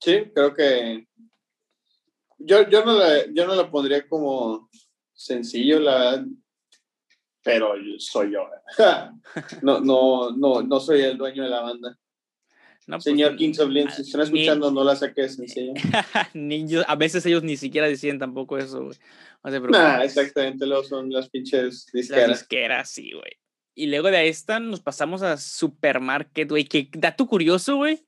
Sí, 0.00 0.30
creo 0.34 0.52
que 0.52 1.06
yo, 2.38 2.68
yo, 2.68 2.84
no 2.84 2.98
yo 3.32 3.46
no 3.46 3.54
la 3.54 3.70
pondría 3.70 4.06
como 4.06 4.68
sencillo, 5.24 5.80
la 5.80 5.98
verdad, 5.98 6.26
pero 7.42 7.76
yo- 7.76 7.98
soy 7.98 8.32
yo. 8.32 8.46
No, 9.62 9.80
no, 9.80 10.30
no, 10.36 10.62
no 10.62 10.80
soy 10.80 11.00
el 11.02 11.16
dueño 11.18 11.42
de 11.44 11.50
la 11.50 11.60
banda. 11.62 11.98
No, 12.86 12.96
pues, 12.96 13.04
Señor 13.04 13.36
Kings 13.36 13.58
of 13.60 13.70
Leon, 13.70 13.90
si 13.90 14.02
están 14.02 14.20
ni- 14.20 14.40
escuchando, 14.42 14.70
no 14.70 14.84
la 14.84 14.94
saque 14.94 15.22
de 15.22 15.28
sencillo. 15.30 15.72
ni 16.34 16.66
a 16.86 16.94
veces 16.96 17.24
ellos 17.24 17.42
ni 17.42 17.56
siquiera 17.56 17.88
deciden 17.88 18.18
tampoco 18.18 18.58
eso, 18.58 18.84
güey. 18.84 18.98
No 19.42 19.50
se 19.50 19.58
preocupes. 19.60 19.80
Nah, 19.80 20.02
exactamente, 20.04 20.66
luego 20.66 20.84
son 20.84 21.10
las 21.10 21.28
pinches 21.30 21.86
Las 21.86 21.92
disqueras. 21.92 22.38
disqueras, 22.40 22.90
sí, 22.90 23.12
güey. 23.12 23.32
Y 23.74 23.86
luego 23.86 24.10
de 24.10 24.28
esta 24.28 24.60
nos 24.60 24.80
pasamos 24.80 25.22
a 25.22 25.36
Supermarket, 25.38 26.48
güey. 26.48 26.64
Que 26.64 26.88
dato 26.92 27.26
curioso, 27.26 27.76
güey. 27.76 28.06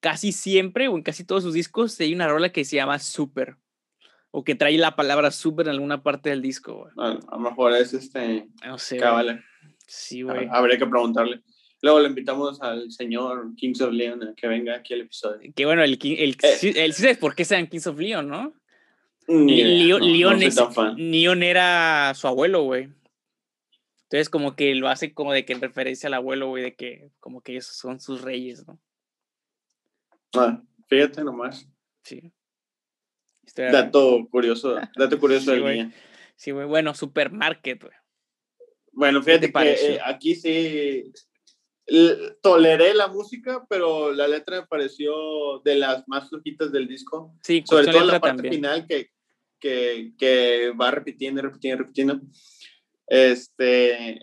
Casi 0.00 0.32
siempre, 0.32 0.88
o 0.88 0.96
en 0.96 1.02
casi 1.02 1.24
todos 1.24 1.42
sus 1.42 1.54
discos, 1.54 1.98
hay 2.00 2.14
una 2.14 2.28
rola 2.28 2.50
que 2.52 2.64
se 2.64 2.76
llama 2.76 2.98
Super. 2.98 3.56
O 4.36 4.42
que 4.42 4.56
trae 4.56 4.76
la 4.78 4.96
palabra 4.96 5.30
super 5.30 5.66
en 5.66 5.74
alguna 5.74 6.02
parte 6.02 6.30
del 6.30 6.42
disco, 6.42 6.74
güey. 6.74 6.92
A, 6.98 7.12
a 7.12 7.36
lo 7.36 7.38
mejor 7.38 7.72
es 7.74 7.94
este. 7.94 8.48
No 8.66 8.78
sé. 8.78 8.96
Cábala. 8.96 9.40
Sí, 9.86 10.22
güey. 10.22 10.48
Habría 10.50 10.76
que 10.76 10.86
preguntarle. 10.86 11.40
Luego 11.82 12.00
le 12.00 12.08
invitamos 12.08 12.60
al 12.60 12.90
señor 12.90 13.54
Kings 13.56 13.80
of 13.80 13.92
Leon 13.92 14.22
a 14.24 14.34
que 14.34 14.48
venga 14.48 14.74
aquí 14.74 14.94
al 14.94 15.02
episodio. 15.02 15.52
Que 15.54 15.66
bueno, 15.66 15.84
el, 15.84 15.98
el, 16.02 16.36
Eh. 16.42 16.56
sí, 16.56 16.72
el, 16.74 16.92
sí 16.94 17.02
sabes 17.02 17.18
por 17.18 17.36
qué 17.36 17.44
sean 17.44 17.68
Kings 17.68 17.86
of 17.86 17.98
Leon, 17.98 18.26
¿no? 18.28 18.52
Leon, 19.28 20.00
no- 20.00 20.32
es-. 20.46 20.56
Leon 20.96 21.42
era 21.44 22.12
su 22.16 22.26
abuelo, 22.26 22.62
güey. 22.64 22.88
Entonces, 24.04 24.28
como 24.30 24.56
que 24.56 24.74
lo 24.74 24.88
hace 24.88 25.14
como 25.14 25.32
de 25.32 25.44
que 25.44 25.52
en 25.52 25.60
referencia 25.60 26.08
al 26.08 26.14
abuelo, 26.14 26.48
güey, 26.48 26.62
de 26.64 26.74
que 26.74 27.10
como 27.20 27.40
que 27.40 27.52
ellos 27.52 27.66
son 27.66 28.00
sus 28.00 28.20
reyes, 28.22 28.66
¿no? 28.66 28.80
Ah, 30.34 30.60
fíjate 30.88 31.22
nomás. 31.22 31.68
Sí. 32.02 32.32
Historia- 33.46 33.72
Dato 33.72 34.26
curioso, 34.30 34.76
dato 34.96 35.18
curioso 35.18 35.46
Sí, 35.46 35.50
del 35.52 35.60
güey. 35.62 35.74
día. 35.74 35.92
Sí, 36.36 36.50
güey. 36.50 36.66
Bueno, 36.66 36.94
Supermarket, 36.94 37.82
güey. 37.82 37.94
Bueno, 38.92 39.20
te 39.20 39.24
fíjate 39.26 39.52
que 39.52 39.94
eh, 39.94 40.00
aquí 40.04 40.34
sí 40.34 41.12
toleré 42.42 42.94
la 42.94 43.08
música, 43.08 43.66
pero 43.68 44.12
la 44.12 44.26
letra 44.26 44.60
me 44.62 44.66
pareció 44.66 45.60
de 45.64 45.74
las 45.76 46.06
más 46.08 46.28
flojitas 46.28 46.72
del 46.72 46.88
disco. 46.88 47.34
Sí, 47.42 47.62
Sobre 47.66 47.86
todo 47.88 48.04
la 48.04 48.20
parte 48.20 48.36
también. 48.42 48.54
final 48.54 48.86
que, 48.86 49.10
que, 49.58 50.12
que 50.18 50.72
va 50.80 50.90
repitiendo, 50.90 51.42
repitiendo, 51.42 51.82
repitiendo. 51.82 52.20
Este, 53.06 54.20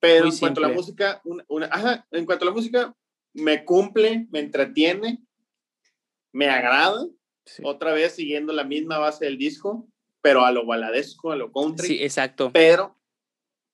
pero 0.00 0.24
Muy 0.26 0.34
en 0.34 0.38
cuanto 0.40 0.64
a 0.64 0.68
la 0.68 0.74
música, 0.74 1.20
una, 1.24 1.44
una- 1.48 1.66
ajá, 1.66 2.06
en 2.10 2.26
cuanto 2.26 2.44
a 2.44 2.48
la 2.48 2.54
música, 2.54 2.94
me 3.34 3.64
cumple, 3.64 4.26
me 4.30 4.40
entretiene, 4.40 5.18
me 6.32 6.48
agrada. 6.48 7.06
Sí. 7.46 7.62
Otra 7.64 7.92
vez 7.92 8.14
siguiendo 8.14 8.52
la 8.52 8.64
misma 8.64 8.98
base 8.98 9.26
del 9.26 9.38
disco, 9.38 9.88
pero 10.22 10.44
a 10.44 10.52
lo 10.52 10.64
baladesco, 10.66 11.32
a 11.32 11.36
lo 11.36 11.52
country. 11.52 11.86
Sí, 11.86 11.98
exacto. 12.02 12.50
pero, 12.52 12.98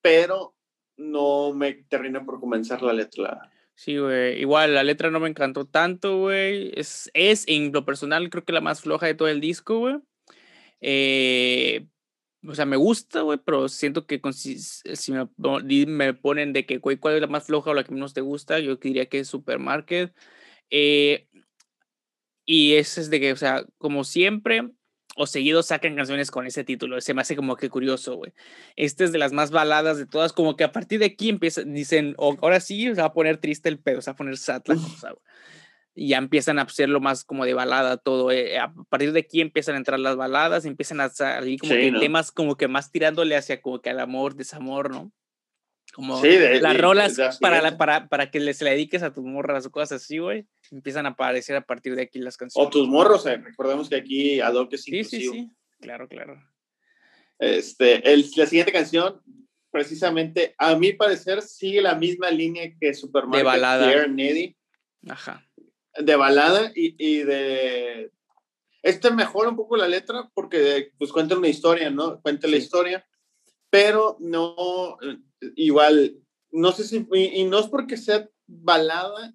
pero 0.02 0.56
no 0.96 1.52
me 1.54 1.72
termina 1.72 2.24
por 2.24 2.40
comenzar 2.40 2.82
la 2.82 2.92
letra. 2.92 3.50
Sí, 3.74 3.96
güey. 3.96 4.38
Igual, 4.40 4.74
la 4.74 4.82
letra 4.82 5.10
no 5.10 5.20
me 5.20 5.28
encantó 5.28 5.64
tanto, 5.64 6.18
güey. 6.18 6.70
Es, 6.74 7.10
es, 7.14 7.44
en 7.48 7.72
lo 7.72 7.86
personal, 7.86 8.28
creo 8.28 8.44
que 8.44 8.52
la 8.52 8.60
más 8.60 8.82
floja 8.82 9.06
de 9.06 9.14
todo 9.14 9.28
el 9.28 9.40
disco, 9.40 9.78
güey. 9.78 9.96
Eh, 10.82 11.86
o 12.46 12.54
sea, 12.54 12.66
me 12.66 12.76
gusta, 12.76 13.22
güey, 13.22 13.38
pero 13.42 13.68
siento 13.68 14.06
que 14.06 14.20
con- 14.20 14.34
si, 14.34 14.58
si 14.58 15.12
me, 15.12 15.28
me 15.86 16.12
ponen 16.12 16.52
de 16.52 16.66
que, 16.66 16.76
güey, 16.76 16.98
¿cuál 16.98 17.14
es 17.14 17.20
la 17.22 17.26
más 17.26 17.46
floja 17.46 17.70
o 17.70 17.74
la 17.74 17.84
que 17.84 17.92
menos 17.94 18.12
te 18.12 18.20
gusta? 18.20 18.58
Yo 18.58 18.76
diría 18.76 19.06
que 19.06 19.20
es 19.20 19.28
Supermarket. 19.28 20.14
Eh, 20.68 21.28
y 22.52 22.74
ese 22.74 23.00
es 23.00 23.10
de 23.10 23.20
que, 23.20 23.32
o 23.32 23.36
sea, 23.36 23.64
como 23.78 24.02
siempre, 24.02 24.68
o 25.16 25.26
seguido 25.26 25.62
sacan 25.62 25.94
canciones 25.94 26.30
con 26.32 26.46
ese 26.46 26.64
título. 26.64 27.00
Se 27.00 27.14
me 27.14 27.20
hace 27.20 27.36
como 27.36 27.54
que 27.54 27.68
curioso, 27.68 28.16
güey. 28.16 28.32
Esta 28.74 29.04
es 29.04 29.12
de 29.12 29.18
las 29.18 29.32
más 29.32 29.50
baladas 29.52 29.98
de 29.98 30.06
todas, 30.06 30.32
como 30.32 30.56
que 30.56 30.64
a 30.64 30.72
partir 30.72 30.98
de 30.98 31.06
aquí 31.06 31.28
empiezan, 31.28 31.72
dicen, 31.74 32.14
"Oh, 32.16 32.36
ahora 32.42 32.58
sí 32.58 32.82
se 32.86 33.00
va 33.00 33.04
a 33.06 33.12
poner 33.12 33.36
triste 33.38 33.68
el 33.68 33.78
pedo, 33.78 34.00
se 34.02 34.10
va 34.10 34.14
a 34.14 34.16
poner 34.16 34.36
sad 34.36 34.62
la 34.66 34.74
cosa, 34.74 35.10
güey. 35.10 35.22
Y 35.94 36.08
ya 36.08 36.18
empiezan 36.18 36.58
a 36.58 36.62
hacerlo 36.62 37.00
más 37.00 37.24
como 37.24 37.44
de 37.44 37.54
balada 37.54 37.96
todo. 37.98 38.30
eh, 38.32 38.58
A 38.58 38.72
partir 38.88 39.12
de 39.12 39.20
aquí 39.20 39.40
empiezan 39.40 39.74
a 39.74 39.78
entrar 39.78 40.00
las 40.00 40.16
baladas, 40.16 40.64
empiezan 40.64 41.00
a 41.00 41.08
salir 41.08 41.58
como 41.60 41.72
Sí, 41.74 41.80
que 41.80 41.92
¿no? 41.92 42.00
temas 42.00 42.32
como 42.32 42.56
que 42.56 42.68
más 42.68 42.90
tirándole 42.90 43.36
hacia 43.36 43.60
como 43.60 43.80
que 43.80 43.90
al 43.90 44.00
amor, 44.00 44.34
desamor, 44.34 44.90
¿no? 44.90 45.12
Como 46.00 46.18
Sí, 46.22 46.28
de- 46.28 46.60
las 46.62 46.72
de- 46.72 46.78
rolas 46.80 47.16
de 47.16 47.24
la 47.24 47.32
para, 47.40 47.60
la, 47.60 47.76
para, 47.76 48.08
para 48.08 48.30
que 48.30 48.40
le- 48.40 48.54
se 48.54 48.64
le 48.64 48.70
dediques 48.70 49.02
a 49.02 49.12
tus 49.12 49.22
morras 49.22 49.66
o 49.66 49.70
cosas 49.70 50.02
así, 50.02 50.16
güey. 50.16 50.46
Empiezan 50.70 51.04
a 51.04 51.10
aparecer 51.10 51.56
a 51.56 51.60
partir 51.60 51.94
de 51.94 52.00
aquí 52.02 52.18
las 52.20 52.38
canciones. 52.38 52.66
O 52.66 52.70
tus 52.70 52.88
morros, 52.88 53.26
eh, 53.26 53.36
recordemos 53.36 53.90
que 53.90 53.96
aquí 53.96 54.40
Adoc 54.40 54.72
es 54.72 54.82
Sí, 54.84 54.92
sí, 54.92 54.96
inclusivo. 55.16 55.32
sí. 55.34 55.50
Claro, 55.82 56.08
claro. 56.08 56.42
Este, 57.38 58.10
el- 58.12 58.24
la 58.36 58.46
siguiente 58.46 58.72
canción, 58.72 59.20
precisamente, 59.70 60.54
a 60.58 60.74
mi 60.76 60.92
parecer, 60.94 61.42
sigue 61.42 61.80
la 61.82 61.94
misma 61.94 62.30
línea 62.30 62.72
que 62.80 62.94
Supermarket 62.94 63.44
balada. 63.44 63.86
Pierre 63.86 64.04
and 64.06 64.20
Eddie, 64.20 64.56
Ajá. 65.08 65.46
de 65.98 66.16
balada 66.16 66.72
y, 66.74 66.94
y 66.98 67.18
de... 67.24 68.10
Este 68.82 69.10
mejora 69.10 69.50
un 69.50 69.56
poco 69.56 69.76
la 69.76 69.86
letra 69.86 70.30
porque 70.32 70.92
pues 70.98 71.12
cuenta 71.12 71.36
una 71.36 71.48
historia, 71.48 71.90
¿no? 71.90 72.18
Cuenta 72.22 72.46
la 72.48 72.56
Sí. 72.56 72.62
historia, 72.62 73.06
pero 73.70 74.16
no, 74.20 74.98
igual, 75.54 76.18
no 76.50 76.72
sé 76.72 76.84
si, 76.84 77.06
y, 77.12 77.40
y 77.40 77.44
no 77.44 77.60
es 77.60 77.68
porque 77.68 77.96
sea 77.96 78.28
balada, 78.46 79.34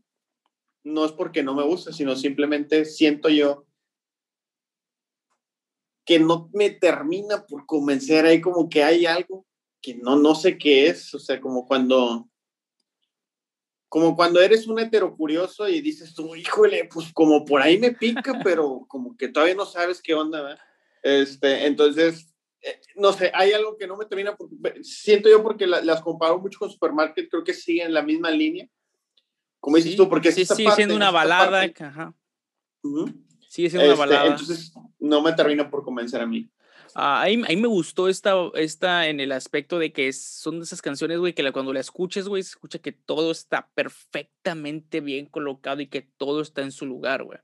no 0.84 1.06
es 1.06 1.12
porque 1.14 1.42
no 1.42 1.56
me 1.56 1.64
gusta, 1.64 1.92
sino 1.92 2.16
simplemente 2.16 2.86
siento 2.86 3.30
yo 3.30 3.66
que 6.06 6.20
no 6.20 6.50
me 6.54 6.70
termina 6.70 7.46
por 7.46 7.66
convencer, 7.66 8.26
ahí 8.26 8.40
como 8.40 8.70
que 8.70 8.84
hay 8.84 9.06
algo 9.08 9.46
que 9.82 9.96
no, 9.96 10.16
no 10.16 10.36
sé 10.36 10.58
qué 10.58 10.88
es, 10.88 11.14
o 11.14 11.20
sea, 11.20 11.42
como 11.42 11.66
cuando, 11.66 12.30
como 13.90 14.16
cuando 14.16 14.40
eres 14.40 14.68
un 14.68 14.80
heterocurioso 14.80 15.68
y 15.68 15.82
dices 15.82 16.14
tú, 16.14 16.36
híjole, 16.36 16.88
pues 16.94 17.12
como 17.12 17.44
por 17.44 17.62
ahí 17.62 17.80
me 17.80 17.92
pica, 17.92 18.40
pero 18.44 18.86
como 18.88 19.18
que 19.18 19.30
todavía 19.30 19.56
no 19.56 19.66
sabes 19.66 20.02
qué 20.02 20.14
onda, 20.14 20.42
¿verdad? 20.42 20.64
Este, 21.02 21.66
entonces, 21.66 22.35
no 22.95 23.13
sé, 23.13 23.32
hay 23.34 23.51
algo 23.53 23.78
que 23.78 23.88
no 23.88 23.95
me 23.97 24.05
termina, 24.05 24.36
por, 24.36 24.49
siento 24.84 25.30
yo 25.30 25.43
porque 25.43 25.68
la- 25.68 25.82
las 25.84 26.01
comparo 26.01 26.39
mucho 26.39 26.59
con 26.59 26.70
Supermarket, 26.70 27.30
creo 27.30 27.43
que 27.43 27.53
siguen 27.53 27.93
la 27.93 28.01
misma 28.01 28.32
línea, 28.32 28.68
como 29.59 29.76
dices 29.78 29.91
Sí, 29.91 29.97
tú, 29.97 30.09
porque 30.09 30.32
sí, 30.32 30.41
esta 30.41 30.55
parte, 30.55 30.72
siendo 30.76 30.95
una 30.95 31.11
balada. 31.11 31.61
parte. 31.61 31.84
Ajá. 31.84 32.13
Ujú. 32.84 33.11
Sigue 33.49 33.70
siendo 33.70 33.86
una 33.88 33.93
Este, 33.93 33.99
balada. 34.07 34.32
Entonces, 34.32 34.74
no 34.99 35.22
me 35.22 35.34
termina 35.34 35.70
por 35.70 35.84
convencer 35.84 36.22
a 36.22 36.26
mí. 36.26 36.49
Ah, 36.93 37.22
ahí, 37.22 37.41
ahí 37.47 37.57
me 37.57 37.68
gustó 37.68 38.07
esta, 38.07 38.34
esta 38.53 39.07
en 39.09 39.20
el 39.20 39.32
aspecto 39.34 39.80
de 39.80 39.91
que 39.91 40.13
son 40.13 40.59
de 40.59 40.63
esas 40.63 40.82
canciones, 40.82 41.20
güey, 41.20 41.34
que 41.34 41.43
la- 41.43 41.51
cuando 41.51 41.74
la 41.74 41.80
escuches, 41.82 42.28
güey, 42.28 42.41
se 42.43 42.49
escucha 42.49 42.80
que 42.80 42.91
todo 42.93 43.32
está 43.32 43.70
perfectamente 43.76 45.01
bien 45.01 45.26
colocado 45.26 45.82
y 45.82 45.88
que 45.88 46.01
todo 46.01 46.41
está 46.41 46.61
en 46.61 46.72
su 46.72 46.86
lugar, 46.86 47.24
güey. 47.24 47.39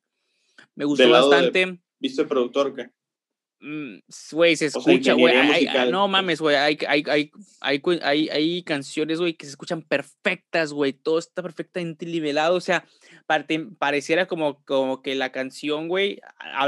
Me 0.75 0.85
gustó 0.85 1.03
lado 1.07 1.29
de- 1.29 1.35
bastante. 1.35 1.81
¿Viste 1.99 2.21
el 2.21 2.27
productor 2.27 2.73
s- 2.77 2.91
Güey, 4.31 4.55
se 4.55 4.65
escucha, 4.65 5.13
güey. 5.13 5.35
No 5.91 6.01
pues. 6.03 6.11
mames, 6.11 6.41
güey. 6.41 6.55
Hay, 6.55 6.77
hay, 6.87 7.03
hay, 7.07 7.31
hay, 7.59 7.79
cu- 7.79 7.99
hay, 8.01 8.27
hay 8.29 8.63
canciones, 8.63 9.19
güey, 9.19 9.35
que 9.35 9.45
se 9.45 9.51
escuchan 9.51 9.83
perfectas, 9.83 10.73
güey. 10.73 10.93
Todo 10.93 11.19
está 11.19 11.43
perfectamente 11.43 12.07
nivelado. 12.07 12.55
O 12.55 12.61
sea, 12.61 12.85
parte- 13.27 13.67
pareciera 13.77 14.25
como, 14.27 14.63
como 14.65 15.03
que 15.03 15.13
la 15.13 15.31
canción, 15.31 15.87
güey, 15.87 16.19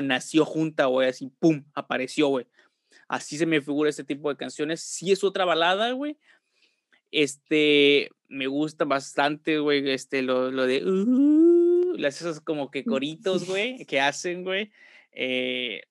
nació 0.03 0.45
junta, 0.45 0.85
güey. 0.85 1.09
Así, 1.09 1.31
pum, 1.39 1.63
apareció, 1.73 2.27
güey. 2.27 2.45
Así 3.07 3.37
se 3.37 3.47
me 3.47 3.59
figura 3.61 3.89
este 3.89 4.03
tipo 4.03 4.29
de 4.29 4.37
canciones. 4.37 4.81
Sí 4.81 5.11
es 5.11 5.23
otra 5.23 5.45
balada, 5.45 5.91
güey. 5.93 6.17
Este, 7.11 8.09
me 8.27 8.47
gusta 8.47 8.85
bastante, 8.85 9.59
güey, 9.59 9.89
este, 9.91 10.21
lo, 10.23 10.51
lo 10.51 10.65
de, 10.65 10.83
uh, 10.83 11.95
las 11.97 12.21
esos 12.21 12.39
como 12.39 12.71
que 12.71 12.83
coritos, 12.85 13.47
güey, 13.47 13.85
que 13.85 13.99
hacen, 13.99 14.43
güey. 14.43 14.71
Eh, 15.11 15.81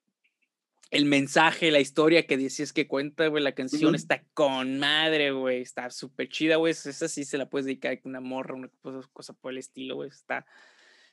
el 0.93 1.07
mensaje, 1.07 1.71
la 1.71 1.81
historia 1.81 2.27
que 2.27 2.37
decías 2.37 2.75
que 2.75 2.87
cuenta, 2.87 3.27
güey, 3.29 3.43
la 3.43 3.55
canción 3.55 3.89
Ujú. 3.89 3.97
está 3.97 4.23
con 4.35 4.79
madre, 4.79 5.31
güey, 5.31 5.63
está 5.63 5.89
súper 5.89 6.29
chida, 6.29 6.57
güey. 6.57 6.73
Esa 6.73 7.09
sí 7.09 7.25
se 7.25 7.39
la 7.39 7.49
puedes 7.49 7.65
dedicar 7.65 7.95
a 7.95 8.01
una 8.05 8.21
morra, 8.21 8.55
una 8.55 8.69
cosa, 8.83 9.09
cosa 9.11 9.33
por 9.33 9.53
el 9.53 9.59
estilo, 9.59 9.95
güey. 9.95 10.11
Está, 10.11 10.45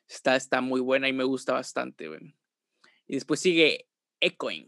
está, 0.05 0.35
está 0.35 0.59
muy 0.59 0.81
buena 0.81 1.07
y 1.07 1.13
me 1.13 1.23
gusta 1.23 1.53
bastante, 1.53 2.09
güey. 2.09 2.35
Y 3.07 3.15
después 3.15 3.39
sigue 3.39 3.87
Echoing. 4.19 4.67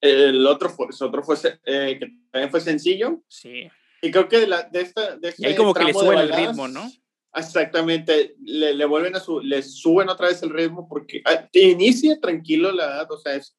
el 0.00 0.44
otro 0.48 0.68
fue, 0.68 0.86
el 0.86 1.06
otro 1.06 1.22
fue 1.22 1.36
eh, 1.64 1.96
que 2.00 2.08
también 2.32 2.50
fue 2.50 2.60
sencillo 2.60 3.22
Sí. 3.28 3.68
y 4.02 4.10
creo 4.10 4.26
que 4.28 4.40
de, 4.40 4.46
la, 4.48 4.64
de 4.64 4.80
esta 4.80 5.16
de 5.16 5.32
Y 5.38 5.44
ahí 5.46 5.52
este 5.52 5.56
como 5.56 5.72
que 5.72 5.84
le 5.84 5.92
suben 5.92 6.18
el 6.18 6.32
ritmo, 6.32 6.66
¿no? 6.66 6.90
Exactamente, 7.32 8.34
le, 8.40 8.74
le 8.74 8.84
vuelven 8.84 9.14
a 9.14 9.20
su, 9.20 9.40
le 9.40 9.62
suben 9.62 10.08
otra 10.08 10.26
vez 10.26 10.42
el 10.42 10.50
ritmo 10.50 10.88
porque 10.88 11.22
ah, 11.24 11.48
inicia 11.52 12.18
tranquilo 12.18 12.72
la 12.72 12.84
edad, 12.86 13.12
o 13.12 13.18
sea, 13.18 13.34
es, 13.36 13.56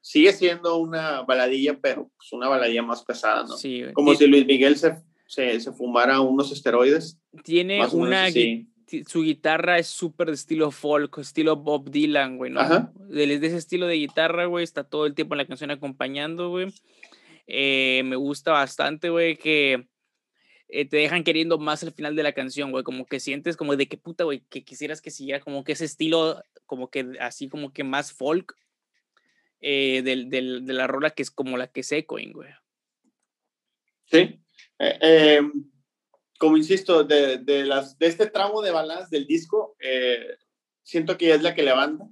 sigue 0.00 0.32
siendo 0.32 0.76
una 0.76 1.22
baladilla, 1.22 1.78
pero 1.80 2.10
pues 2.16 2.32
una 2.32 2.48
baladilla 2.48 2.82
más 2.82 3.04
pesada, 3.04 3.44
¿no? 3.44 3.56
Sí. 3.56 3.82
Como 3.94 4.12
Ti- 4.12 4.18
si 4.18 4.26
Luis 4.26 4.46
Miguel 4.46 4.76
se, 4.76 4.96
se, 5.26 5.60
se 5.60 5.72
fumara 5.72 6.20
unos 6.20 6.50
esteroides. 6.52 7.18
tiene 7.44 7.78
menos 7.78 7.94
una 7.94 8.28
su 9.06 9.22
guitarra 9.22 9.78
es 9.78 9.86
súper 9.86 10.28
de 10.28 10.32
estilo 10.32 10.70
folk, 10.70 11.18
estilo 11.18 11.56
Bob 11.56 11.90
Dylan, 11.90 12.38
güey, 12.38 12.50
¿no? 12.50 12.60
Ajá. 12.60 12.90
De, 12.94 13.26
de 13.38 13.46
ese 13.46 13.58
estilo 13.58 13.86
de 13.86 13.96
guitarra, 13.96 14.46
güey, 14.46 14.64
está 14.64 14.82
todo 14.82 15.04
el 15.04 15.14
tiempo 15.14 15.34
en 15.34 15.38
la 15.38 15.46
canción 15.46 15.70
acompañando, 15.70 16.48
güey. 16.48 16.72
Eh, 17.46 18.02
me 18.06 18.16
gusta 18.16 18.52
bastante, 18.52 19.10
güey, 19.10 19.36
que 19.36 19.86
eh, 20.68 20.84
te 20.86 20.96
dejan 20.96 21.22
queriendo 21.22 21.58
más 21.58 21.82
al 21.82 21.92
final 21.92 22.16
de 22.16 22.22
la 22.22 22.32
canción, 22.32 22.70
güey, 22.70 22.82
como 22.82 23.04
que 23.04 23.20
sientes 23.20 23.58
como 23.58 23.76
de 23.76 23.88
que 23.88 23.98
puta, 23.98 24.24
güey, 24.24 24.42
que 24.48 24.64
quisieras 24.64 25.02
que 25.02 25.10
siguiera 25.10 25.40
como 25.40 25.64
que 25.64 25.72
ese 25.72 25.84
estilo, 25.84 26.42
como 26.64 26.88
que 26.88 27.06
así 27.20 27.48
como 27.48 27.72
que 27.74 27.84
más 27.84 28.12
folk 28.12 28.54
eh, 29.60 30.02
del, 30.02 30.28
del- 30.30 30.64
de 30.66 30.72
la 30.72 30.86
rola 30.86 31.10
que 31.10 31.22
es 31.22 31.30
como 31.30 31.56
la 31.56 31.66
que 31.68 31.80
es 31.80 31.92
Echoing, 31.92 32.32
güey. 32.32 32.50
Sí. 34.06 34.40
Eh, 34.78 34.98
eh, 35.00 35.40
como 36.38 36.56
insisto, 36.56 37.02
de, 37.04 37.38
de, 37.38 37.64
las, 37.64 37.98
de 37.98 38.06
este 38.06 38.26
tramo 38.26 38.62
de 38.62 38.70
baladas 38.70 39.10
del 39.10 39.26
disco, 39.26 39.76
eh, 39.80 40.36
siento 40.82 41.18
que 41.18 41.34
es 41.34 41.42
la 41.42 41.54
que 41.54 41.62
levanta. 41.62 42.04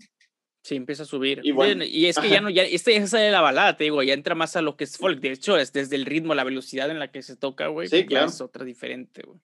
Sí, 0.63 0.75
empieza 0.75 1.05
a 1.05 1.07
subir. 1.07 1.41
Y, 1.45 1.53
bueno, 1.53 1.85
y 1.85 2.07
es 2.07 2.19
que 2.19 2.29
ya 2.29 2.41
no, 2.41 2.51
ya, 2.51 2.65
este 2.65 2.93
ya 2.93 3.07
sale 3.07 3.31
la 3.31 3.41
balada, 3.41 3.77
te 3.77 3.85
digo, 3.85 4.03
ya 4.03 4.15
entra 4.15 4.35
más 4.35 4.57
a 4.57 4.63
lo 4.63 4.77
que 4.77 4.83
es 4.83 4.99
folk. 4.99 5.21
De 5.21 5.31
hecho, 5.31 5.57
es 5.57 5.73
desde 5.73 5.95
el 5.95 6.05
ritmo, 6.05 6.35
la 6.35 6.43
velocidad 6.43 6.91
en 6.91 6.99
la 6.99 7.13
que 7.13 7.23
se 7.23 7.37
toca, 7.37 7.69
güey. 7.69 7.87
Sí, 7.87 8.05
claro. 8.05 8.27
Es 8.27 8.41
otra 8.41 8.65
diferente, 8.65 9.23
güey. 9.23 9.39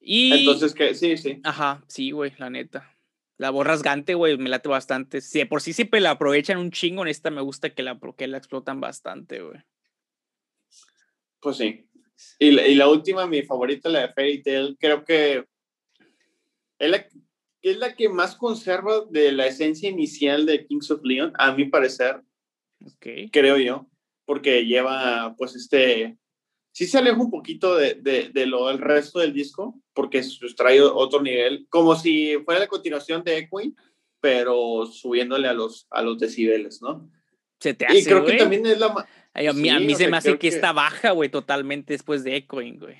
Y... 0.00 0.32
Entonces, 0.32 0.72
que 0.72 0.94
sí, 0.94 1.18
sí. 1.18 1.40
Ajá, 1.44 1.84
sí, 1.86 2.12
güey, 2.12 2.32
la 2.38 2.48
neta. 2.48 2.95
La 3.38 3.50
voz 3.50 3.66
rasgante, 3.66 4.14
güey, 4.14 4.38
me 4.38 4.48
late 4.48 4.68
bastante. 4.68 5.20
Sí, 5.20 5.44
por 5.44 5.60
sí 5.60 5.72
siempre 5.72 6.00
la 6.00 6.12
aprovechan 6.12 6.56
un 6.58 6.70
chingo, 6.70 7.02
en 7.02 7.08
esta 7.08 7.30
me 7.30 7.42
gusta 7.42 7.74
que 7.74 7.82
la, 7.82 7.98
que 8.16 8.26
la 8.26 8.38
explotan 8.38 8.80
bastante, 8.80 9.42
güey. 9.42 9.60
Pues 11.40 11.58
sí. 11.58 11.86
Y 12.38 12.50
la, 12.52 12.66
y 12.66 12.74
la 12.74 12.88
última, 12.88 13.26
mi 13.26 13.42
favorita, 13.42 13.90
la 13.90 14.06
de 14.06 14.12
Fairy 14.12 14.42
Tail, 14.42 14.76
creo 14.80 15.04
que 15.04 15.44
es 16.78 16.90
la, 16.90 17.06
es 17.62 17.76
la 17.76 17.94
que 17.94 18.08
más 18.08 18.36
conserva 18.36 19.04
de 19.10 19.32
la 19.32 19.46
esencia 19.46 19.88
inicial 19.88 20.46
de 20.46 20.66
Kings 20.66 20.90
of 20.90 21.00
Leon, 21.04 21.32
a 21.36 21.52
mi 21.52 21.66
parecer. 21.66 22.22
Okay. 22.96 23.28
Creo 23.30 23.58
yo. 23.58 23.86
Porque 24.24 24.64
lleva, 24.64 25.34
pues, 25.36 25.54
este. 25.54 26.16
Sí 26.76 26.86
se 26.86 26.98
aleja 26.98 27.16
un 27.16 27.30
poquito 27.30 27.74
de, 27.74 27.94
de, 27.94 28.28
de 28.28 28.44
lo 28.44 28.68
del 28.68 28.76
resto 28.76 29.20
del 29.20 29.32
disco, 29.32 29.80
porque 29.94 30.22
trae 30.54 30.82
otro 30.82 31.22
nivel, 31.22 31.66
como 31.70 31.96
si 31.96 32.36
fuera 32.44 32.60
la 32.60 32.66
continuación 32.66 33.24
de 33.24 33.38
Equine, 33.38 33.72
pero 34.20 34.84
subiéndole 34.84 35.48
a 35.48 35.54
los, 35.54 35.86
a 35.88 36.02
los 36.02 36.18
decibeles, 36.18 36.82
¿no? 36.82 37.10
Se 37.60 37.72
te 37.72 37.86
hace, 37.86 38.00
Y 38.00 38.04
creo 38.04 38.26
que 38.26 38.34
también 38.34 38.66
es 38.66 38.78
la... 38.78 38.88
a 38.88 39.52
mí, 39.54 39.70
a 39.70 39.80
mí 39.80 39.94
se 39.94 40.06
me 40.08 40.18
hace 40.18 40.38
que, 40.38 40.48
está 40.48 40.74
baja, 40.74 41.12
güey, 41.12 41.30
totalmente 41.30 41.94
después 41.94 42.22
de 42.24 42.36
Echoing, 42.36 42.78
güey. 42.78 42.98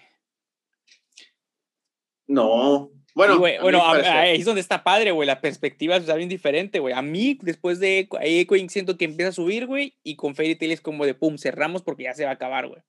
No, 2.26 2.90
bueno, 3.14 3.38
bueno, 3.38 3.84
ahí 3.84 4.38
es 4.38 4.46
donde 4.46 4.62
está 4.62 4.84
padre, 4.84 5.10
güey. 5.10 5.26
La 5.26 5.42
perspectiva 5.42 5.96
está 5.96 6.14
bien 6.14 6.30
diferente, 6.30 6.78
güey. 6.78 6.94
A 6.94 7.02
mí, 7.02 7.38
después 7.42 7.78
de 7.78 8.08
Echoing, 8.22 8.70
siento 8.70 8.96
que 8.96 9.04
empieza 9.04 9.28
a 9.28 9.32
subir, 9.32 9.66
güey. 9.66 9.98
Y 10.02 10.16
con 10.16 10.34
Fairy 10.34 10.56
Tail 10.56 10.72
es 10.72 10.80
como 10.80 11.04
de 11.04 11.12
pum, 11.12 11.36
cerramos 11.36 11.82
porque 11.82 12.04
ya 12.04 12.14
se 12.14 12.24
va 12.24 12.30
a 12.30 12.34
acabar, 12.34 12.68
güey. 12.68 12.80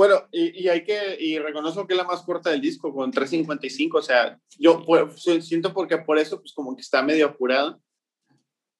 Bueno, 0.00 0.26
y, 0.32 0.62
y, 0.64 0.68
hay 0.70 0.82
que, 0.82 1.14
y 1.20 1.38
reconozco 1.38 1.86
que 1.86 1.92
es 1.92 1.98
la 1.98 2.06
más 2.06 2.22
corta 2.22 2.48
del 2.48 2.62
disco, 2.62 2.90
con 2.90 3.12
3.55. 3.12 3.98
O 3.98 4.00
sea, 4.00 4.40
yo 4.58 4.82
pues, 4.82 5.22
siento 5.46 5.74
porque 5.74 5.98
por 5.98 6.18
eso, 6.18 6.40
pues 6.40 6.54
como 6.54 6.74
que 6.74 6.80
está 6.80 7.02
medio 7.02 7.26
apurada 7.26 7.78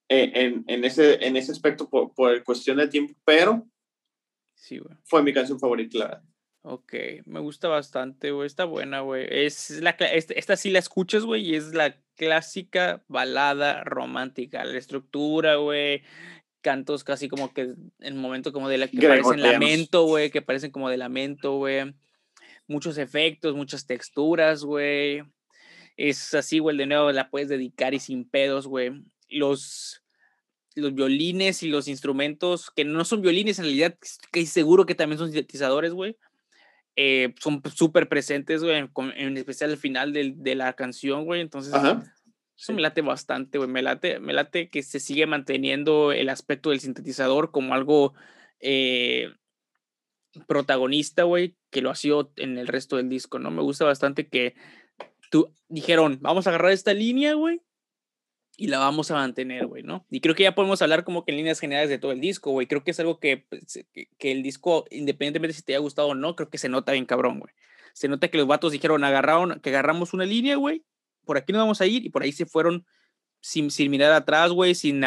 eh, 0.09 0.33
en, 0.35 0.65
en, 0.67 0.83
ese, 0.83 1.23
en 1.23 1.37
ese 1.37 1.53
aspecto 1.53 1.91
por, 1.91 2.15
por 2.15 2.43
cuestión 2.43 2.79
de 2.79 2.89
tiempo, 2.89 3.13
pero 3.23 3.69
sí, 4.55 4.79
güey. 4.79 4.97
fue 5.05 5.23
mi 5.23 5.35
canción 5.35 5.61
favorita, 5.61 5.99
la 5.99 6.05
verdad. 6.07 6.25
Ok, 6.63 6.95
me 7.27 7.41
gusta 7.41 7.69
bastante, 7.69 8.31
güey. 8.31 8.47
Está 8.47 8.65
buena, 8.65 9.01
güey. 9.01 9.27
Es 9.29 9.79
la, 9.83 9.91
esta, 9.91 10.33
esta 10.33 10.57
sí 10.57 10.71
la 10.71 10.79
escuchas, 10.79 11.25
güey, 11.25 11.51
y 11.51 11.55
es 11.55 11.75
la 11.75 12.01
clásica 12.17 13.05
balada 13.09 13.85
romántica. 13.85 14.65
La 14.65 14.79
estructura, 14.79 15.57
güey. 15.57 16.03
Cantos 16.61 17.05
casi 17.05 17.29
como 17.29 17.53
que 17.53 17.75
en 18.01 18.17
momento 18.17 18.53
como 18.53 18.69
de 18.69 18.79
la 18.79 18.89
que 18.89 19.07
parecen 19.07 19.43
lamento, 19.43 20.05
güey, 20.05 20.31
que 20.31 20.43
parecen 20.43 20.71
como 20.71 20.89
de 20.89 20.97
lamento, 20.97 21.57
güey. 21.57 21.95
Muchos 22.69 22.99
efectos, 22.99 23.57
muchas 23.57 23.87
texturas, 23.87 24.63
güey. 24.65 25.23
Es 25.97 26.35
así, 26.35 26.59
güey, 26.59 26.77
de 26.77 26.87
nuevo 26.87 27.11
la 27.13 27.31
puedes 27.31 27.49
dedicar 27.49 27.95
y 27.95 28.01
sin 28.01 28.29
pedos, 28.29 28.67
güey. 28.67 28.93
Los, 29.29 30.03
los 30.75 30.95
violines 30.95 31.63
y 31.63 31.69
los 31.69 31.89
instrumentos, 31.89 32.71
que 32.71 32.85
no 32.85 33.05
son 33.05 33.23
violines, 33.23 33.59
en 33.59 33.67
realidad, 33.67 33.99
que 34.33 34.47
seguro 34.47 34.87
que 34.87 34.95
también 34.95 35.19
son 35.19 35.29
sintetizadores, 35.29 35.93
güey 35.93 36.17
eh, 36.97 37.35
son 37.41 37.63
súper 37.75 38.09
presentes, 38.09 38.63
güey, 38.63 38.89
en, 39.17 39.37
especial 39.37 39.71
al 39.71 39.77
final 39.79 40.13
de, 40.13 40.35
de 40.37 40.55
la 40.55 40.73
canción, 40.75 41.25
güey. 41.25 41.41
Entonces, 41.41 41.73
eso 42.61 42.75
me 42.75 42.83
late 42.83 43.01
bastante, 43.01 43.57
güey. 43.57 43.71
Me 43.71 43.81
late, 43.81 44.21
me 44.21 44.35
late 44.35 44.69
que 44.69 44.83
se 44.83 45.01
sigue 45.01 45.27
manteniendo 45.27 46.13
el 46.13 46.29
aspecto 46.29 46.71
del 46.71 46.81
sintetizador 46.81 47.51
como 47.53 47.73
algo 47.73 48.13
eh, 48.61 49.33
protagonista, 50.47 51.23
güey, 51.23 51.57
que 51.71 51.81
lo 51.81 51.91
ha 51.91 51.95
sido 51.95 52.33
en 52.37 52.59
el 52.59 52.67
resto 52.69 52.97
del 52.97 53.09
disco, 53.09 53.39
¿no? 53.39 53.51
Me 53.51 53.63
gusta 53.63 53.87
bastante 53.87 54.29
que 54.29 54.55
tú 55.31 55.55
dijeron, 55.69 56.19
vamos 56.21 56.47
a 56.47 56.51
agarrar 56.51 56.73
esta 56.73 56.93
línea, 56.93 57.33
güey, 57.33 57.63
y 58.59 58.67
la 58.67 58.79
vamos 58.79 59.11
a 59.11 59.15
mantener, 59.15 59.67
güey, 59.67 59.83
¿no? 59.83 60.05
Y 60.11 60.21
creo 60.21 60.35
que 60.35 60.43
ya 60.43 60.55
podemos 60.55 60.83
hablar 60.83 61.05
como 61.05 61.25
que 61.25 61.31
en 61.31 61.39
líneas 61.39 61.61
generales 61.61 61.89
de 61.89 61.99
todo 61.99 62.13
el 62.13 62.21
disco, 62.21 62.51
güey. 62.51 62.67
Creo 62.67 62.85
que 62.85 62.91
es 62.91 63.01
algo 63.01 63.19
que, 63.21 63.39
pues, 63.39 63.87
que, 64.19 64.33
el 64.33 64.43
disco, 64.43 64.85
independientemente 64.91 65.55
si 65.55 65.63
te 65.63 65.73
haya 65.73 65.81
gustado 65.81 66.09
o 66.09 66.15
no, 66.15 66.37
creo 66.37 66.51
que 66.51 66.59
se 66.59 66.69
nota 66.69 66.93
bien 66.93 67.07
cabrón, 67.07 67.41
güey. 67.41 67.55
Se 67.95 68.07
nota 68.07 68.29
que 68.29 68.37
los 68.37 68.47
vatos 68.47 68.73
dijeron, 68.73 69.03
agarraron, 69.03 69.61
que 69.61 69.71
agarramos 69.71 70.13
una 70.13 70.27
línea, 70.27 70.57
güey, 70.57 70.85
por 71.25 71.37
aquí 71.37 71.53
nos 71.53 71.61
vamos 71.61 71.81
a 71.81 71.87
ir, 71.87 72.05
y 72.05 72.11
por 72.11 72.23
ahí 72.23 72.33
se 72.33 72.47
fueron 72.47 72.87
sin, 73.41 73.71
mirar 73.91 74.13
atrás, 74.13 74.53
güey, 74.53 74.75
sin, 74.75 75.03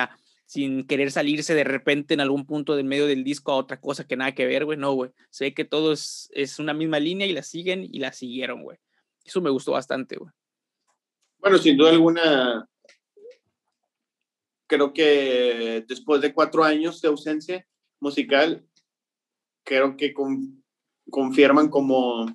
sin 0.45 0.86
querer 0.86 1.11
salirse 1.11 1.53
de 1.53 1.64
repente 1.64 2.14
en 2.14 2.22
algún 2.22 2.45
punto 2.45 2.76
del 2.76 2.86
medio 2.86 3.07
del 3.07 3.24
disco 3.24 3.51
a 3.51 3.57
otra 3.57 3.80
cosa 3.80 4.05
que 4.05 4.16
nada 4.18 4.34
que 4.34 4.45
ver, 4.45 4.66
güey. 4.66 4.78
No, 4.78 4.93
güey. 4.93 5.11
Se 5.30 5.45
ve 5.45 5.53
que 5.53 5.66
todo 5.66 5.93
es, 5.93 6.30
es 6.34 6.59
una 6.59 6.74
misma 6.74 6.99
línea 6.99 7.28
y 7.28 7.34
la 7.34 7.43
siguen 7.43 7.88
y 7.89 7.99
la 7.99 8.11
siguieron, 8.14 8.64
güey. 8.64 8.78
Eso 9.24 9.41
me 9.41 9.49
gustó 9.49 9.72
bastante, 9.72 10.18
güey. 10.18 10.32
Bueno, 11.39 11.57
sin 11.57 11.76
duda 11.76 11.91
alguna, 11.91 12.70
creo 14.68 14.93
que 14.93 15.84
después 15.88 16.22
de 16.22 16.34
cuatro 16.34 16.64
años 16.64 17.01
de 17.01 17.09
ausencia 17.09 17.68
musical, 17.99 18.66
creo 19.64 19.97
que 19.97 20.14
confirman 21.09 21.70
como, 21.70 22.26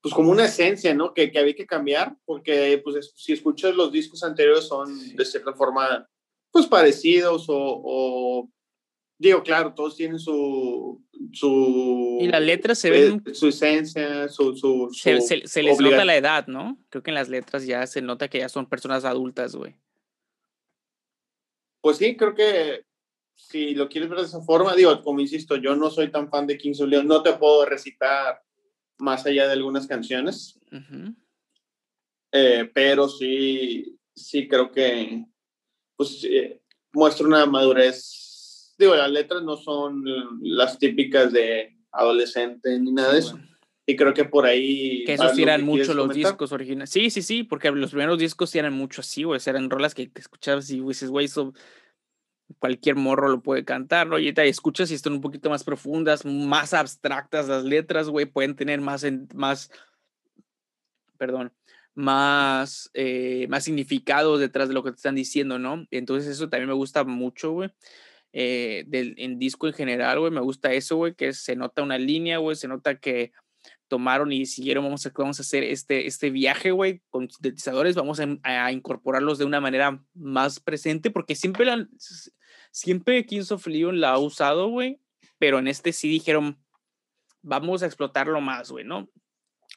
pues 0.00 0.14
como 0.14 0.30
una 0.30 0.44
esencia, 0.44 0.94
¿no? 0.94 1.12
Que, 1.12 1.30
que, 1.30 1.38
había 1.38 1.54
que 1.54 1.66
cambiar, 1.66 2.16
porque 2.24 2.80
pues 2.84 3.12
si 3.16 3.32
escuchas 3.32 3.74
los 3.74 3.90
discos 3.90 4.22
anteriores 4.22 4.66
son 4.66 5.16
de 5.16 5.24
cierta 5.24 5.52
forma, 5.52 6.08
pues 6.50 6.66
parecidos 6.66 7.46
o, 7.48 8.48
digo, 9.18 9.42
claro, 9.42 9.74
todos 9.74 9.96
tienen 9.96 10.18
su... 10.18 11.02
su 11.32 12.18
y 12.20 12.28
las 12.28 12.42
letras 12.42 12.78
se 12.78 12.90
ven... 12.90 13.22
Eh, 13.26 13.34
su 13.34 13.48
esencia, 13.48 14.28
su... 14.28 14.56
su, 14.56 14.88
se, 14.92 15.20
se, 15.20 15.62
les 15.62 15.80
nota 15.80 16.04
la 16.04 16.16
edad, 16.16 16.46
¿no? 16.46 16.78
Creo 16.88 17.02
que 17.02 17.10
en 17.10 17.16
las 17.16 17.28
letras 17.28 17.66
ya 17.66 17.86
se 17.86 18.02
nota 18.02 18.28
que 18.28 18.38
ya 18.38 18.48
son 18.48 18.68
personas 18.68 19.04
adultas, 19.04 19.56
güey. 19.56 19.74
Pues 21.80 21.98
sí, 21.98 22.16
creo 22.16 22.34
que 22.34 22.84
si 23.36 23.74
lo 23.74 23.88
quieres 23.88 24.08
ver 24.08 24.20
de 24.20 24.24
esa 24.24 24.40
forma, 24.40 24.74
digo, 24.74 25.02
como 25.02 25.20
insisto, 25.20 25.56
yo 25.56 25.76
no 25.76 25.90
soy 25.90 26.10
tan 26.10 26.30
fan 26.30 26.46
de 26.46 26.58
Kings 26.58 26.80
of 26.80 26.88
Leon, 26.88 27.06
no 27.06 27.22
te 27.22 27.34
puedo 27.34 27.64
recitar 27.66 28.42
más 28.98 29.26
allá 29.26 29.46
de 29.46 29.52
algunas 29.52 29.86
canciones, 29.86 30.58
eh, 32.32 32.70
pero 32.74 33.08
sí, 33.08 33.98
sí 34.14 34.48
creo 34.48 34.70
que 34.70 35.24
pues, 35.96 36.26
muestra 36.92 37.26
una 37.26 37.46
madurez. 37.46 38.74
Digo, 38.78 38.94
las 38.94 39.10
letras 39.10 39.42
no 39.42 39.56
son 39.56 40.04
las 40.42 40.78
típicas 40.78 41.32
de 41.32 41.76
adolescente 41.92 42.78
ni 42.78 42.92
nada 42.92 43.12
de 43.12 43.20
eso. 43.20 43.38
Y 43.88 43.94
creo 43.94 44.12
que 44.12 44.24
por 44.24 44.46
ahí. 44.46 45.04
Que 45.04 45.14
esos 45.14 45.38
eran 45.38 45.64
mucho 45.64 45.94
los 45.94 46.12
discos 46.12 46.50
originales. 46.50 46.90
Sí, 46.90 47.08
sí, 47.08 47.22
sí, 47.22 47.44
porque 47.44 47.70
los 47.70 47.90
primeros 47.90 48.18
discos 48.18 48.52
eran 48.56 48.72
mucho 48.72 49.00
así, 49.00 49.22
güey. 49.22 49.40
Eran 49.46 49.70
rolas 49.70 49.94
que, 49.94 50.10
escuchabas 50.16 50.68
y 50.70 50.80
dices, 50.80 51.08
güey, 51.08 51.26
eso 51.26 51.54
cualquier 52.58 52.96
morro 52.96 53.28
lo 53.28 53.42
puede 53.42 53.64
cantar, 53.64 54.06
¿no? 54.06 54.18
Y 54.18 54.32
te 54.32 54.48
escuchas 54.48 54.90
y 54.90 54.94
están 54.94 55.14
un 55.14 55.20
poquito 55.20 55.50
más 55.50 55.64
profundas, 55.64 56.24
más 56.24 56.74
abstractas 56.74 57.48
las 57.48 57.64
letras, 57.64 58.08
güey. 58.08 58.26
Pueden 58.26 58.56
tener 58.56 58.80
más, 58.80 59.04
más, 59.34 59.70
perdón, 61.18 61.52
más, 61.94 62.90
eh, 62.94 63.46
más 63.48 63.64
significado 63.64 64.38
detrás 64.38 64.68
de 64.68 64.74
lo 64.74 64.82
que 64.82 64.90
te 64.90 64.96
están 64.96 65.14
diciendo, 65.14 65.58
¿no? 65.58 65.86
Entonces, 65.90 66.30
eso 66.30 66.48
también 66.48 66.68
me 66.68 66.74
gusta 66.74 67.04
mucho, 67.04 67.52
güey. 67.52 67.70
Eh, 68.32 68.86
en 68.92 69.38
disco 69.38 69.66
en 69.66 69.72
general, 69.72 70.20
güey, 70.20 70.30
me 70.30 70.40
gusta 70.40 70.72
eso, 70.72 70.96
güey, 70.96 71.14
que 71.14 71.32
se 71.32 71.56
nota 71.56 71.82
una 71.82 71.96
línea, 71.98 72.38
güey, 72.38 72.54
se 72.54 72.68
nota 72.68 72.98
que 72.98 73.32
tomaron 73.88 74.32
y 74.32 74.46
siguieron, 74.46 74.84
vamos 74.84 75.06
a, 75.06 75.12
vamos 75.16 75.38
a 75.38 75.42
hacer 75.42 75.62
este, 75.62 76.06
este 76.06 76.30
viaje, 76.30 76.70
güey, 76.70 77.00
con 77.08 77.30
sintetizadores, 77.30 77.94
vamos 77.94 78.20
a, 78.20 78.72
incorporarlos 78.72 79.38
de 79.38 79.44
una 79.44 79.60
manera 79.60 80.02
más 80.14 80.60
presente, 80.60 81.10
porque 81.10 81.34
siempre, 81.34 81.64
la, 81.64 81.88
siempre 82.76 83.24
Kings 83.24 83.50
of 83.52 83.66
Leon 83.66 84.00
la 84.00 84.10
ha 84.10 84.18
usado, 84.18 84.68
güey, 84.68 85.00
pero 85.38 85.58
en 85.58 85.66
este 85.66 85.94
sí 85.94 86.10
dijeron, 86.10 86.58
vamos 87.40 87.82
a 87.82 87.86
explotarlo 87.86 88.38
más, 88.42 88.70
güey, 88.70 88.84
¿no? 88.84 89.08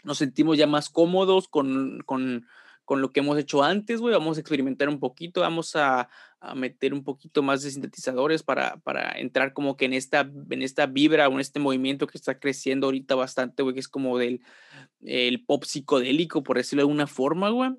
Nos 0.04 0.18
sentimos 0.18 0.58
ya 0.58 0.68
más 0.68 0.90
cómodos 0.90 1.48
con, 1.48 2.02
con, 2.06 2.46
con 2.84 3.02
lo 3.02 3.12
que 3.12 3.22
hemos 3.22 3.38
hecho 3.38 3.64
antes, 3.64 4.02
güey, 4.02 4.14
vamos 4.14 4.36
a 4.36 4.42
experimentar 4.42 4.90
un 4.90 5.00
poquito, 5.00 5.40
vamos 5.40 5.78
a, 5.78 6.10
a 6.42 6.56
meter 6.56 6.94
un 6.94 7.06
poquito 7.06 7.42
más 7.42 7.64
de 7.64 7.72
sintetizadores 7.72 8.44
para, 8.44 8.76
para 8.82 9.18
entrar 9.18 9.54
como 9.54 9.78
que 9.78 9.86
en 9.86 9.94
esta, 9.94 10.30
en 10.50 10.62
esta 10.62 10.86
vibra 10.86 11.30
o 11.30 11.32
en 11.32 11.40
este 11.40 11.62
movimiento 11.62 12.06
que 12.06 12.18
está 12.18 12.38
creciendo 12.38 12.88
ahorita 12.88 13.16
bastante, 13.16 13.64
güey, 13.64 13.76
que 13.76 13.80
es 13.80 13.88
como 13.88 14.18
del 14.18 14.42
el 15.06 15.46
pop 15.46 15.64
psicodélico, 15.64 16.44
por 16.44 16.58
decirlo 16.58 16.82
de 16.82 16.90
alguna 16.90 17.08
forma, 17.08 17.50
güey, 17.50 17.72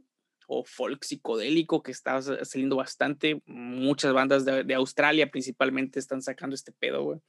o 0.52 0.64
folk 0.64 1.04
psicodélico 1.04 1.80
que 1.80 1.92
está 1.92 2.20
saliendo 2.20 2.74
bastante. 2.74 3.40
Muchas 3.46 4.12
bandas 4.12 4.44
de, 4.44 4.74
Australia 4.74 5.30
principalmente 5.30 6.00
están 6.00 6.22
sacando 6.22 6.56
este 6.56 6.72
pedo, 6.72 7.04
güey. 7.04 7.20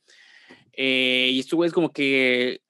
Eh, 0.74 1.30
y 1.32 1.40
esto, 1.40 1.56
güey, 1.56 1.68
es 1.68 1.74
como 1.74 1.94
que 1.94 2.62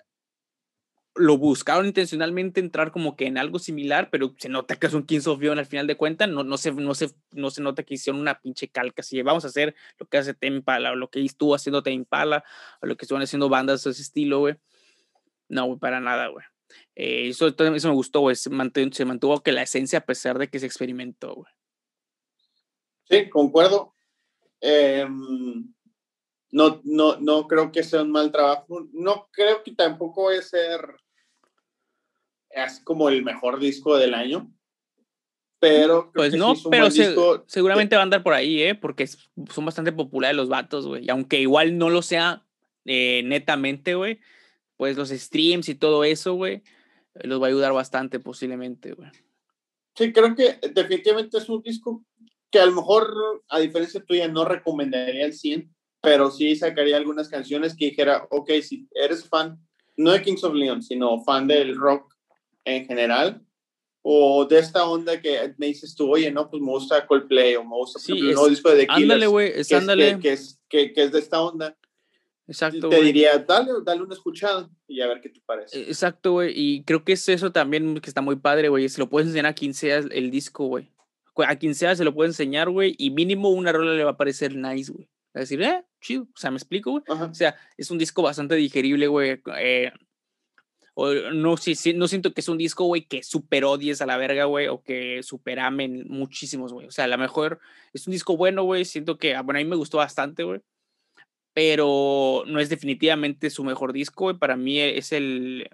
lo 1.16 1.38
buscaron 1.38 1.86
intencionalmente 1.86 2.60
entrar 2.60 2.92
como 2.92 3.16
que 3.16 3.28
en 3.28 3.38
algo 3.38 3.60
similar, 3.60 4.10
pero 4.12 4.34
se 4.38 4.50
nota 4.50 4.76
que 4.76 4.88
es 4.88 4.94
un 4.94 5.04
Kings 5.04 5.28
of 5.28 5.40
Leon 5.40 5.58
al 5.58 5.66
final 5.66 5.88
de 5.88 5.96
cuentas, 5.96 6.28
no, 6.28 6.44
no, 6.44 6.58
se, 6.58 6.74
no, 6.74 6.96
se, 6.96 7.12
no 7.32 7.50
se 7.50 7.62
nota 7.62 7.84
que 7.84 7.94
hicieron 7.94 8.20
una 8.20 8.40
pinche 8.40 8.68
calca, 8.68 9.04
si 9.04 9.22
vamos 9.22 9.46
a 9.46 9.48
hacer 9.48 9.74
lo 10.00 10.06
que 10.08 10.18
hace 10.18 10.34
Tempala, 10.34 10.92
o 10.92 10.96
lo 10.96 11.10
que 11.10 11.24
estuvo 11.24 11.56
haciendo 11.56 11.82
Tempala, 11.82 12.44
o 12.82 12.88
lo 12.88 12.98
que 12.98 13.06
estuvieron 13.06 13.24
haciendo 13.24 13.48
bandas 13.48 13.84
de 13.86 13.92
ese 13.92 14.02
estilo, 14.02 14.40
güey. 14.40 14.56
No, 15.48 15.66
güey, 15.66 15.80
para 15.80 16.02
nada, 16.02 16.28
güey. 16.28 16.46
Eh, 16.96 17.30
eso, 17.30 17.48
eso 17.48 17.88
me 17.88 17.94
gustó, 17.94 18.22
güey, 18.22 18.36
se 18.36 18.50
mantuvo, 18.50 18.92
se 18.92 19.06
mantuvo 19.06 19.42
que 19.42 19.52
la 19.52 19.64
esencia 19.64 20.00
a 20.00 20.06
pesar 20.06 20.38
de 20.38 20.50
que 20.50 20.60
se 20.60 20.66
experimentó, 20.66 21.36
güey. 21.36 21.52
Sí, 23.10 23.30
concuerdo. 23.30 23.94
Eh, 24.62 25.06
no, 26.52 26.82
no, 26.84 27.18
no 27.20 27.48
creo 27.48 27.72
que 27.72 27.84
sea 27.84 28.02
un 28.02 28.12
mal 28.12 28.32
trabajo. 28.32 28.88
No 28.94 29.30
creo 29.32 29.64
que 29.64 29.74
tampoco 29.74 30.26
va 30.26 30.38
a 30.38 30.42
ser 30.42 30.96
así 32.56 32.84
como 32.84 33.10
el 33.10 33.24
mejor 33.24 33.60
disco 33.60 33.98
del 33.98 34.14
año. 34.14 34.52
Pero 35.60 36.12
pues 36.14 36.34
no, 36.34 36.56
pero 36.72 36.88
seguramente 37.46 37.96
va 37.96 38.02
a 38.02 38.04
andar 38.04 38.24
por 38.24 38.34
ahí, 38.34 38.64
¿eh? 38.64 38.74
Porque 38.74 39.06
son 39.06 39.64
bastante 39.64 39.92
populares 39.92 40.36
los 40.36 40.50
vatos, 40.50 40.88
güey. 40.88 41.06
Y 41.06 41.10
aunque 41.12 41.40
igual 41.40 41.78
no 41.78 41.92
lo 41.92 42.02
sea 42.02 42.44
eh, 42.86 43.22
netamente, 43.26 43.94
güey, 43.94 44.20
pues 44.82 44.98
los 44.98 45.10
streams 45.10 45.70
y 45.70 45.76
todo 45.76 46.04
eso, 46.04 46.34
güey, 46.34 46.64
los 47.14 47.40
va 47.40 47.46
a 47.46 47.50
ayudar 47.50 47.72
bastante 47.72 48.20
posiblemente, 48.20 48.94
güey. 48.94 49.12
Sí, 49.96 50.12
creo 50.12 50.34
que 50.34 50.58
definitivamente 50.74 51.38
es 51.38 51.48
un 51.50 51.62
disco 51.62 52.04
que 52.50 52.58
a 52.58 52.66
lo 52.66 52.72
mejor, 52.72 53.44
a 53.48 53.60
diferencia 53.60 54.04
tuya, 54.04 54.28
no 54.28 54.44
recomendaría 54.44 55.24
el 55.24 55.34
100, 55.34 55.72
pero 56.02 56.32
sí 56.32 56.56
sacaría 56.56 56.98
algunas 56.98 57.30
canciones 57.30 57.76
que 57.78 57.92
dijera, 57.92 58.26
ok, 58.32 58.50
si 58.64 58.88
eres 58.96 59.30
fan, 59.30 59.60
no 59.98 60.14
de 60.14 60.24
Kings 60.24 60.44
of 60.44 60.56
Leon, 60.56 60.82
sino 60.82 61.24
fan 61.26 61.46
del 61.46 61.78
rock 61.78 62.16
en 62.66 62.88
general, 62.88 63.40
o 64.02 64.46
de 64.46 64.58
esta 64.58 64.90
onda 64.90 65.22
que 65.22 65.54
me 65.60 65.68
dices 65.68 65.94
tú, 65.94 66.12
oye, 66.12 66.32
no, 66.32 66.50
pues 66.50 66.60
me 66.60 66.72
gusta 66.72 67.06
Coldplay, 67.06 67.56
o 67.56 67.64
me 67.64 67.76
gusta 67.76 68.00
sí, 68.00 68.14
el 68.14 68.34
nuevo 68.34 68.50
disco 68.50 68.72
de 68.72 68.78
The 68.78 68.88
Killers, 68.88 69.04
ándale, 69.04 69.28
güey, 69.28 69.52
es, 69.54 69.72
ándale. 69.72 70.20
Que, 70.20 70.32
es, 70.32 70.60
que, 70.68 70.92
que, 70.92 71.04
es 71.04 71.12
de 71.12 71.20
esta 71.20 71.40
onda. 71.40 71.78
Exacto. 72.52 72.90
Te 72.90 73.02
diría, 73.02 73.38
dale, 73.40 73.72
dale 73.86 74.02
una 74.02 74.14
escuchada 74.14 74.70
y 74.86 75.00
a 75.00 75.08
ver 75.08 75.22
qué 75.22 75.30
te 75.30 75.40
parece. 75.40 75.80
E, 75.80 75.84
exacto, 75.84 76.34
güey. 76.34 76.52
Y 76.54 76.84
creo 76.84 77.06
que 77.06 77.14
es 77.14 77.30
eso 77.30 77.54
también 77.54 78.02
que 78.02 78.10
está 78.10 78.22
muy 78.22 78.36
padre, 78.36 78.68
güey. 78.68 78.90
Se 78.90 79.00
lo 79.00 79.10
puedes 79.10 79.28
enseñar 79.28 79.46
a 79.46 79.54
quien 79.54 79.74
sea 79.74 80.00
el 80.00 80.30
disco, 80.32 80.66
güey. 80.66 80.92
A 81.38 81.56
quien 81.56 81.76
sea 81.76 81.96
se 81.96 82.04
lo 82.04 82.14
puede 82.14 82.30
enseñar, 82.30 82.70
güey. 82.70 82.94
Y 82.98 83.10
mínimo 83.12 83.50
una 83.52 83.72
rola 83.72 83.94
le 83.94 84.04
va 84.04 84.12
a 84.12 84.18
parecer 84.18 84.54
nice, 84.54 84.92
güey. 84.92 85.06
Va 85.06 85.40
a 85.40 85.40
decir, 85.40 85.62
eh, 85.62 85.86
chido. 86.02 86.24
O 86.24 86.38
sea, 86.38 86.52
me 86.52 86.58
explico, 86.58 86.92
güey. 86.92 87.04
O 87.08 87.34
sea, 87.34 87.56
es 87.78 87.90
un 87.90 87.98
disco 87.98 88.22
bastante 88.22 88.56
digerible, 88.56 89.08
güey. 89.08 89.42
Eh, 89.58 89.94
o 90.94 91.14
no, 91.14 91.56
sí, 91.56 91.76
sí, 91.76 91.94
no 91.94 92.10
siento 92.10 92.34
que 92.34 92.42
es 92.42 92.50
un 92.50 92.58
disco, 92.58 92.84
güey, 92.84 93.08
que 93.08 93.24
super 93.24 93.64
odies 93.64 94.02
a 94.02 94.06
la 94.06 94.18
verga, 94.18 94.44
güey, 94.44 94.68
o 94.68 94.84
que 94.84 95.24
super 95.24 95.62
amen 95.62 96.06
muchísimos, 96.10 96.74
güey. 96.74 96.88
O 96.88 96.92
sea, 96.92 97.06
a 97.06 97.08
lo 97.08 97.18
mejor 97.18 97.62
es 97.94 98.08
un 98.08 98.12
disco 98.12 98.36
bueno, 98.36 98.64
güey. 98.64 98.84
Siento 98.84 99.18
que, 99.18 99.36
ah, 99.36 99.42
bueno, 99.42 99.60
a 99.60 99.64
mí 99.64 99.70
me 99.70 99.78
gustó 99.78 100.00
bastante, 100.00 100.44
güey. 100.44 100.60
Pero 101.54 102.44
no 102.48 102.60
es 102.60 102.70
definitivamente 102.70 103.50
su 103.50 103.64
mejor 103.64 103.94
disco. 103.94 104.38
Para 104.40 104.56
mí 104.56 104.80
es 104.80 105.12
el, 105.12 105.70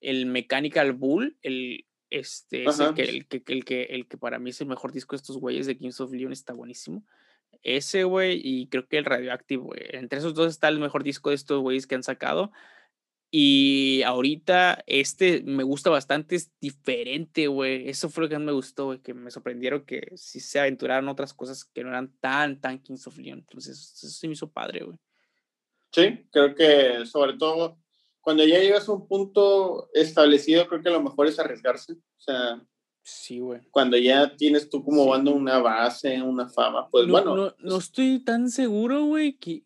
el 0.00 0.26
Mechanical 0.26 0.92
Bull, 0.92 1.36
el, 1.42 1.86
este, 2.10 2.64
es 2.64 2.80
el 2.80 2.94
que, 2.94 3.02
el, 3.02 3.26
que, 3.26 3.42
el, 3.46 3.64
que, 3.64 3.82
el 3.82 4.06
que 4.06 4.18
para 4.18 4.38
mí 4.38 4.50
es 4.50 4.60
el 4.60 4.68
mejor 4.68 4.92
disco 4.92 5.14
de 5.14 5.18
estos 5.18 5.38
güeyes 5.38 5.66
de 5.66 5.76
Kings 5.76 6.00
of 6.00 6.12
Leon, 6.12 6.32
está 6.32 6.52
buenísimo. 6.52 7.04
Ese, 7.62 8.04
güey, 8.04 8.40
y 8.42 8.68
creo 8.68 8.88
que 8.88 8.98
el 8.98 9.04
Radioactive, 9.04 9.62
güey. 9.62 9.80
Entre 9.90 10.18
esos 10.18 10.34
dos 10.34 10.48
está 10.48 10.68
el 10.68 10.80
mejor 10.80 11.04
disco 11.04 11.30
de 11.30 11.36
estos 11.36 11.60
güeyes 11.60 11.86
que 11.86 11.94
han 11.94 12.02
sacado. 12.02 12.52
Y 13.32 14.02
ahorita 14.02 14.82
este 14.86 15.42
me 15.42 15.62
gusta 15.62 15.88
bastante, 15.88 16.34
es 16.34 16.50
diferente, 16.60 17.46
güey. 17.46 17.88
Eso 17.88 18.08
fue 18.08 18.24
lo 18.24 18.28
que 18.28 18.36
más 18.36 18.46
me 18.46 18.52
gustó, 18.52 18.86
güey, 18.86 18.98
que 18.98 19.14
me 19.14 19.30
sorprendieron 19.30 19.84
que 19.84 20.10
sí 20.16 20.40
se 20.40 20.58
aventuraron 20.58 21.08
otras 21.08 21.32
cosas 21.32 21.64
que 21.64 21.84
no 21.84 21.90
eran 21.90 22.12
tan, 22.18 22.60
tan 22.60 22.80
Kings 22.80 23.06
of 23.06 23.18
Leon. 23.18 23.38
Entonces, 23.38 23.92
eso, 23.94 24.08
sí 24.08 24.26
me 24.26 24.32
hizo 24.32 24.50
padre, 24.50 24.84
güey. 24.84 24.98
Sí, 25.92 26.26
creo 26.32 26.54
que 26.54 27.06
sobre 27.06 27.34
todo 27.36 27.78
cuando 28.20 28.44
ya 28.44 28.58
llegas 28.58 28.88
a 28.88 28.92
un 28.92 29.06
punto 29.06 29.88
establecido, 29.94 30.66
creo 30.66 30.82
que 30.82 30.90
lo 30.90 31.02
mejor 31.02 31.26
es 31.26 31.38
arriesgarse. 31.38 31.92
O 31.94 32.20
sea, 32.20 32.62
Sí, 33.02 33.38
güey. 33.38 33.60
Cuando 33.70 33.96
ya 33.96 34.36
tienes 34.36 34.68
tú 34.68 34.84
como 34.84 35.06
banda 35.06 35.30
una 35.30 35.58
base, 35.58 36.20
una 36.22 36.48
fama, 36.48 36.88
pues 36.90 37.08
bueno. 37.08 37.34
No, 37.34 37.54
no 37.58 37.78
estoy 37.78 38.20
tan 38.20 38.50
seguro, 38.50 39.04
güey, 39.04 39.38
que 39.38 39.64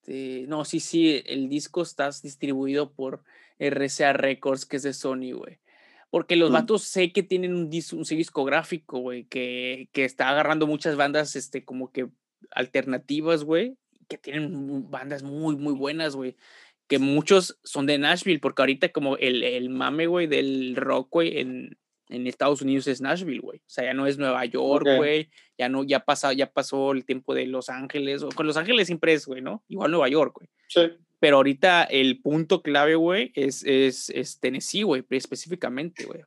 este. 0.00 0.46
No, 0.48 0.64
sí, 0.64 0.80
sí, 0.80 1.22
el 1.26 1.48
disco 1.48 1.82
está 1.82 2.10
distribuido 2.22 2.92
por 2.92 3.22
RCA 3.58 4.12
Records, 4.12 4.66
que 4.66 4.76
es 4.76 4.82
de 4.82 4.92
Sony, 4.92 5.32
güey. 5.32 5.58
Porque 6.10 6.34
los 6.34 6.50
vatos 6.50 6.82
sé 6.82 7.12
que 7.12 7.22
tienen 7.22 7.54
un, 7.54 7.66
un 7.66 8.02
discográfico, 8.02 8.98
güey, 8.98 9.24
que, 9.24 9.88
que 9.92 10.04
está 10.04 10.28
agarrando 10.28 10.66
muchas 10.66 10.96
bandas, 10.96 11.36
este, 11.36 11.64
como 11.64 11.92
que 11.92 12.08
alternativas, 12.50 13.44
güey, 13.44 13.76
que 14.08 14.18
tienen 14.18 14.90
bandas 14.90 15.22
muy, 15.22 15.56
muy 15.56 15.74
buenas, 15.74 16.16
güey 16.16 16.36
que 16.88 16.98
muchos 16.98 17.56
son 17.62 17.86
de 17.86 17.98
Nashville, 17.98 18.40
porque 18.40 18.62
ahorita 18.62 18.88
como 18.88 19.16
el, 19.16 19.44
el 19.44 19.70
mame, 19.70 20.08
güey, 20.08 20.26
del 20.26 20.74
rock, 20.74 21.08
güey, 21.12 21.38
en, 21.38 21.78
en 22.10 22.26
Estados 22.26 22.62
Unidos 22.62 22.86
es 22.86 23.00
Nashville, 23.00 23.40
güey. 23.40 23.58
O 23.58 23.70
sea, 23.70 23.84
ya 23.84 23.94
no 23.94 24.06
es 24.06 24.18
Nueva 24.18 24.44
York, 24.44 24.86
güey. 24.96 25.30
Ya 25.56 25.68
no, 25.68 25.84
ya 25.84 26.00
pasó, 26.00 26.32
ya 26.32 26.50
pasó 26.50 26.92
el 26.92 27.04
tiempo 27.04 27.34
de 27.34 27.46
Los 27.46 27.68
Ángeles. 27.68 28.22
O 28.22 28.28
con 28.30 28.46
Los 28.46 28.56
Ángeles 28.56 28.86
siempre 28.86 29.12
es, 29.12 29.26
güey, 29.26 29.42
¿no? 29.42 29.62
Igual 29.68 29.90
Nueva 29.90 30.08
York, 30.08 30.34
güey. 30.36 30.48
Sí. 30.68 30.82
Pero 31.18 31.36
ahorita 31.36 31.84
el 31.84 32.20
punto 32.20 32.62
clave, 32.62 32.94
güey, 32.94 33.30
es, 33.34 33.62
es, 33.64 34.10
es 34.10 34.40
Tennessee, 34.40 34.82
güey, 34.82 35.04
específicamente, 35.10 36.04
güey. 36.04 36.22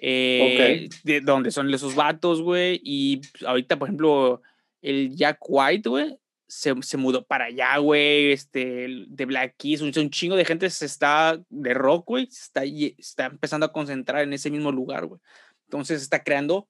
Eh, 0.00 0.88
de 1.04 1.20
donde 1.20 1.50
son 1.50 1.72
esos 1.72 1.94
vatos, 1.94 2.42
güey. 2.42 2.80
Y 2.82 3.20
ahorita, 3.46 3.78
por 3.78 3.88
ejemplo, 3.88 4.42
el 4.82 5.14
Jack 5.14 5.38
White, 5.46 5.88
güey, 5.88 6.18
se, 6.46 6.74
se, 6.82 6.96
mudó 6.96 7.24
para 7.24 7.46
allá, 7.46 7.78
güey, 7.78 8.32
este, 8.32 8.88
de 9.08 9.24
Black 9.24 9.56
Keys, 9.56 9.80
un, 9.80 9.92
un, 9.96 10.10
chingo 10.10 10.36
de 10.36 10.44
gente 10.44 10.68
se 10.70 10.86
está, 10.86 11.42
de 11.48 11.74
rock, 11.74 12.06
güey, 12.06 12.24
está, 12.24 12.64
está 12.64 13.26
empezando 13.26 13.66
a 13.66 13.72
concentrar 13.72 14.22
en 14.22 14.32
ese 14.32 14.50
mismo 14.50 14.70
lugar, 14.70 15.06
güey. 15.06 15.20
Entonces 15.64 16.02
está 16.02 16.22
creando, 16.22 16.68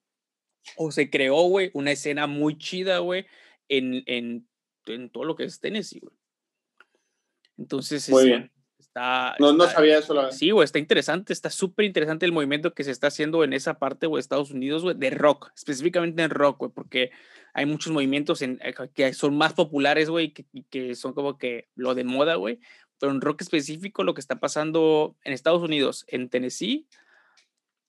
o 0.76 0.92
se 0.92 1.10
creó, 1.10 1.42
güey, 1.42 1.70
una 1.74 1.92
escena 1.92 2.26
muy 2.26 2.56
chida, 2.56 2.98
güey, 2.98 3.26
en, 3.68 4.02
en, 4.06 4.48
en, 4.86 5.10
todo 5.10 5.24
lo 5.24 5.36
que 5.36 5.44
es 5.44 5.60
Tennessee, 5.60 6.00
güey. 6.00 6.14
Entonces, 7.56 8.08
muy 8.10 8.26
bien. 8.26 8.53
Está, 8.94 9.34
no, 9.40 9.52
no 9.52 9.66
sabía 9.68 9.98
eso. 9.98 10.14
La... 10.14 10.30
Sí, 10.30 10.52
güey, 10.52 10.64
está 10.64 10.78
interesante, 10.78 11.32
está 11.32 11.50
súper 11.50 11.84
interesante 11.84 12.26
el 12.26 12.32
movimiento 12.32 12.74
que 12.74 12.84
se 12.84 12.92
está 12.92 13.08
haciendo 13.08 13.42
en 13.42 13.52
esa 13.52 13.80
parte, 13.80 14.06
güey, 14.06 14.20
Estados 14.20 14.52
Unidos, 14.52 14.84
güey, 14.84 14.94
de 14.96 15.10
rock, 15.10 15.50
específicamente 15.56 16.22
en 16.22 16.30
rock, 16.30 16.58
güey, 16.60 16.70
porque 16.70 17.10
hay 17.54 17.66
muchos 17.66 17.92
movimientos 17.92 18.40
en, 18.40 18.60
eh, 18.62 18.72
que 18.94 19.12
son 19.12 19.36
más 19.36 19.52
populares, 19.52 20.10
güey, 20.10 20.32
que, 20.32 20.46
que 20.70 20.94
son 20.94 21.12
como 21.12 21.38
que 21.38 21.66
lo 21.74 21.96
de 21.96 22.04
moda, 22.04 22.36
güey, 22.36 22.60
pero 23.00 23.10
en 23.10 23.20
rock 23.20 23.42
específico 23.42 24.04
lo 24.04 24.14
que 24.14 24.20
está 24.20 24.38
pasando 24.38 25.16
en 25.24 25.32
Estados 25.32 25.62
Unidos, 25.64 26.04
en 26.06 26.28
Tennessee, 26.28 26.86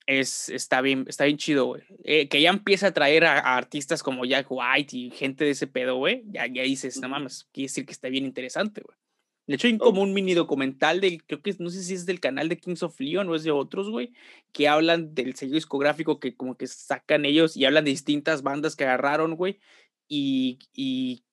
es, 0.06 0.48
está, 0.48 0.80
bien, 0.80 1.04
está 1.06 1.24
bien 1.24 1.36
chido, 1.36 1.66
güey. 1.66 1.82
Eh, 2.02 2.26
que 2.26 2.40
ya 2.40 2.50
empieza 2.50 2.88
a 2.88 2.92
traer 2.92 3.26
a, 3.26 3.56
artistas 3.56 4.02
como 4.02 4.24
Jack 4.24 4.48
White 4.50 4.96
y 4.96 5.10
gente 5.10 5.44
de 5.44 5.50
ese 5.52 5.68
pedo, 5.68 5.98
güey, 5.98 6.24
ya, 6.26 6.48
ya 6.48 6.64
dices, 6.64 7.00
no 7.00 7.08
mames, 7.08 7.48
quiere 7.52 7.66
decir 7.66 7.86
que 7.86 7.92
está 7.92 8.08
bien 8.08 8.24
interesante, 8.24 8.80
güey. 8.80 8.98
De 9.46 9.54
hecho, 9.54 9.68
hay 9.68 9.78
como 9.78 10.02
un 10.02 10.12
mini 10.12 10.34
documental 10.34 11.00
del, 11.00 11.22
creo 11.24 11.40
que 11.40 11.54
no 11.58 11.70
sé 11.70 11.82
si 11.82 11.94
es 11.94 12.04
del 12.04 12.18
canal 12.18 12.48
de 12.48 12.58
Kings 12.58 12.82
of 12.82 12.98
Leon 12.98 13.28
o 13.28 13.34
es 13.36 13.44
de 13.44 13.52
otros, 13.52 13.88
güey, 13.90 14.12
que 14.52 14.68
hablan 14.68 15.14
del 15.14 15.36
sello 15.36 15.54
discográfico 15.54 16.18
que 16.18 16.36
como 16.36 16.56
que 16.56 16.66
sacan 16.66 17.24
ellos 17.24 17.56
y 17.56 17.64
hablan 17.64 17.84
de 17.84 17.92
distintas 17.92 18.42
bandas 18.42 18.74
que 18.74 18.84
agarraron, 18.84 19.36
güey, 19.36 19.60
y, 20.08 20.58
y 20.72 21.24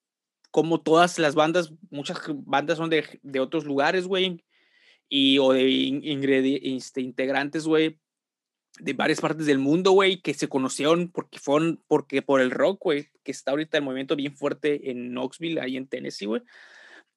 como 0.52 0.82
todas 0.82 1.18
las 1.18 1.34
bandas, 1.34 1.74
muchas 1.90 2.20
bandas 2.46 2.78
son 2.78 2.90
de, 2.92 3.04
de 3.24 3.40
otros 3.40 3.66
lugares, 3.66 4.06
güey, 4.06 4.44
y 5.10 5.40
o 5.40 5.54
de 5.54 6.62
este, 6.64 7.02
integrantes, 7.02 7.66
güey, 7.66 8.00
de 8.80 8.94
varias 8.94 9.22
partes 9.22 9.46
del 9.46 9.60
mundo, 9.60 9.92
güey, 9.92 10.22
que 10.22 10.34
se 10.34 10.48
conocieron 10.48 11.12
porque 11.12 11.40
fueron, 11.40 11.84
porque 11.88 12.22
por 12.22 12.42
el 12.42 12.52
rock, 12.52 12.80
güey, 12.82 13.08
que 13.24 13.32
está 13.32 13.52
ahorita 13.52 13.78
el 13.78 13.84
movimiento 13.84 14.16
bien 14.16 14.36
fuerte 14.36 14.92
en 14.92 15.12
Knoxville, 15.12 15.60
ahí 15.62 15.78
en 15.78 15.88
Tennessee, 15.88 16.26
güey. 16.26 16.42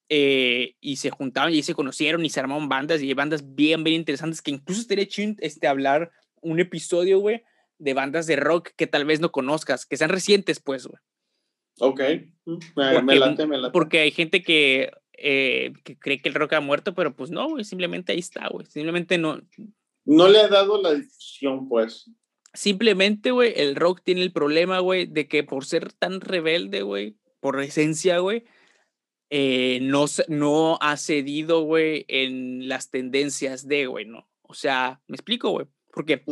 Eh, 0.09 0.75
y 0.79 0.97
se 0.97 1.09
juntaban 1.09 1.53
y 1.53 1.63
se 1.63 1.73
conocieron 1.73 2.25
y 2.25 2.29
se 2.29 2.39
armaron 2.39 2.69
bandas 2.69 3.01
y 3.01 3.07
hay 3.09 3.13
bandas 3.13 3.55
bien, 3.55 3.83
bien 3.83 3.97
interesantes 3.97 4.41
que 4.41 4.51
incluso 4.51 4.81
estaría 4.81 5.05
chido 5.05 5.35
este, 5.39 5.67
hablar 5.67 6.11
un 6.41 6.59
episodio, 6.61 7.19
güey, 7.19 7.43
de 7.77 7.93
bandas 7.93 8.25
de 8.25 8.37
rock 8.37 8.69
que 8.77 8.87
tal 8.87 9.05
vez 9.05 9.19
no 9.19 9.31
conozcas, 9.31 9.85
que 9.85 9.97
sean 9.97 10.09
recientes, 10.09 10.61
pues, 10.61 10.87
güey. 10.87 10.99
Ok, 11.79 11.99
me, 11.99 12.57
porque, 12.75 13.01
me, 13.03 13.15
late, 13.15 13.45
me 13.45 13.57
late. 13.57 13.71
Porque 13.71 13.99
hay 13.99 14.11
gente 14.11 14.41
que, 14.41 14.91
eh, 15.13 15.73
que 15.83 15.97
cree 15.97 16.19
que 16.19 16.29
el 16.29 16.35
rock 16.35 16.53
ha 16.53 16.61
muerto, 16.61 16.95
pero 16.95 17.15
pues 17.15 17.29
no, 17.29 17.49
güey, 17.49 17.63
simplemente 17.63 18.13
ahí 18.13 18.19
está, 18.19 18.47
güey. 18.47 18.65
Simplemente 18.65 19.17
no. 19.17 19.41
No 20.05 20.27
le 20.29 20.39
ha 20.39 20.47
dado 20.47 20.81
la 20.81 20.93
difusión, 20.93 21.67
pues. 21.67 22.09
Simplemente, 22.53 23.31
güey, 23.31 23.53
el 23.57 23.75
rock 23.75 24.01
tiene 24.03 24.23
el 24.23 24.31
problema, 24.31 24.79
güey, 24.79 25.05
de 25.05 25.27
que 25.27 25.43
por 25.43 25.65
ser 25.65 25.91
tan 25.93 26.21
rebelde, 26.21 26.81
güey, 26.81 27.17
por 27.39 27.61
esencia, 27.61 28.19
güey, 28.19 28.45
eh, 29.29 29.79
no, 29.81 30.05
no 30.27 30.77
ha 30.81 30.97
cedido, 30.97 31.61
güey, 31.61 32.05
en 32.07 32.67
las 32.67 32.89
tendencias 32.89 33.67
de, 33.67 33.87
güey, 33.87 34.05
¿no? 34.05 34.27
O 34.43 34.53
sea, 34.53 35.01
¿me 35.07 35.15
explico, 35.15 35.49
güey? 35.51 35.67
Porque, 35.91 36.23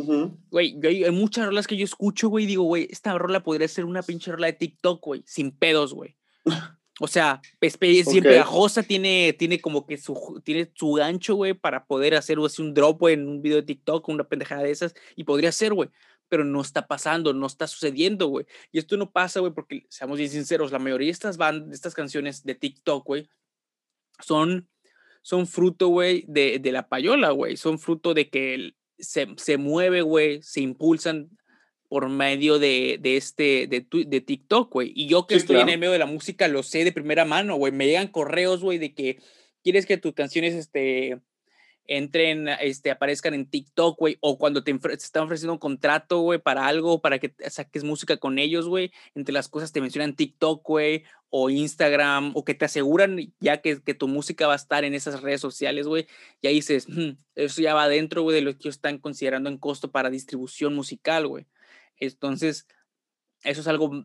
güey, 0.50 0.80
hay, 0.84 1.10
muchas 1.10 1.46
rolas 1.46 1.66
que 1.66 1.76
yo 1.76 1.84
escucho, 1.84 2.28
güey, 2.28 2.44
y 2.44 2.48
digo, 2.48 2.62
güey, 2.62 2.86
esta 2.90 3.16
rola 3.18 3.42
podría 3.42 3.66
ser 3.68 3.84
una 3.84 4.02
pinche 4.02 4.30
rola 4.30 4.46
de 4.46 4.52
TikTok, 4.54 5.04
güey, 5.04 5.22
sin 5.26 5.50
pedos, 5.50 5.92
güey. 5.92 6.16
O 6.98 7.08
sea, 7.08 7.42
es, 7.60 7.74
siempre 7.74 8.32
pegajosa, 8.32 8.82
tiene, 8.82 9.34
tiene 9.38 9.60
como 9.60 9.86
que 9.86 9.98
su, 9.98 10.40
tiene 10.42 10.72
su 10.74 10.92
gancho, 10.92 11.34
güey, 11.34 11.52
para 11.52 11.84
poder 11.84 12.14
hacer 12.14 12.38
así 12.42 12.62
un 12.62 12.72
drop, 12.72 13.00
güey, 13.00 13.12
en 13.12 13.28
un 13.28 13.42
video 13.42 13.58
de 13.58 13.64
TikTok, 13.64 14.08
una 14.08 14.24
pendejada 14.24 14.62
de 14.62 14.70
esas, 14.70 14.94
y 15.14 15.24
podría 15.24 15.52
ser, 15.52 15.74
güey, 15.74 15.90
pero 16.28 16.44
no 16.44 16.60
está 16.60 16.86
pasando, 16.86 17.32
no 17.32 17.46
está 17.46 17.66
sucediendo, 17.66 18.28
güey. 18.28 18.46
Y 18.72 18.78
esto 18.78 18.96
no 18.96 19.10
pasa, 19.10 19.40
güey, 19.40 19.52
porque, 19.52 19.86
seamos 19.88 20.18
bien 20.18 20.30
sinceros, 20.30 20.72
la 20.72 20.78
mayoría 20.78 21.06
de 21.06 21.12
estas 21.12 21.36
bandas, 21.36 21.68
de 21.68 21.74
estas 21.74 21.94
canciones 21.94 22.44
de 22.44 22.54
TikTok, 22.54 23.04
güey, 23.04 23.28
son, 24.20 24.68
son 25.22 25.46
fruto, 25.46 25.88
güey, 25.88 26.24
de, 26.28 26.58
de 26.58 26.72
la 26.72 26.88
payola, 26.88 27.30
güey, 27.30 27.56
son 27.56 27.78
fruto 27.78 28.14
de 28.14 28.28
que 28.28 28.74
se, 28.98 29.28
se 29.36 29.56
mueve, 29.56 30.02
güey, 30.02 30.42
se 30.42 30.60
impulsan 30.60 31.30
por 31.88 32.08
medio 32.08 32.58
de, 32.58 32.98
de 33.00 33.16
este, 33.16 33.66
de, 33.68 33.86
de 34.06 34.20
TikTok, 34.20 34.72
güey. 34.72 34.92
Y 34.94 35.06
yo 35.06 35.26
que 35.26 35.36
estoy 35.36 35.60
en 35.60 35.68
el 35.68 35.78
medio 35.78 35.92
de 35.92 35.98
la 35.98 36.06
música 36.06 36.48
lo 36.48 36.62
sé 36.62 36.84
de 36.84 36.92
primera 36.92 37.24
mano, 37.24 37.56
güey. 37.56 37.72
Me 37.72 37.86
llegan 37.86 38.08
correos, 38.08 38.60
güey, 38.62 38.78
de 38.78 38.94
que 38.94 39.18
quieres 39.62 39.86
que 39.86 39.96
tus 39.96 40.14
canciones, 40.14 40.54
este, 40.54 41.20
entren, 41.88 42.48
este, 42.48 42.90
aparezcan 42.90 43.34
en 43.34 43.48
TikTok, 43.48 43.98
güey, 43.98 44.18
o 44.20 44.38
cuando 44.38 44.64
te, 44.64 44.78
están 44.92 45.24
ofreciendo 45.24 45.52
un 45.52 45.58
contrato, 45.58 46.20
güey, 46.20 46.38
para 46.38 46.66
algo, 46.66 47.00
para 47.00 47.18
que 47.18 47.34
saques 47.48 47.84
música 47.84 48.16
con 48.16 48.38
ellos, 48.38 48.68
güey, 48.68 48.92
entre 49.14 49.32
las 49.32 49.48
cosas 49.48 49.72
te 49.72 49.80
mencionan 49.80 50.16
TikTok, 50.16 50.62
güey, 50.64 51.04
o 51.30 51.50
Instagram, 51.50 52.32
o 52.34 52.44
que 52.44 52.54
te 52.54 52.64
aseguran 52.64 53.18
ya 53.40 53.60
que, 53.60 53.82
que 53.82 53.94
tu 53.94 54.08
música 54.08 54.46
va 54.46 54.54
a 54.54 54.56
estar 54.56 54.84
en 54.84 54.94
esas 54.94 55.22
redes 55.22 55.40
sociales, 55.40 55.86
güey, 55.86 56.06
y 56.40 56.48
ahí 56.48 56.54
dices, 56.54 56.88
mm, 56.88 57.10
eso 57.34 57.62
ya 57.62 57.74
va 57.74 57.88
dentro, 57.88 58.22
güey, 58.22 58.36
de 58.36 58.42
lo 58.42 58.52
que 58.52 58.60
ellos 58.64 58.76
están 58.76 58.98
considerando 58.98 59.50
en 59.50 59.58
costo 59.58 59.90
para 59.90 60.10
distribución 60.10 60.74
musical, 60.74 61.26
güey. 61.26 61.46
Entonces, 61.98 62.66
eso 63.42 63.60
es 63.60 63.68
algo 63.68 64.04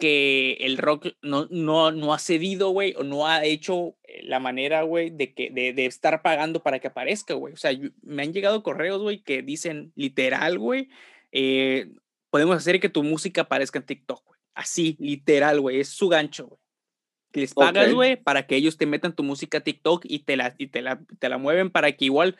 que 0.00 0.54
el 0.60 0.78
rock 0.78 1.08
no, 1.22 1.46
no, 1.50 1.92
no 1.92 2.12
ha 2.12 2.18
cedido, 2.18 2.70
güey, 2.70 2.94
o 2.96 3.04
no 3.04 3.28
ha 3.28 3.44
hecho 3.44 3.96
eh, 4.04 4.22
la 4.24 4.40
manera, 4.40 4.82
güey, 4.82 5.10
de, 5.10 5.32
que, 5.32 5.50
de, 5.50 5.72
de 5.72 5.86
estar 5.86 6.22
pagando 6.22 6.62
para 6.62 6.80
que 6.80 6.88
aparezca, 6.88 7.34
güey. 7.34 7.54
O 7.54 7.56
sea, 7.56 7.70
me 8.02 8.22
han 8.22 8.32
llegado 8.32 8.64
correos, 8.64 9.00
güey, 9.00 9.22
que 9.22 9.42
dicen 9.42 9.92
literal, 9.94 10.58
güey, 10.58 10.88
eh, 11.30 11.92
podemos 12.30 12.56
hacer 12.56 12.80
que 12.80 12.88
tu 12.88 13.04
música 13.04 13.42
aparezca 13.42 13.78
en 13.78 13.86
TikTok, 13.86 14.24
güey. 14.24 14.40
Así, 14.54 14.96
literal, 14.98 15.60
güey, 15.60 15.78
es 15.78 15.88
su 15.88 16.08
gancho, 16.08 16.48
güey. 16.48 16.60
Les 17.32 17.54
pagas, 17.54 17.94
güey, 17.94 18.16
para 18.16 18.46
que 18.48 18.56
ellos 18.56 18.76
te 18.76 18.86
metan 18.86 19.14
tu 19.14 19.22
música 19.22 19.58
a 19.58 19.60
TikTok 19.60 20.04
y 20.04 20.20
te 20.20 20.36
la, 20.36 20.54
y 20.58 20.66
te 20.66 20.82
la, 20.82 21.00
te 21.20 21.28
la 21.28 21.38
mueven 21.38 21.70
para 21.70 21.92
que 21.92 22.06
igual, 22.06 22.36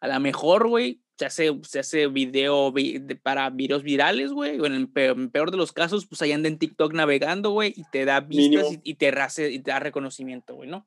a 0.00 0.08
lo 0.08 0.20
mejor, 0.20 0.68
güey, 0.68 1.00
se 1.18 1.26
hace, 1.26 1.60
se 1.62 1.78
hace 1.78 2.06
video 2.06 2.72
para 3.22 3.50
videos 3.50 3.82
virales, 3.82 4.32
güey. 4.32 4.58
O 4.58 4.66
en 4.66 4.74
el 4.74 4.88
peor, 4.88 5.50
de 5.50 5.56
los 5.56 5.72
casos, 5.72 6.06
pues 6.06 6.22
ahí 6.22 6.32
anda 6.32 6.48
en 6.48 6.58
TikTok 6.58 6.94
navegando, 6.94 7.50
güey, 7.50 7.74
y 7.76 7.84
te 7.92 8.06
da 8.06 8.20
vistas 8.20 8.66
y, 8.82 8.94
te 8.94 9.12
y 9.50 9.58
te 9.58 9.70
da 9.70 9.78
reconocimiento, 9.78 10.54
güey, 10.54 10.70
¿no? 10.70 10.86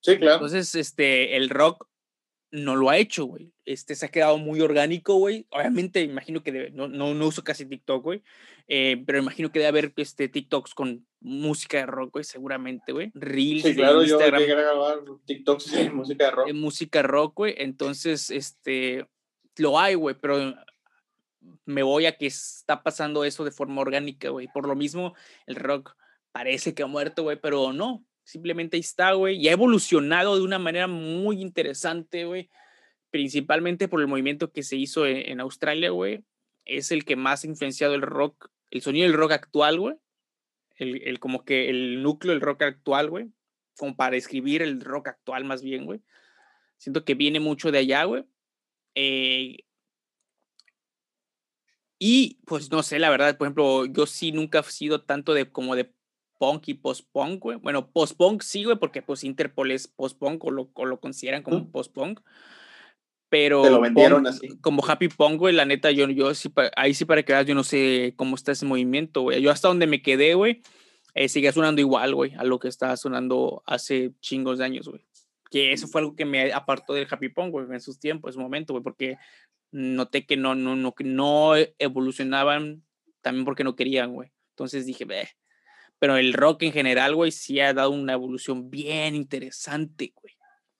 Sí, 0.00 0.16
claro. 0.16 0.34
Entonces, 0.34 0.74
este, 0.76 1.36
el 1.36 1.50
rock 1.50 1.88
no 2.52 2.76
lo 2.76 2.90
ha 2.90 2.98
hecho, 2.98 3.24
güey. 3.24 3.52
Este 3.64 3.94
se 3.94 4.06
ha 4.06 4.10
quedado 4.10 4.38
muy 4.38 4.60
orgánico, 4.60 5.14
güey. 5.14 5.46
Obviamente, 5.50 6.02
imagino 6.02 6.42
que 6.42 6.52
debe, 6.52 6.70
no, 6.70 6.88
no, 6.88 7.14
no 7.14 7.26
uso 7.26 7.44
casi 7.44 7.66
TikTok, 7.66 8.02
güey. 8.02 8.22
Eh, 8.72 9.02
pero 9.04 9.18
imagino 9.18 9.50
que 9.50 9.58
debe 9.58 9.68
haber 9.68 9.92
este, 9.96 10.28
TikToks 10.28 10.74
con 10.74 11.04
música 11.18 11.78
de 11.78 11.86
rock, 11.86 12.12
güey, 12.12 12.24
seguramente, 12.24 12.92
güey. 12.92 13.10
Reels. 13.14 13.64
Sí, 13.64 13.74
claro, 13.74 14.04
yo 14.04 14.16
llegué 14.20 14.52
a 14.52 14.54
grabar 14.54 15.00
TikToks 15.26 15.72
de 15.72 15.90
música 15.90 16.26
de 16.26 16.30
rock. 16.30 16.48
En 16.48 16.60
música 16.60 17.02
rock, 17.02 17.34
güey. 17.34 17.54
Entonces, 17.58 18.30
este, 18.30 19.08
lo 19.56 19.76
hay, 19.76 19.96
güey, 19.96 20.14
pero 20.20 20.54
me 21.64 21.82
voy 21.82 22.06
a 22.06 22.16
que 22.16 22.26
está 22.26 22.84
pasando 22.84 23.24
eso 23.24 23.44
de 23.44 23.50
forma 23.50 23.80
orgánica, 23.80 24.28
güey. 24.28 24.46
Por 24.54 24.68
lo 24.68 24.76
mismo, 24.76 25.14
el 25.46 25.56
rock 25.56 25.96
parece 26.30 26.72
que 26.72 26.84
ha 26.84 26.86
muerto, 26.86 27.24
güey, 27.24 27.40
pero 27.40 27.72
no. 27.72 28.04
Simplemente 28.22 28.76
ahí 28.76 28.82
está, 28.82 29.14
güey. 29.14 29.36
Y 29.36 29.48
ha 29.48 29.52
evolucionado 29.52 30.36
de 30.36 30.42
una 30.42 30.60
manera 30.60 30.86
muy 30.86 31.42
interesante, 31.42 32.24
güey. 32.24 32.48
Principalmente 33.10 33.88
por 33.88 34.00
el 34.00 34.06
movimiento 34.06 34.52
que 34.52 34.62
se 34.62 34.76
hizo 34.76 35.06
en, 35.06 35.28
en 35.28 35.40
Australia, 35.40 35.90
güey. 35.90 36.22
Es 36.64 36.92
el 36.92 37.04
que 37.04 37.16
más 37.16 37.42
ha 37.42 37.48
influenciado 37.48 37.96
el 37.96 38.02
rock, 38.02 38.48
el 38.70 38.82
sonido 38.82 39.06
del 39.06 39.16
rock 39.16 39.32
actual, 39.32 39.78
güey 39.78 39.96
el, 40.80 41.20
como 41.20 41.44
que 41.44 41.68
el 41.68 42.02
núcleo 42.02 42.32
del 42.32 42.40
rock 42.40 42.62
actual, 42.62 43.10
güey, 43.10 43.30
como 43.76 43.96
para 43.96 44.16
escribir 44.16 44.62
el 44.62 44.80
rock 44.80 45.08
actual 45.08 45.44
más 45.44 45.62
bien, 45.62 45.84
güey. 45.84 46.00
Siento 46.78 47.04
que 47.04 47.14
viene 47.14 47.40
mucho 47.40 47.70
de 47.70 47.78
allá, 47.78 48.04
güey. 48.04 48.24
Eh, 48.94 49.58
y 51.98 52.38
pues 52.46 52.70
no 52.70 52.82
sé, 52.82 52.98
la 52.98 53.10
verdad, 53.10 53.36
por 53.36 53.46
ejemplo, 53.46 53.84
yo 53.86 54.06
sí 54.06 54.32
nunca 54.32 54.60
he 54.60 54.62
sido 54.64 55.02
tanto 55.02 55.34
de 55.34 55.50
como 55.50 55.76
de 55.76 55.92
punk 56.38 56.68
y 56.68 56.74
post-punk, 56.74 57.40
güey. 57.40 57.58
Bueno, 57.58 57.90
post-punk 57.90 58.40
sí, 58.42 58.64
güey, 58.64 58.78
porque 58.78 59.02
pues 59.02 59.24
Interpol 59.24 59.70
es 59.72 59.86
post-punk 59.86 60.42
o 60.44 60.50
lo, 60.50 60.72
lo 60.74 61.00
consideran 61.00 61.42
como 61.42 61.70
post-punk. 61.70 62.20
Pero 63.30 63.68
lo 63.70 63.80
vendieron 63.80 64.26
así. 64.26 64.48
como 64.60 64.84
Happy 64.86 65.08
Pong, 65.08 65.38
güey, 65.38 65.54
la 65.54 65.64
neta, 65.64 65.92
yo, 65.92 66.08
yo 66.10 66.34
sí, 66.34 66.52
ahí 66.76 66.92
sí 66.94 67.04
para 67.04 67.22
que 67.22 67.32
veas, 67.32 67.46
yo 67.46 67.54
no 67.54 67.62
sé 67.62 68.12
cómo 68.16 68.34
está 68.34 68.52
ese 68.52 68.66
movimiento, 68.66 69.22
güey. 69.22 69.40
Yo 69.40 69.52
hasta 69.52 69.68
donde 69.68 69.86
me 69.86 70.02
quedé, 70.02 70.34
güey, 70.34 70.62
eh, 71.14 71.28
sigue 71.28 71.52
sonando 71.52 71.80
igual, 71.80 72.14
güey, 72.14 72.34
a 72.34 72.44
lo 72.44 72.58
que 72.58 72.66
estaba 72.66 72.96
sonando 72.96 73.62
hace 73.66 74.12
chingos 74.20 74.58
de 74.58 74.64
años, 74.64 74.88
güey. 74.88 75.06
Que 75.48 75.72
eso 75.72 75.86
fue 75.86 76.00
algo 76.00 76.16
que 76.16 76.24
me 76.24 76.52
apartó 76.52 76.92
del 76.92 77.06
Happy 77.08 77.28
Pong, 77.28 77.50
güey, 77.50 77.66
en 77.70 77.80
sus 77.80 78.00
tiempos, 78.00 78.30
en 78.30 78.34
su 78.34 78.40
momento, 78.40 78.72
güey, 78.72 78.82
porque 78.82 79.16
noté 79.70 80.26
que 80.26 80.36
no, 80.36 80.56
no, 80.56 80.74
no, 80.74 80.92
no 80.98 81.52
evolucionaban 81.78 82.82
también 83.22 83.44
porque 83.44 83.64
no 83.64 83.76
querían, 83.76 84.12
güey. 84.12 84.32
Entonces 84.50 84.86
dije. 84.86 85.06
Pero 85.98 86.16
el 86.16 86.32
rock 86.32 86.64
en 86.64 86.72
general, 86.72 87.14
güey, 87.14 87.30
sí 87.30 87.60
ha 87.60 87.72
dado 87.74 87.90
una 87.90 88.14
evolución 88.14 88.70
bien 88.70 89.14
interesante, 89.14 90.12
güey. 90.20 90.34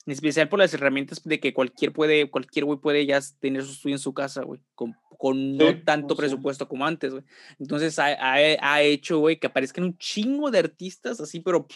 En 0.07 0.13
especial 0.13 0.49
por 0.49 0.59
las 0.59 0.73
herramientas 0.73 1.23
de 1.23 1.41
que 1.41 1.53
cualquier 1.53 1.93
puede, 1.93 2.31
cualquier 2.31 2.65
güey 2.65 2.79
puede 2.79 3.05
ya 3.05 3.21
tener 3.39 3.63
su 3.63 3.73
estudio 3.73 3.97
en 3.97 4.01
su 4.01 4.15
casa, 4.15 4.43
güey, 4.43 4.61
con, 4.75 4.97
con 5.19 5.57
no 5.57 5.83
tanto 5.83 6.17
presupuesto 6.17 6.69
como 6.69 6.87
antes, 6.87 7.13
güey. 7.13 7.25
Entonces 7.59 7.99
ha, 7.99 8.07
ha, 8.07 8.35
ha 8.35 8.83
hecho, 8.83 9.19
güey, 9.19 9.39
que 9.39 9.47
aparezcan 9.47 9.85
un 9.85 9.99
chingo 9.99 10.51
de 10.51 10.59
artistas 10.59 11.21
así, 11.21 11.41
pero 11.41 11.67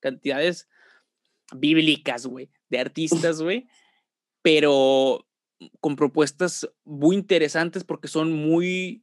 cantidades 0.00 0.68
bíblicas, 1.54 2.26
güey, 2.26 2.50
de 2.68 2.78
artistas, 2.78 3.40
güey, 3.40 3.66
pero 4.42 5.26
con 5.80 5.96
propuestas 5.96 6.68
muy 6.84 7.16
interesantes 7.16 7.84
porque 7.84 8.08
son 8.08 8.32
muy, 8.32 9.02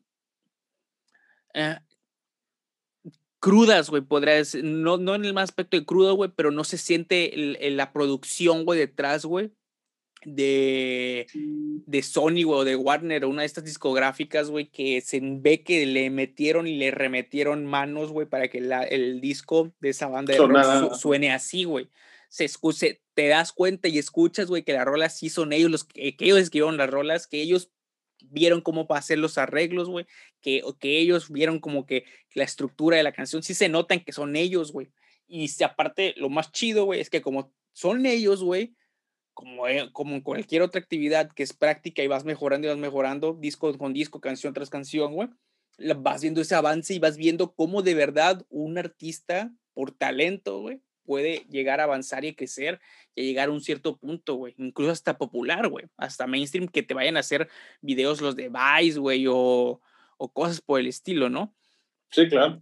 eh, 1.54 1.80
crudas, 3.44 3.90
güey, 3.90 4.02
podría 4.02 4.36
decir, 4.36 4.64
no, 4.64 4.98
no 4.98 5.16
en 5.16 5.26
el 5.26 5.34
más 5.34 5.50
aspecto 5.50 5.76
de 5.76 5.86
crudo, 5.86 6.16
güey, 6.16 6.32
pero 6.34 6.50
no 6.50 6.64
se 6.64 6.78
siente 6.78 7.34
la 7.72 7.92
producción, 7.92 8.64
güey, 8.64 8.80
detrás, 8.80 9.26
güey, 9.26 9.52
de, 10.24 11.28
de 11.34 12.04
Sony, 12.04 12.44
güey, 12.46 12.62
o 12.62 12.64
de 12.64 12.78
Warner, 12.78 13.26
o 13.26 13.30
una 13.30 13.42
de 13.42 13.48
estas 13.48 13.66
discográficas, 13.66 14.50
güey, 14.50 14.70
que 14.70 15.02
se 15.02 15.20
ve 15.22 15.62
que 15.62 15.86
le 15.86 16.10
metieron 16.10 16.68
y 16.68 16.78
le 16.78 16.92
remetieron 16.92 17.66
manos, 17.66 18.14
güey, 18.14 18.28
para 18.28 18.48
que 18.48 18.62
la, 18.62 18.84
el 18.84 19.20
disco 19.20 19.74
de 19.82 19.90
esa 19.90 20.08
banda 20.08 20.32
de 20.32 20.40
rock 20.40 20.96
suene 20.96 21.34
así, 21.34 21.66
güey. 21.66 21.90
Se 22.30 22.46
escuche, 22.46 23.02
te 23.14 23.28
das 23.28 23.52
cuenta 23.52 23.90
y 23.90 23.98
escuchas, 23.98 24.48
güey, 24.48 24.64
que 24.64 24.72
las 24.72 24.86
rolas 24.86 25.18
sí 25.18 25.28
son 25.28 25.52
ellos 25.52 25.70
los 25.70 25.84
que, 25.84 26.16
que 26.16 26.24
ellos 26.24 26.40
escribieron 26.40 26.78
las 26.78 26.90
rolas, 26.90 27.28
que 27.28 27.42
ellos 27.42 27.74
vieron 28.30 28.62
cómo 28.62 28.86
hacer 28.90 29.20
los 29.20 29.38
arreglos, 29.38 29.90
güey, 29.90 30.06
que, 30.42 30.62
que 30.80 31.00
ellos 31.00 31.30
vieron 31.30 31.60
como 31.60 31.86
que 31.86 32.06
la 32.34 32.44
estructura 32.44 32.98
de 32.98 33.04
la 33.04 33.12
canción, 33.12 33.44
sí 33.44 33.54
se 33.54 33.70
notan 33.70 34.04
que 34.04 34.12
son 34.12 34.36
ellos, 34.36 34.72
güey. 34.72 34.92
Y 35.28 35.48
si 35.50 35.64
aparte, 35.64 36.14
lo 36.18 36.30
más 36.30 36.52
chido, 36.52 36.86
güey, 36.86 37.00
es 37.00 37.10
que 37.10 37.22
como 37.22 37.54
son 37.74 38.06
ellos, 38.06 38.44
güey, 38.44 38.76
como, 39.34 39.68
eh, 39.68 39.90
como 39.94 40.16
en 40.16 40.22
cualquier 40.22 40.62
otra 40.62 40.80
actividad 40.80 41.32
que 41.32 41.44
es 41.44 41.54
práctica 41.54 42.04
y 42.04 42.08
vas 42.08 42.24
mejorando 42.24 42.68
y 42.68 42.70
vas 42.70 42.80
mejorando, 42.80 43.34
disco 43.34 43.76
con 43.78 43.94
disco, 43.94 44.22
canción 44.22 44.54
tras 44.54 44.70
canción, 44.70 45.14
güey, 45.14 45.30
vas 45.98 46.22
viendo 46.22 46.42
ese 46.42 46.56
avance 46.56 46.94
y 46.94 47.00
vas 47.00 47.18
viendo 47.18 47.54
cómo 47.54 47.82
de 47.82 47.96
verdad 47.96 48.46
un 48.50 48.78
artista, 48.78 49.52
por 49.74 49.92
talento, 49.92 50.60
güey, 50.60 50.82
puede 51.06 51.46
llegar 51.50 51.80
a 51.80 51.84
avanzar 51.84 52.26
y 52.26 52.36
crecer 52.36 52.80
y 53.16 53.24
llegar 53.24 53.50
a 53.50 53.52
un 53.52 53.62
cierto 53.62 53.98
punto, 53.98 54.36
güey. 54.36 54.56
Incluso 54.58 54.92
hasta 54.92 55.18
popular, 55.18 55.68
güey. 55.68 55.86
Hasta 55.98 56.28
mainstream 56.28 56.68
que 56.68 56.84
te 56.84 56.94
vayan 56.94 57.18
a 57.18 57.22
hacer 57.22 57.50
videos 57.82 58.22
los 58.22 58.36
de 58.36 58.50
Vice, 58.50 59.00
güey, 59.00 59.26
o, 59.28 59.82
o 60.18 60.34
cosas 60.34 60.62
por 60.62 60.80
el 60.80 60.88
estilo, 60.88 61.30
¿no? 61.30 61.56
Sí, 62.12 62.28
claro. 62.28 62.62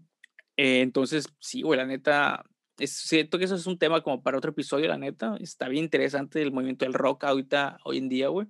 Eh, 0.58 0.82
entonces, 0.82 1.28
sí, 1.40 1.62
güey, 1.62 1.78
la 1.78 1.86
neta, 1.86 2.46
es 2.78 2.92
cierto 2.92 3.38
que 3.38 3.46
eso 3.46 3.56
es 3.56 3.68
un 3.68 3.78
tema 3.78 4.02
como 4.02 4.22
para 4.24 4.38
otro 4.38 4.52
episodio, 4.52 4.88
la 4.88 4.98
neta. 4.98 5.36
Está 5.40 5.68
bien 5.68 5.86
interesante 5.86 6.42
el 6.42 6.52
movimiento 6.52 6.86
del 6.86 6.94
rock 6.94 7.24
ahorita, 7.26 7.80
hoy 7.84 7.98
en 7.98 8.10
día, 8.10 8.28
güey. 8.28 8.48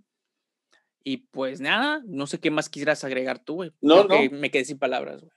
Y 1.03 1.17
pues 1.17 1.61
nada, 1.61 2.01
no 2.05 2.27
sé 2.27 2.39
qué 2.39 2.51
más 2.51 2.69
quisieras 2.69 3.03
agregar 3.03 3.39
tú, 3.39 3.55
güey. 3.55 3.71
No, 3.81 4.03
no. 4.03 4.15
me 4.31 4.51
quedé 4.51 4.65
sin 4.65 4.77
palabras, 4.77 5.21
güey. 5.21 5.31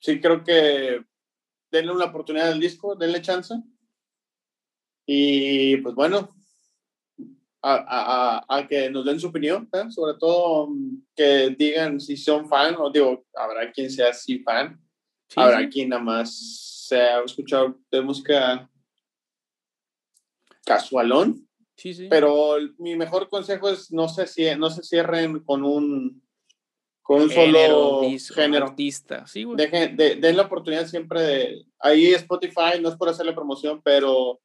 Sí, 0.00 0.20
creo 0.20 0.42
que 0.42 1.04
denle 1.70 1.92
una 1.92 2.06
oportunidad 2.06 2.52
al 2.52 2.60
disco, 2.60 2.94
denle 2.94 3.22
chance. 3.22 3.54
Y 5.06 5.76
pues 5.78 5.94
bueno, 5.94 6.28
a, 7.62 8.44
a, 8.48 8.56
a 8.58 8.66
que 8.66 8.90
nos 8.90 9.04
den 9.04 9.20
su 9.20 9.28
opinión, 9.28 9.68
¿eh? 9.72 9.90
sobre 9.90 10.18
todo 10.18 10.68
mm, 10.68 11.02
que 11.14 11.54
digan 11.58 12.00
si 12.00 12.16
son 12.16 12.48
fan, 12.48 12.76
o 12.78 12.90
digo, 12.90 13.24
habrá 13.34 13.70
quien 13.72 13.90
sea 13.90 14.10
así 14.10 14.38
fan, 14.40 14.80
habrá 15.36 15.68
quien 15.68 15.90
nada 15.90 16.02
más 16.02 16.86
sea 16.88 17.20
escuchado 17.20 17.78
de 17.90 18.00
música 18.00 18.68
casualón. 20.64 21.46
Sí, 21.76 21.94
sí. 21.94 22.08
Pero 22.10 22.56
mi 22.78 22.96
mejor 22.96 23.28
consejo 23.28 23.70
es 23.70 23.90
no 23.90 24.08
se, 24.08 24.56
no 24.56 24.70
se 24.70 24.82
cierren 24.82 25.40
con 25.40 25.64
un, 25.64 26.22
con 27.10 27.22
un 27.22 27.30
solo 27.30 28.02
género. 28.32 28.66
Artista. 28.66 29.26
Sí, 29.26 29.42
güey. 29.42 29.56
den 29.56 30.36
la 30.36 30.44
oportunidad 30.44 30.86
siempre 30.86 31.20
de... 31.20 31.64
Ahí 31.80 32.06
Spotify, 32.14 32.80
no 32.80 32.88
es 32.88 32.94
por 32.94 33.08
hacerle 33.08 33.32
promoción, 33.32 33.80
pero 33.82 34.38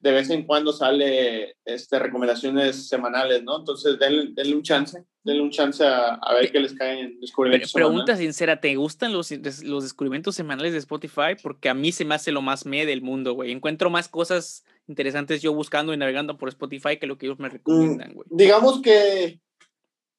de 0.00 0.12
vez 0.12 0.28
en 0.28 0.44
cuando 0.44 0.70
sale 0.74 1.56
este, 1.64 1.98
recomendaciones 1.98 2.88
semanales, 2.88 3.42
¿no? 3.42 3.58
Entonces, 3.58 3.98
denle, 3.98 4.32
denle 4.34 4.54
un 4.54 4.62
chance, 4.62 5.02
denle 5.22 5.40
un 5.40 5.50
chance 5.50 5.82
a, 5.82 6.16
a 6.16 6.34
ver 6.34 6.52
qué 6.52 6.60
les 6.60 6.74
caen 6.74 6.98
en 6.98 7.20
descubrimientos 7.20 7.72
Pregunta 7.72 8.14
sincera, 8.18 8.60
¿te 8.60 8.76
gustan 8.76 9.14
los, 9.14 9.30
los 9.62 9.82
descubrimientos 9.82 10.34
semanales 10.34 10.72
de 10.72 10.80
Spotify? 10.80 11.36
Porque 11.42 11.70
a 11.70 11.74
mí 11.74 11.90
se 11.90 12.04
me 12.04 12.16
hace 12.16 12.32
lo 12.32 12.42
más 12.42 12.66
me 12.66 12.84
del 12.84 13.00
mundo, 13.00 13.32
güey. 13.32 13.50
Encuentro 13.50 13.88
más 13.88 14.08
cosas 14.08 14.62
interesantes 14.88 15.40
yo 15.40 15.54
buscando 15.54 15.94
y 15.94 15.96
navegando 15.96 16.36
por 16.36 16.50
Spotify 16.50 16.98
que 16.98 17.06
lo 17.06 17.16
que 17.16 17.24
ellos 17.24 17.38
me 17.38 17.48
recomiendan, 17.48 18.12
güey. 18.12 18.28
Mm, 18.30 18.36
digamos 18.36 18.82
que 18.82 19.40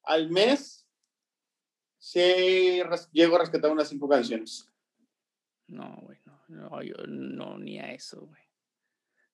al 0.01 0.31
mes 0.31 0.84
sí 2.05 2.83
llego 3.11 3.35
a 3.35 3.39
rescatar 3.39 3.71
unas 3.71 3.89
cinco 3.89 4.07
canciones. 4.07 4.69
No, 5.67 5.97
güey, 6.03 6.19
no, 6.25 6.39
no, 6.47 6.83
yo 6.83 6.93
no, 7.07 7.57
ni 7.57 7.79
a 7.79 7.91
eso, 7.93 8.21
güey. 8.21 8.41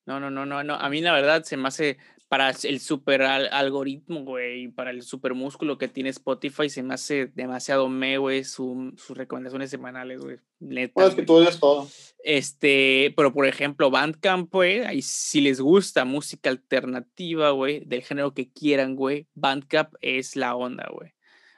No, 0.06 0.18
no, 0.18 0.30
no, 0.30 0.46
no, 0.46 0.64
no. 0.64 0.74
A 0.74 0.88
mí 0.88 1.02
la 1.02 1.12
verdad 1.12 1.44
se 1.44 1.56
me 1.56 1.68
hace 1.68 1.98
para 2.28 2.50
el 2.50 2.80
super 2.80 3.22
algoritmo, 3.22 4.24
güey, 4.24 4.68
para 4.68 4.90
el 4.90 5.02
super 5.02 5.34
músculo 5.34 5.76
que 5.76 5.86
tiene 5.86 6.08
Spotify, 6.08 6.70
se 6.70 6.82
me 6.82 6.94
hace 6.94 7.26
demasiado 7.26 7.90
me, 7.90 8.16
güey, 8.16 8.42
sus 8.42 8.96
recomendaciones 9.10 9.68
semanales, 9.68 10.20
güey. 10.20 10.38
Neta. 10.58 11.06
es 11.06 11.14
que 11.14 11.22
tú 11.22 11.34
oyes 11.34 11.60
todo. 11.60 11.86
Este, 12.24 13.12
pero 13.16 13.34
por 13.34 13.46
ejemplo, 13.46 13.90
Bandcamp, 13.90 14.50
güey, 14.50 14.80
ahí 14.80 15.02
si 15.02 15.42
les 15.42 15.60
gusta 15.60 16.06
música 16.06 16.48
alternativa, 16.48 17.50
güey, 17.50 17.84
del 17.84 18.02
género 18.02 18.32
que 18.32 18.50
quieran, 18.50 18.96
güey, 18.96 19.28
Bandcamp 19.34 19.92
es 20.00 20.34
la 20.36 20.56
onda, 20.56 20.88
güey. 20.90 21.12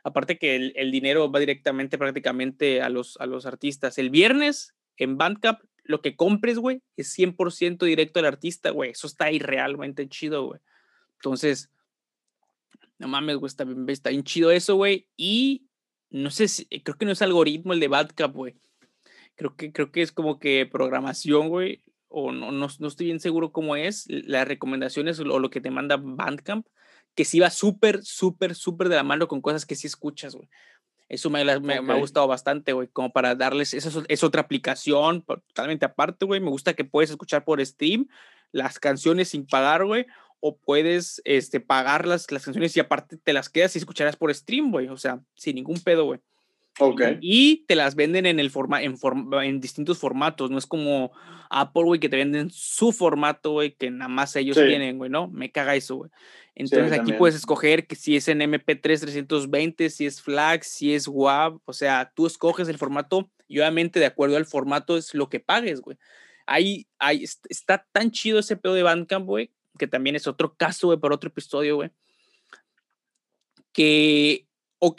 Aparte 0.04 0.38
que 0.38 0.54
el, 0.54 0.72
el, 0.76 0.92
dinero 0.92 1.30
va 1.32 1.40
directamente 1.40 1.98
prácticamente 1.98 2.82
a 2.82 2.88
los, 2.90 3.16
a 3.18 3.26
los 3.26 3.46
artistas. 3.46 3.98
El 3.98 4.10
viernes 4.10 4.74
en 4.96 5.18
Bandcamp 5.18 5.60
lo 5.84 6.00
que 6.00 6.16
compres, 6.16 6.58
güey, 6.58 6.82
es 6.96 7.16
100% 7.16 7.84
directo 7.84 8.18
al 8.18 8.26
artista, 8.26 8.70
güey. 8.70 8.90
Eso 8.90 9.06
está 9.06 9.26
ahí 9.26 9.38
realmente 9.38 10.08
chido, 10.08 10.46
güey. 10.46 10.60
Entonces, 11.16 11.70
no 12.98 13.06
mames, 13.06 13.36
güey, 13.36 13.48
está, 13.48 13.66
está 13.88 14.10
bien 14.10 14.24
chido 14.24 14.50
eso, 14.50 14.76
güey. 14.76 15.06
Y 15.16 15.66
no 16.10 16.30
sé 16.30 16.46
creo 16.82 16.96
que 16.96 17.04
no 17.04 17.12
es 17.12 17.22
algoritmo 17.22 17.72
el 17.72 17.80
de 17.80 17.88
Badcap, 17.88 18.34
güey. 18.34 18.56
Creo 19.36 19.56
que, 19.56 19.72
creo 19.72 19.92
que 19.92 20.02
es 20.02 20.12
como 20.12 20.38
que 20.38 20.66
programación, 20.66 21.48
güey. 21.48 21.82
O 22.08 22.32
no, 22.32 22.50
no, 22.52 22.68
no, 22.78 22.88
estoy 22.88 23.06
bien 23.06 23.20
seguro 23.20 23.52
cómo 23.52 23.76
es. 23.76 24.06
Las 24.08 24.48
recomendaciones 24.48 25.18
o 25.20 25.24
lo 25.24 25.50
que 25.50 25.60
te 25.60 25.70
manda 25.70 25.98
Bandcamp. 26.00 26.66
Que 27.14 27.24
sí 27.24 27.40
va 27.40 27.50
súper, 27.50 28.04
súper, 28.04 28.54
súper 28.54 28.88
de 28.88 28.96
la 28.96 29.02
mano 29.02 29.28
con 29.28 29.40
cosas 29.40 29.66
que 29.66 29.76
sí 29.76 29.86
escuchas, 29.86 30.34
güey. 30.34 30.48
Eso 31.08 31.30
me, 31.30 31.44
me, 31.60 31.74
ha 31.74 31.98
gustado 31.98 32.26
bastante, 32.26 32.72
güey, 32.72 32.88
como 32.88 33.12
para 33.12 33.34
darles, 33.34 33.74
esa 33.74 34.02
es 34.08 34.24
otra 34.24 34.40
aplicación 34.40 35.22
totalmente 35.22 35.84
aparte, 35.84 36.24
güey. 36.24 36.40
Me 36.40 36.50
gusta 36.50 36.74
que 36.74 36.84
puedes 36.84 37.10
escuchar 37.10 37.44
por 37.44 37.64
Steam 37.64 38.08
las 38.52 38.78
canciones 38.78 39.28
sin 39.28 39.46
pagar, 39.46 39.84
güey, 39.84 40.06
o 40.40 40.56
puedes 40.56 41.20
este, 41.24 41.58
pagar 41.58 42.06
las, 42.06 42.30
las 42.30 42.44
canciones 42.44 42.76
y 42.76 42.80
aparte 42.80 43.16
te 43.16 43.32
las 43.32 43.48
quedas 43.48 43.74
y 43.74 43.78
escucharás 43.78 44.16
por 44.16 44.32
stream, 44.34 44.70
güey, 44.70 44.88
o 44.88 44.96
sea, 44.96 45.20
sin 45.34 45.56
ningún 45.56 45.80
pedo, 45.80 46.04
güey. 46.04 46.20
Ok. 46.80 47.02
Y 47.20 47.64
te 47.66 47.76
las 47.76 47.94
venden 47.94 48.26
en, 48.26 48.40
el 48.40 48.50
forma, 48.50 48.82
en, 48.82 48.96
en 49.42 49.60
distintos 49.60 49.98
formatos, 49.98 50.50
no 50.50 50.58
es 50.58 50.66
como 50.66 51.12
Apple, 51.50 51.84
güey, 51.84 52.00
que 52.00 52.08
te 52.08 52.16
venden 52.16 52.50
su 52.50 52.92
formato, 52.92 53.52
güey, 53.52 53.72
que 53.72 53.90
nada 53.90 54.08
más 54.08 54.34
ellos 54.34 54.56
tienen, 54.56 54.98
güey, 54.98 55.10
¿no? 55.10 55.28
Me 55.28 55.52
caga 55.52 55.76
eso, 55.76 55.96
güey. 55.96 56.10
Entonces 56.56 56.98
aquí 56.98 57.12
puedes 57.12 57.34
escoger 57.34 57.86
que 57.86 57.96
si 57.96 58.16
es 58.16 58.28
en 58.28 58.40
MP3 58.40 59.00
320, 59.00 59.90
si 59.90 60.06
es 60.06 60.22
FLAC, 60.22 60.62
si 60.62 60.94
es 60.94 61.08
WAV, 61.08 61.60
o 61.64 61.72
sea, 61.72 62.12
tú 62.14 62.26
escoges 62.26 62.68
el 62.68 62.78
formato 62.78 63.30
y 63.48 63.58
obviamente 63.58 63.98
de 63.98 64.06
acuerdo 64.06 64.36
al 64.36 64.46
formato 64.46 64.96
es 64.96 65.14
lo 65.14 65.28
que 65.28 65.40
pagues, 65.40 65.80
güey. 65.80 65.96
Ahí, 66.46 66.86
ahí 66.98 67.24
está 67.48 67.86
tan 67.92 68.10
chido 68.10 68.38
ese 68.38 68.56
pedo 68.56 68.74
de 68.74 68.82
Bandcamp, 68.82 69.26
güey, 69.26 69.50
que 69.78 69.86
también 69.86 70.14
es 70.14 70.26
otro 70.26 70.54
caso, 70.54 70.88
güey, 70.88 70.98
por 70.98 71.12
otro 71.12 71.28
episodio, 71.28 71.76
güey, 71.76 71.90
que 73.72 74.46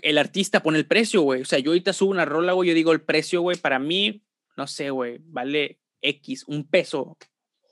el 0.01 0.17
artista 0.17 0.63
pone 0.63 0.77
el 0.77 0.87
precio, 0.87 1.21
güey. 1.21 1.41
O 1.41 1.45
sea, 1.45 1.59
yo 1.59 1.71
ahorita 1.71 1.93
subo 1.93 2.11
una 2.11 2.25
rola, 2.25 2.53
güey, 2.53 2.69
yo 2.69 2.75
digo 2.75 2.91
el 2.91 3.01
precio, 3.01 3.41
güey, 3.41 3.57
para 3.57 3.79
mí, 3.79 4.23
no 4.57 4.67
sé, 4.67 4.89
güey, 4.89 5.19
vale 5.21 5.79
X, 6.01 6.45
un 6.47 6.67
peso 6.67 7.17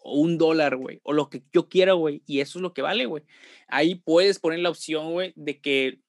o 0.03 0.19
un 0.19 0.37
dólar, 0.37 0.75
güey, 0.75 0.99
o 1.03 1.13
lo 1.13 1.29
que 1.29 1.43
yo 1.53 1.69
quiera, 1.69 1.93
güey, 1.93 2.21
y 2.25 2.41
eso 2.41 2.59
es 2.59 2.61
lo 2.63 2.73
que 2.73 2.81
vale, 2.81 3.05
güey. 3.05 3.23
Ahí 3.67 3.95
puedes 3.95 4.39
poner 4.39 4.59
la 4.59 4.69
opción, 4.69 5.13
güey, 5.13 5.33
de 5.35 5.61
que 5.61 6.01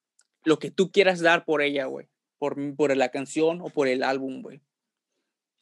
lo 0.45 0.59
que 0.59 0.71
tú 0.71 0.91
quieras 0.91 1.21
dar 1.21 1.45
por 1.45 1.63
ella, 1.63 1.87
güey, 1.87 2.09
por, 2.39 2.57
por 2.77 2.97
la 2.97 3.11
canción 3.11 3.61
o 3.61 3.71
por 3.71 3.89
el 3.89 4.03
álbum, 4.03 4.43
güey. 4.43 4.61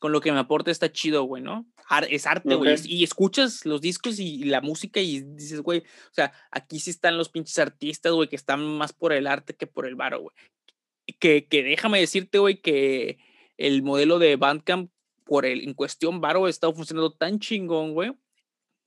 Con 0.03 0.11
lo 0.11 0.21
que 0.21 0.33
me 0.33 0.41
aporta 0.41 0.73
está 0.73 0.91
chido, 0.91 1.23
güey, 1.23 1.45
¿no? 1.45 1.65
es 2.11 2.27
arte, 2.27 2.57
güey. 2.57 2.75
Y 2.87 3.05
escuchas 3.05 3.65
los 3.65 3.81
discos 3.81 4.19
y, 4.19 4.43
la 4.43 4.61
música 4.61 4.99
y 4.99 5.21
dices, 5.21 5.61
güey, 5.61 5.79
o 5.79 6.13
sea, 6.13 6.33
aquí 6.51 6.81
sí 6.81 6.91
están 6.91 7.17
los 7.17 7.29
pinches 7.29 7.57
artistas, 7.61 8.13
güey, 8.13 8.29
que 8.29 8.35
están 8.35 8.65
más 8.65 8.93
por 8.93 9.13
el 9.13 9.29
arte 9.29 9.55
que 9.55 9.69
por 9.69 9.87
el 9.87 9.95
varo, 9.95 10.23
güey. 10.23 10.35
Que, 11.21 11.47
que 11.47 11.63
déjame 11.63 12.01
decirte, 12.01 12.41
güey, 12.41 12.61
que 12.61 13.19
el 13.59 13.85
modelo 13.85 14.19
de 14.19 14.35
Bandcamp 14.35 14.91
por 15.25 15.47
el 15.47 15.63
en 15.63 15.75
cuestión 15.75 16.21
varo 16.21 16.49
está 16.49 16.73
funcionando 16.73 17.13
tan 17.13 17.39
chingón, 17.39 17.95
güey, 17.95 18.11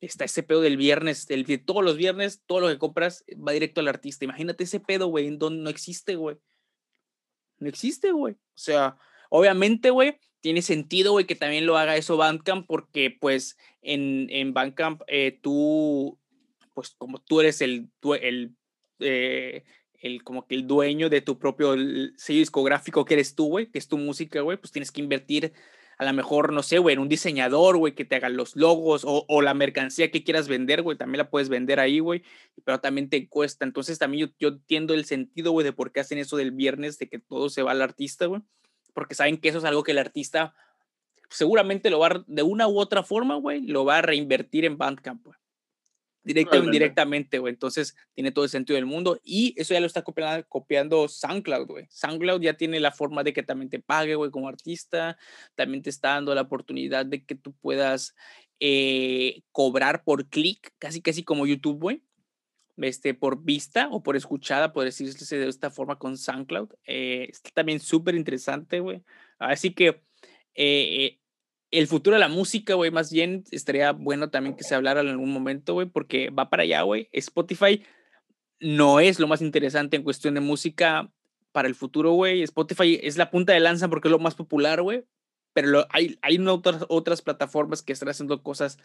está 0.02 0.26
ese 0.26 0.44
pedo 0.44 0.60
del 0.60 0.76
viernes, 0.76 1.30
el, 1.30 1.46
de 1.46 1.60
todos 1.60 1.82
los 1.82 1.96
viernes, 1.96 2.44
todo 2.46 2.60
lo 2.60 2.68
que 2.68 2.78
compras 2.78 3.24
va 3.36 3.54
directo 3.54 3.80
al 3.80 3.88
artista. 3.88 4.26
Imagínate 4.26 4.66
ese 4.66 4.82
pedo, 4.82 5.08
güey, 5.08 5.28
en 5.28 5.40
donde 5.40 5.64
no 5.64 5.70
existe, 5.70 6.18
güey. 6.18 6.36
No 7.60 7.70
existe, 7.70 8.12
güey. 8.12 8.34
O 8.34 8.58
sea, 8.58 8.98
obviamente, 9.30 9.92
güey, 9.92 10.20
tiene 10.46 10.62
sentido, 10.62 11.14
güey, 11.14 11.26
que 11.26 11.34
también 11.34 11.66
lo 11.66 11.76
haga 11.76 11.98
eso 11.98 12.18
Bandcamp, 12.18 12.68
porque 12.68 13.10
pues 13.10 13.58
en, 13.82 14.28
en 14.30 14.54
Bandcamp 14.54 15.02
eh, 15.08 15.40
tú, 15.42 16.20
pues 16.76 16.92
como 17.00 17.18
tú 17.18 17.42
eres 17.42 17.62
el, 17.62 17.90
el, 18.22 18.56
eh, 19.00 19.64
el, 19.94 20.24
como 20.24 20.46
que 20.46 20.54
el 20.54 20.68
dueño 20.68 21.10
de 21.10 21.22
tu 21.22 21.40
propio 21.40 21.74
sello 22.16 22.40
discográfico 22.42 23.06
que 23.06 23.16
eres 23.16 23.34
tú, 23.34 23.48
güey, 23.48 23.72
que 23.72 23.80
es 23.80 23.88
tu 23.88 23.98
música, 23.98 24.42
güey, 24.42 24.58
pues 24.58 24.72
tienes 24.72 24.92
que 24.92 25.02
invertir 25.02 25.52
a 25.98 26.06
lo 26.06 26.14
mejor, 26.14 26.54
no 26.54 26.62
sé, 26.62 26.78
güey, 26.78 26.94
en 26.94 27.00
un 27.00 27.10
diseñador, 27.10 27.78
güey, 27.78 27.96
que 27.96 28.06
te 28.06 28.16
haga 28.16 28.30
los 28.30 28.56
logos 28.56 29.04
o, 29.04 29.26
o, 29.28 29.42
la 29.42 29.56
mercancía 29.56 30.12
que 30.12 30.24
quieras 30.24 30.48
vender, 30.48 30.84
güey, 30.84 30.96
también 30.96 31.18
la 31.18 31.32
puedes 31.32 31.50
vender 31.50 31.80
ahí, 31.80 31.98
güey, 31.98 32.22
pero 32.64 32.80
también 32.80 33.10
te 33.10 33.28
cuesta. 33.28 33.66
Entonces 33.66 33.98
también 33.98 34.28
yo, 34.28 34.34
yo 34.38 34.50
entiendo 34.50 34.94
el 34.94 35.06
sentido, 35.06 35.54
güey, 35.54 35.64
de 35.64 35.74
por 35.74 35.92
qué 35.92 36.02
hacen 36.02 36.20
eso 36.20 36.38
del 36.38 36.52
viernes, 36.52 37.00
de 37.00 37.10
que 37.10 37.18
todo 37.18 37.50
se 37.50 37.64
va 37.64 37.72
al 37.72 37.82
artista, 37.82 38.28
güey, 38.28 38.44
porque 38.96 39.14
saben 39.14 39.38
que 39.38 39.50
eso 39.50 39.60
es 39.60 39.66
algo 39.66 39.84
que 39.84 39.92
el 39.92 40.00
artista 40.00 40.56
seguramente 41.30 41.90
lo 41.90 42.00
va 42.00 42.24
de 42.26 42.44
una 42.44 42.68
u 42.68 42.80
otra 42.80 43.04
forma, 43.04 43.36
güey, 43.36 43.62
lo 43.62 43.84
va 43.84 43.98
a 43.98 44.02
reinvertir 44.02 44.64
en 44.66 44.78
Bandcamp, 44.78 45.26
güey. 45.26 45.38
Directa 46.24 46.58
o 46.58 46.64
indirectamente, 46.64 47.38
güey. 47.38 47.54
Entonces 47.54 47.96
tiene 48.16 48.32
todo 48.32 48.46
el 48.46 48.50
sentido 48.50 48.76
del 48.76 48.88
mundo. 48.88 49.20
Y 49.24 49.54
eso 49.58 49.76
ya 49.76 49.80
lo 49.80 49.86
está 49.86 50.02
copiando, 50.02 50.44
copiando 50.48 51.08
SoundCloud, 51.08 51.68
güey. 51.68 51.88
SoundCloud 51.92 52.42
ya 52.42 52.56
tiene 52.56 52.80
la 52.80 52.92
forma 52.92 53.22
de 53.22 53.32
que 53.32 53.44
también 53.44 53.70
te 53.70 53.80
pague, 53.80 54.16
güey, 54.16 54.32
como 54.32 54.48
artista. 54.48 55.20
También 55.54 55.84
te 55.84 55.92
está 55.92 56.16
dando 56.16 56.34
la 56.34 56.42
oportunidad 56.42 57.06
de 57.06 57.24
que 57.24 57.36
tú 57.36 57.54
puedas 57.54 58.16
eh, 58.60 59.44
cobrar 59.52 60.04
por 60.04 60.28
clic, 60.28 60.74
casi 60.80 61.02
casi 61.02 61.24
como 61.24 61.46
YouTube, 61.46 61.80
güey. 61.80 62.02
Este, 62.78 63.14
por 63.14 63.44
vista 63.44 63.88
o 63.92 64.04
por 64.04 64.18
escuchada, 64.18 64.74
por 64.74 64.84
decirse 64.84 65.38
de 65.38 65.48
esta 65.48 65.72
forma 65.72 65.98
con 65.98 66.18
SoundCloud. 66.18 66.70
Eh, 66.86 67.28
está 67.30 67.50
también 67.52 67.80
súper 67.80 68.16
interesante, 68.16 68.82
güey. 68.82 69.02
Así 69.40 69.74
que 69.74 70.02
eh, 70.56 71.20
el 71.72 71.88
futuro 71.88 72.16
de 72.16 72.20
la 72.20 72.28
música, 72.28 72.74
güey, 72.74 72.92
más 72.92 73.12
bien 73.12 73.44
estaría 73.52 73.92
bueno 73.92 74.30
también 74.30 74.56
que 74.56 74.64
se 74.64 74.76
hablara 74.76 75.02
en 75.02 75.08
algún 75.08 75.32
momento, 75.32 75.74
güey, 75.74 75.88
porque 75.88 76.30
va 76.30 76.50
para 76.50 76.64
allá, 76.64 76.82
güey. 76.82 77.10
Spotify 77.12 77.84
no 78.60 79.00
es 79.00 79.20
lo 79.20 79.28
más 79.28 79.42
interesante 79.42 79.98
en 79.98 80.04
cuestión 80.04 80.34
de 80.34 80.42
música 80.42 81.12
para 81.52 81.68
el 81.68 81.76
futuro, 81.76 82.12
güey. 82.12 82.42
Spotify 82.44 83.00
es 83.02 83.18
la 83.18 83.32
punta 83.32 83.54
de 83.54 83.60
lanza 83.60 83.88
porque 83.90 84.08
es 84.08 84.12
lo 84.12 84.20
más 84.20 84.36
popular, 84.36 84.82
güey. 84.82 85.06
Pero 85.54 85.88
hay, 85.90 86.18
hay 86.22 86.38
otras, 86.48 86.86
otras 86.90 87.22
plataformas 87.22 87.82
que 87.82 87.94
están 87.94 88.10
haciendo 88.10 88.44
cosas 88.44 88.78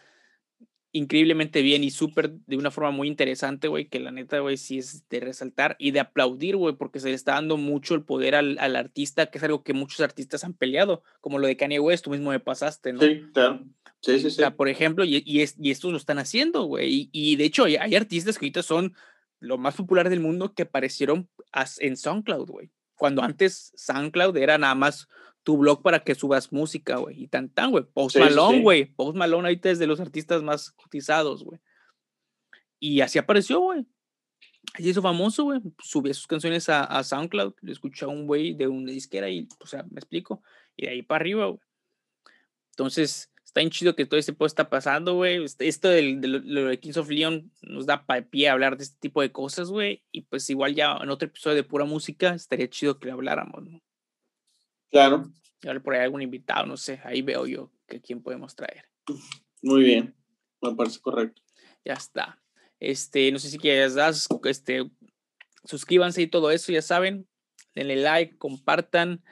increíblemente 0.93 1.61
bien 1.61 1.83
y 1.83 1.91
súper 1.91 2.31
de 2.31 2.57
una 2.57 2.71
forma 2.71 2.91
muy 2.91 3.07
interesante, 3.07 3.67
güey, 3.67 3.87
que 3.87 3.99
la 3.99 4.11
neta, 4.11 4.39
güey, 4.39 4.57
sí 4.57 4.77
es 4.77 5.07
de 5.09 5.19
resaltar 5.21 5.75
y 5.79 5.91
de 5.91 6.01
aplaudir, 6.01 6.57
güey, 6.57 6.75
porque 6.75 6.99
se 6.99 7.09
le 7.09 7.15
está 7.15 7.33
dando 7.33 7.57
mucho 7.57 7.95
el 7.95 8.03
poder 8.03 8.35
al, 8.35 8.57
al, 8.59 8.75
artista, 8.75 9.27
que 9.27 9.37
es 9.37 9.43
algo 9.43 9.63
que 9.63 9.73
muchos 9.73 10.01
artistas 10.01 10.43
han 10.43 10.53
peleado, 10.53 11.03
como 11.21 11.39
lo 11.39 11.47
de 11.47 11.55
Kanye 11.55 11.79
West, 11.79 12.03
tú 12.03 12.11
mismo 12.11 12.31
me 12.31 12.39
pasaste, 12.39 12.93
¿no? 12.93 13.01
Sí, 13.01 13.23
claro. 13.33 13.63
Sí, 14.01 14.13
sí, 14.13 14.19
sí. 14.21 14.27
O 14.27 14.31
sea, 14.31 14.55
por 14.55 14.67
ejemplo, 14.67 15.05
y, 15.05 15.23
y, 15.25 15.41
es, 15.41 15.55
y 15.59 15.71
estos 15.71 15.91
lo 15.91 15.97
están 15.97 16.17
haciendo, 16.17 16.63
güey. 16.63 16.93
Y, 16.93 17.09
y, 17.11 17.35
de 17.35 17.45
hecho, 17.45 17.65
hay, 17.65 17.75
hay, 17.75 17.95
artistas 17.95 18.37
que 18.37 18.45
ahorita 18.45 18.63
son 18.63 18.95
lo 19.39 19.57
más 19.57 19.75
popular 19.75 20.09
del 20.09 20.19
mundo 20.19 20.53
que 20.53 20.63
aparecieron 20.63 21.29
en 21.79 21.97
SoundCloud, 21.97 22.49
güey. 22.49 22.71
Cuando 22.95 23.21
antes 23.23 23.71
SoundCloud 23.75 24.37
era 24.37 24.57
nada 24.57 24.75
más 24.75 25.07
tu 25.43 25.57
blog 25.57 25.81
para 25.81 26.03
que 26.03 26.15
subas 26.15 26.51
música, 26.51 26.97
güey. 26.97 27.23
Y 27.23 27.27
tan 27.27 27.49
tan, 27.49 27.71
güey. 27.71 27.83
Post 27.83 28.17
Malone, 28.17 28.61
güey. 28.61 28.85
Post 28.85 29.17
Malone 29.17 29.47
ahorita 29.47 29.71
es 29.71 29.79
de 29.79 29.87
los 29.87 29.99
artistas 29.99 30.43
más 30.43 30.71
cotizados, 30.71 31.43
güey. 31.43 31.59
Y 32.79 33.01
así 33.01 33.19
apareció, 33.19 33.59
güey. 33.59 33.85
Así 34.73 34.89
hizo 34.89 35.01
famoso, 35.01 35.45
güey. 35.45 35.61
Subía 35.79 36.13
sus 36.13 36.27
canciones 36.27 36.69
a, 36.69 36.83
a 36.83 37.03
SoundCloud. 37.03 37.53
Le 37.61 37.71
escuchó 37.71 38.05
a 38.07 38.09
un 38.09 38.27
güey 38.27 38.53
de 38.53 38.67
una 38.67 38.91
disquera 38.91 39.29
y, 39.29 39.47
o 39.59 39.65
sea, 39.65 39.83
me 39.83 39.99
explico. 39.99 40.41
Y 40.75 40.85
de 40.85 40.91
ahí 40.91 41.01
para 41.01 41.21
arriba, 41.21 41.47
güey. 41.47 41.59
Entonces, 42.71 43.31
está 43.43 43.59
bien 43.59 43.69
chido 43.69 43.95
que 43.95 44.05
todo 44.05 44.19
este 44.19 44.33
puesto 44.33 44.61
está 44.61 44.69
pasando, 44.69 45.15
güey. 45.15 45.43
Este, 45.43 45.67
esto 45.67 45.89
del, 45.89 46.21
de 46.21 46.27
lo 46.27 46.65
de 46.65 46.79
Kings 46.79 46.97
of 46.97 47.09
Leon 47.09 47.51
nos 47.61 47.85
da 47.85 48.05
pie 48.29 48.47
a 48.47 48.53
hablar 48.53 48.77
de 48.77 48.83
este 48.83 48.97
tipo 48.99 49.21
de 49.21 49.31
cosas, 49.31 49.69
güey. 49.69 50.03
Y 50.11 50.21
pues 50.21 50.49
igual 50.49 50.75
ya 50.75 50.97
en 51.01 51.09
otro 51.09 51.27
episodio 51.27 51.57
de 51.57 51.63
pura 51.63 51.85
música 51.85 52.33
estaría 52.33 52.69
chido 52.69 52.99
que 52.99 53.07
le 53.07 53.11
habláramos, 53.11 53.63
¿no? 53.63 53.81
Claro. 54.91 55.31
Y 55.63 55.67
ahora 55.67 55.79
por 55.79 55.95
ahí 55.95 56.01
algún 56.01 56.21
invitado, 56.21 56.65
no 56.65 56.77
sé. 56.77 56.99
Ahí 57.03 57.21
veo 57.21 57.47
yo 57.47 57.71
que 57.87 58.01
quién 58.01 58.21
podemos 58.21 58.55
traer. 58.55 58.85
Muy 59.61 59.83
bien. 59.83 60.15
Me 60.61 60.75
parece 60.75 60.99
correcto. 60.99 61.41
Ya 61.85 61.93
está. 61.93 62.41
Este, 62.79 63.31
no 63.31 63.39
sé 63.39 63.49
si 63.49 63.57
quieres 63.57 63.95
dar, 63.95 64.13
este, 64.45 64.91
suscríbanse 65.63 66.21
y 66.21 66.27
todo 66.27 66.51
eso, 66.51 66.71
ya 66.71 66.81
saben. 66.81 67.27
Denle 67.73 67.95
like, 67.95 68.37
compartan. 68.37 69.23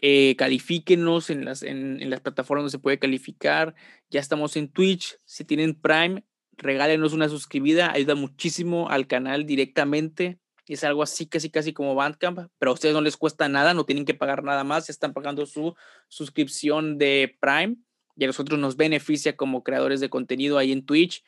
Eh, 0.00 0.36
califíquenos 0.36 1.28
en 1.28 1.44
las, 1.44 1.64
en, 1.64 2.00
en, 2.00 2.08
las 2.10 2.20
plataformas 2.20 2.62
donde 2.62 2.70
se 2.70 2.78
puede 2.78 3.00
calificar. 3.00 3.74
Ya 4.10 4.20
estamos 4.20 4.56
en 4.56 4.68
Twitch. 4.68 5.18
Si 5.24 5.44
tienen 5.44 5.74
Prime, 5.74 6.24
regálenos 6.56 7.14
una 7.14 7.28
suscribida. 7.28 7.90
Ayuda 7.90 8.14
muchísimo 8.14 8.88
al 8.90 9.08
canal 9.08 9.46
directamente. 9.46 10.38
Es 10.68 10.84
algo 10.84 11.02
así, 11.02 11.26
casi, 11.26 11.50
casi 11.50 11.72
como 11.72 11.94
Bandcamp, 11.94 12.50
pero 12.58 12.70
a 12.70 12.74
ustedes 12.74 12.94
no 12.94 13.00
les 13.00 13.16
cuesta 13.16 13.48
nada, 13.48 13.74
no 13.74 13.84
tienen 13.84 14.04
que 14.04 14.14
pagar 14.14 14.44
nada 14.44 14.64
más. 14.64 14.90
Están 14.90 15.12
pagando 15.12 15.46
su 15.46 15.74
suscripción 16.08 16.98
de 16.98 17.36
Prime 17.40 17.76
y 18.16 18.24
a 18.24 18.26
nosotros 18.26 18.58
nos 18.58 18.76
beneficia 18.76 19.36
como 19.36 19.62
creadores 19.62 20.00
de 20.00 20.10
contenido 20.10 20.58
ahí 20.58 20.72
en 20.72 20.84
Twitch. 20.84 21.24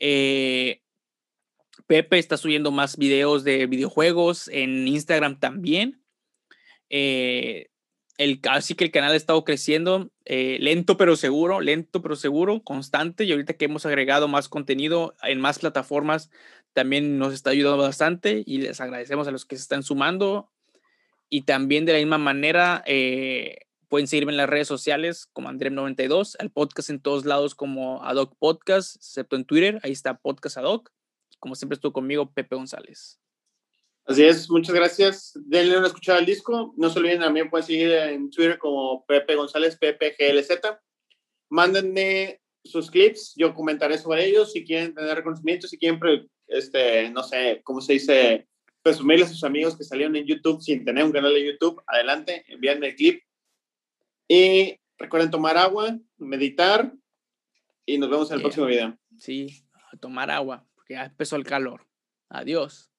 Eh, 0.00 0.80
Pepe 1.86 2.18
está 2.18 2.36
subiendo 2.36 2.70
más 2.70 2.96
videos 2.96 3.44
de 3.44 3.66
videojuegos 3.66 4.48
en 4.48 4.88
Instagram 4.88 5.38
también. 5.38 6.02
Eh, 6.88 7.68
el, 8.16 8.40
así 8.48 8.74
que 8.74 8.84
el 8.84 8.90
canal 8.92 9.12
ha 9.12 9.16
estado 9.16 9.44
creciendo 9.44 10.10
eh, 10.24 10.58
lento 10.60 10.96
pero 10.96 11.16
seguro, 11.16 11.60
lento 11.60 12.00
pero 12.00 12.16
seguro, 12.16 12.62
constante. 12.62 13.24
Y 13.24 13.32
ahorita 13.32 13.54
que 13.54 13.64
hemos 13.66 13.86
agregado 13.86 14.28
más 14.28 14.48
contenido 14.48 15.14
en 15.22 15.40
más 15.40 15.58
plataformas, 15.58 16.30
también 16.74 17.18
nos 17.18 17.32
está 17.32 17.50
ayudando 17.50 17.82
bastante 17.82 18.42
y 18.44 18.58
les 18.58 18.80
agradecemos 18.80 19.26
a 19.26 19.30
los 19.30 19.46
que 19.46 19.56
se 19.56 19.62
están 19.62 19.82
sumando. 19.82 20.50
Y 21.30 21.42
también 21.42 21.86
de 21.86 21.92
la 21.94 21.98
misma 21.98 22.18
manera, 22.18 22.82
eh, 22.86 23.58
pueden 23.88 24.08
seguirme 24.08 24.32
en 24.32 24.38
las 24.38 24.48
redes 24.48 24.68
sociales 24.68 25.26
como 25.32 25.48
Andrem92, 25.48 26.34
al 26.38 26.50
podcast 26.50 26.90
en 26.90 27.00
todos 27.00 27.24
lados 27.24 27.54
como 27.54 28.02
Adoc 28.02 28.36
Podcast, 28.38 28.96
excepto 28.96 29.36
en 29.36 29.44
Twitter, 29.44 29.78
ahí 29.84 29.92
está 29.92 30.18
Podcast 30.18 30.58
Adoc. 30.58 30.90
Como 31.38 31.54
siempre 31.54 31.74
estuvo 31.74 31.92
conmigo, 31.92 32.32
Pepe 32.32 32.56
González. 32.56 33.20
Así 34.06 34.24
es, 34.24 34.50
muchas 34.50 34.74
gracias. 34.74 35.32
Denle 35.46 35.78
una 35.78 35.86
escuchada 35.86 36.18
al 36.18 36.26
disco. 36.26 36.74
No 36.76 36.90
se 36.90 36.98
olviden, 36.98 37.20
también 37.20 37.48
pueden 37.48 37.66
seguir 37.66 37.92
en 37.92 38.30
Twitter 38.30 38.58
como 38.58 39.04
Pepe 39.06 39.34
González, 39.34 39.76
PPGLZ. 39.76 40.60
Mándenme 41.48 42.40
sus 42.64 42.90
clips, 42.90 43.34
yo 43.36 43.54
comentaré 43.54 43.96
sobre 43.98 44.26
ellos. 44.26 44.52
Si 44.52 44.64
quieren 44.64 44.94
tener 44.94 45.14
reconocimiento, 45.14 45.68
si 45.68 45.78
quieren, 45.78 46.00
este, 46.46 47.10
no 47.10 47.22
sé, 47.22 47.60
¿cómo 47.64 47.80
se 47.80 47.94
dice? 47.94 48.48
Presumirles 48.82 49.28
a 49.28 49.32
sus 49.32 49.44
amigos 49.44 49.76
que 49.76 49.84
salieron 49.84 50.14
en 50.16 50.26
YouTube 50.26 50.60
sin 50.60 50.84
tener 50.84 51.04
un 51.04 51.12
canal 51.12 51.32
de 51.32 51.46
YouTube, 51.46 51.82
adelante, 51.86 52.44
envíenme 52.48 52.88
el 52.88 52.96
clip. 52.96 53.22
Y 54.28 54.78
recuerden 54.98 55.30
tomar 55.30 55.56
agua, 55.56 55.98
meditar 56.18 56.92
y 57.86 57.98
nos 57.98 58.10
vemos 58.10 58.30
en 58.30 58.36
el 58.36 58.42
próximo 58.42 58.66
video. 58.66 58.98
Sí, 59.18 59.64
tomar 60.00 60.30
agua, 60.30 60.66
porque 60.74 60.94
ya 60.94 61.04
empezó 61.04 61.36
el 61.36 61.44
calor. 61.44 61.86
Adiós. 62.28 62.93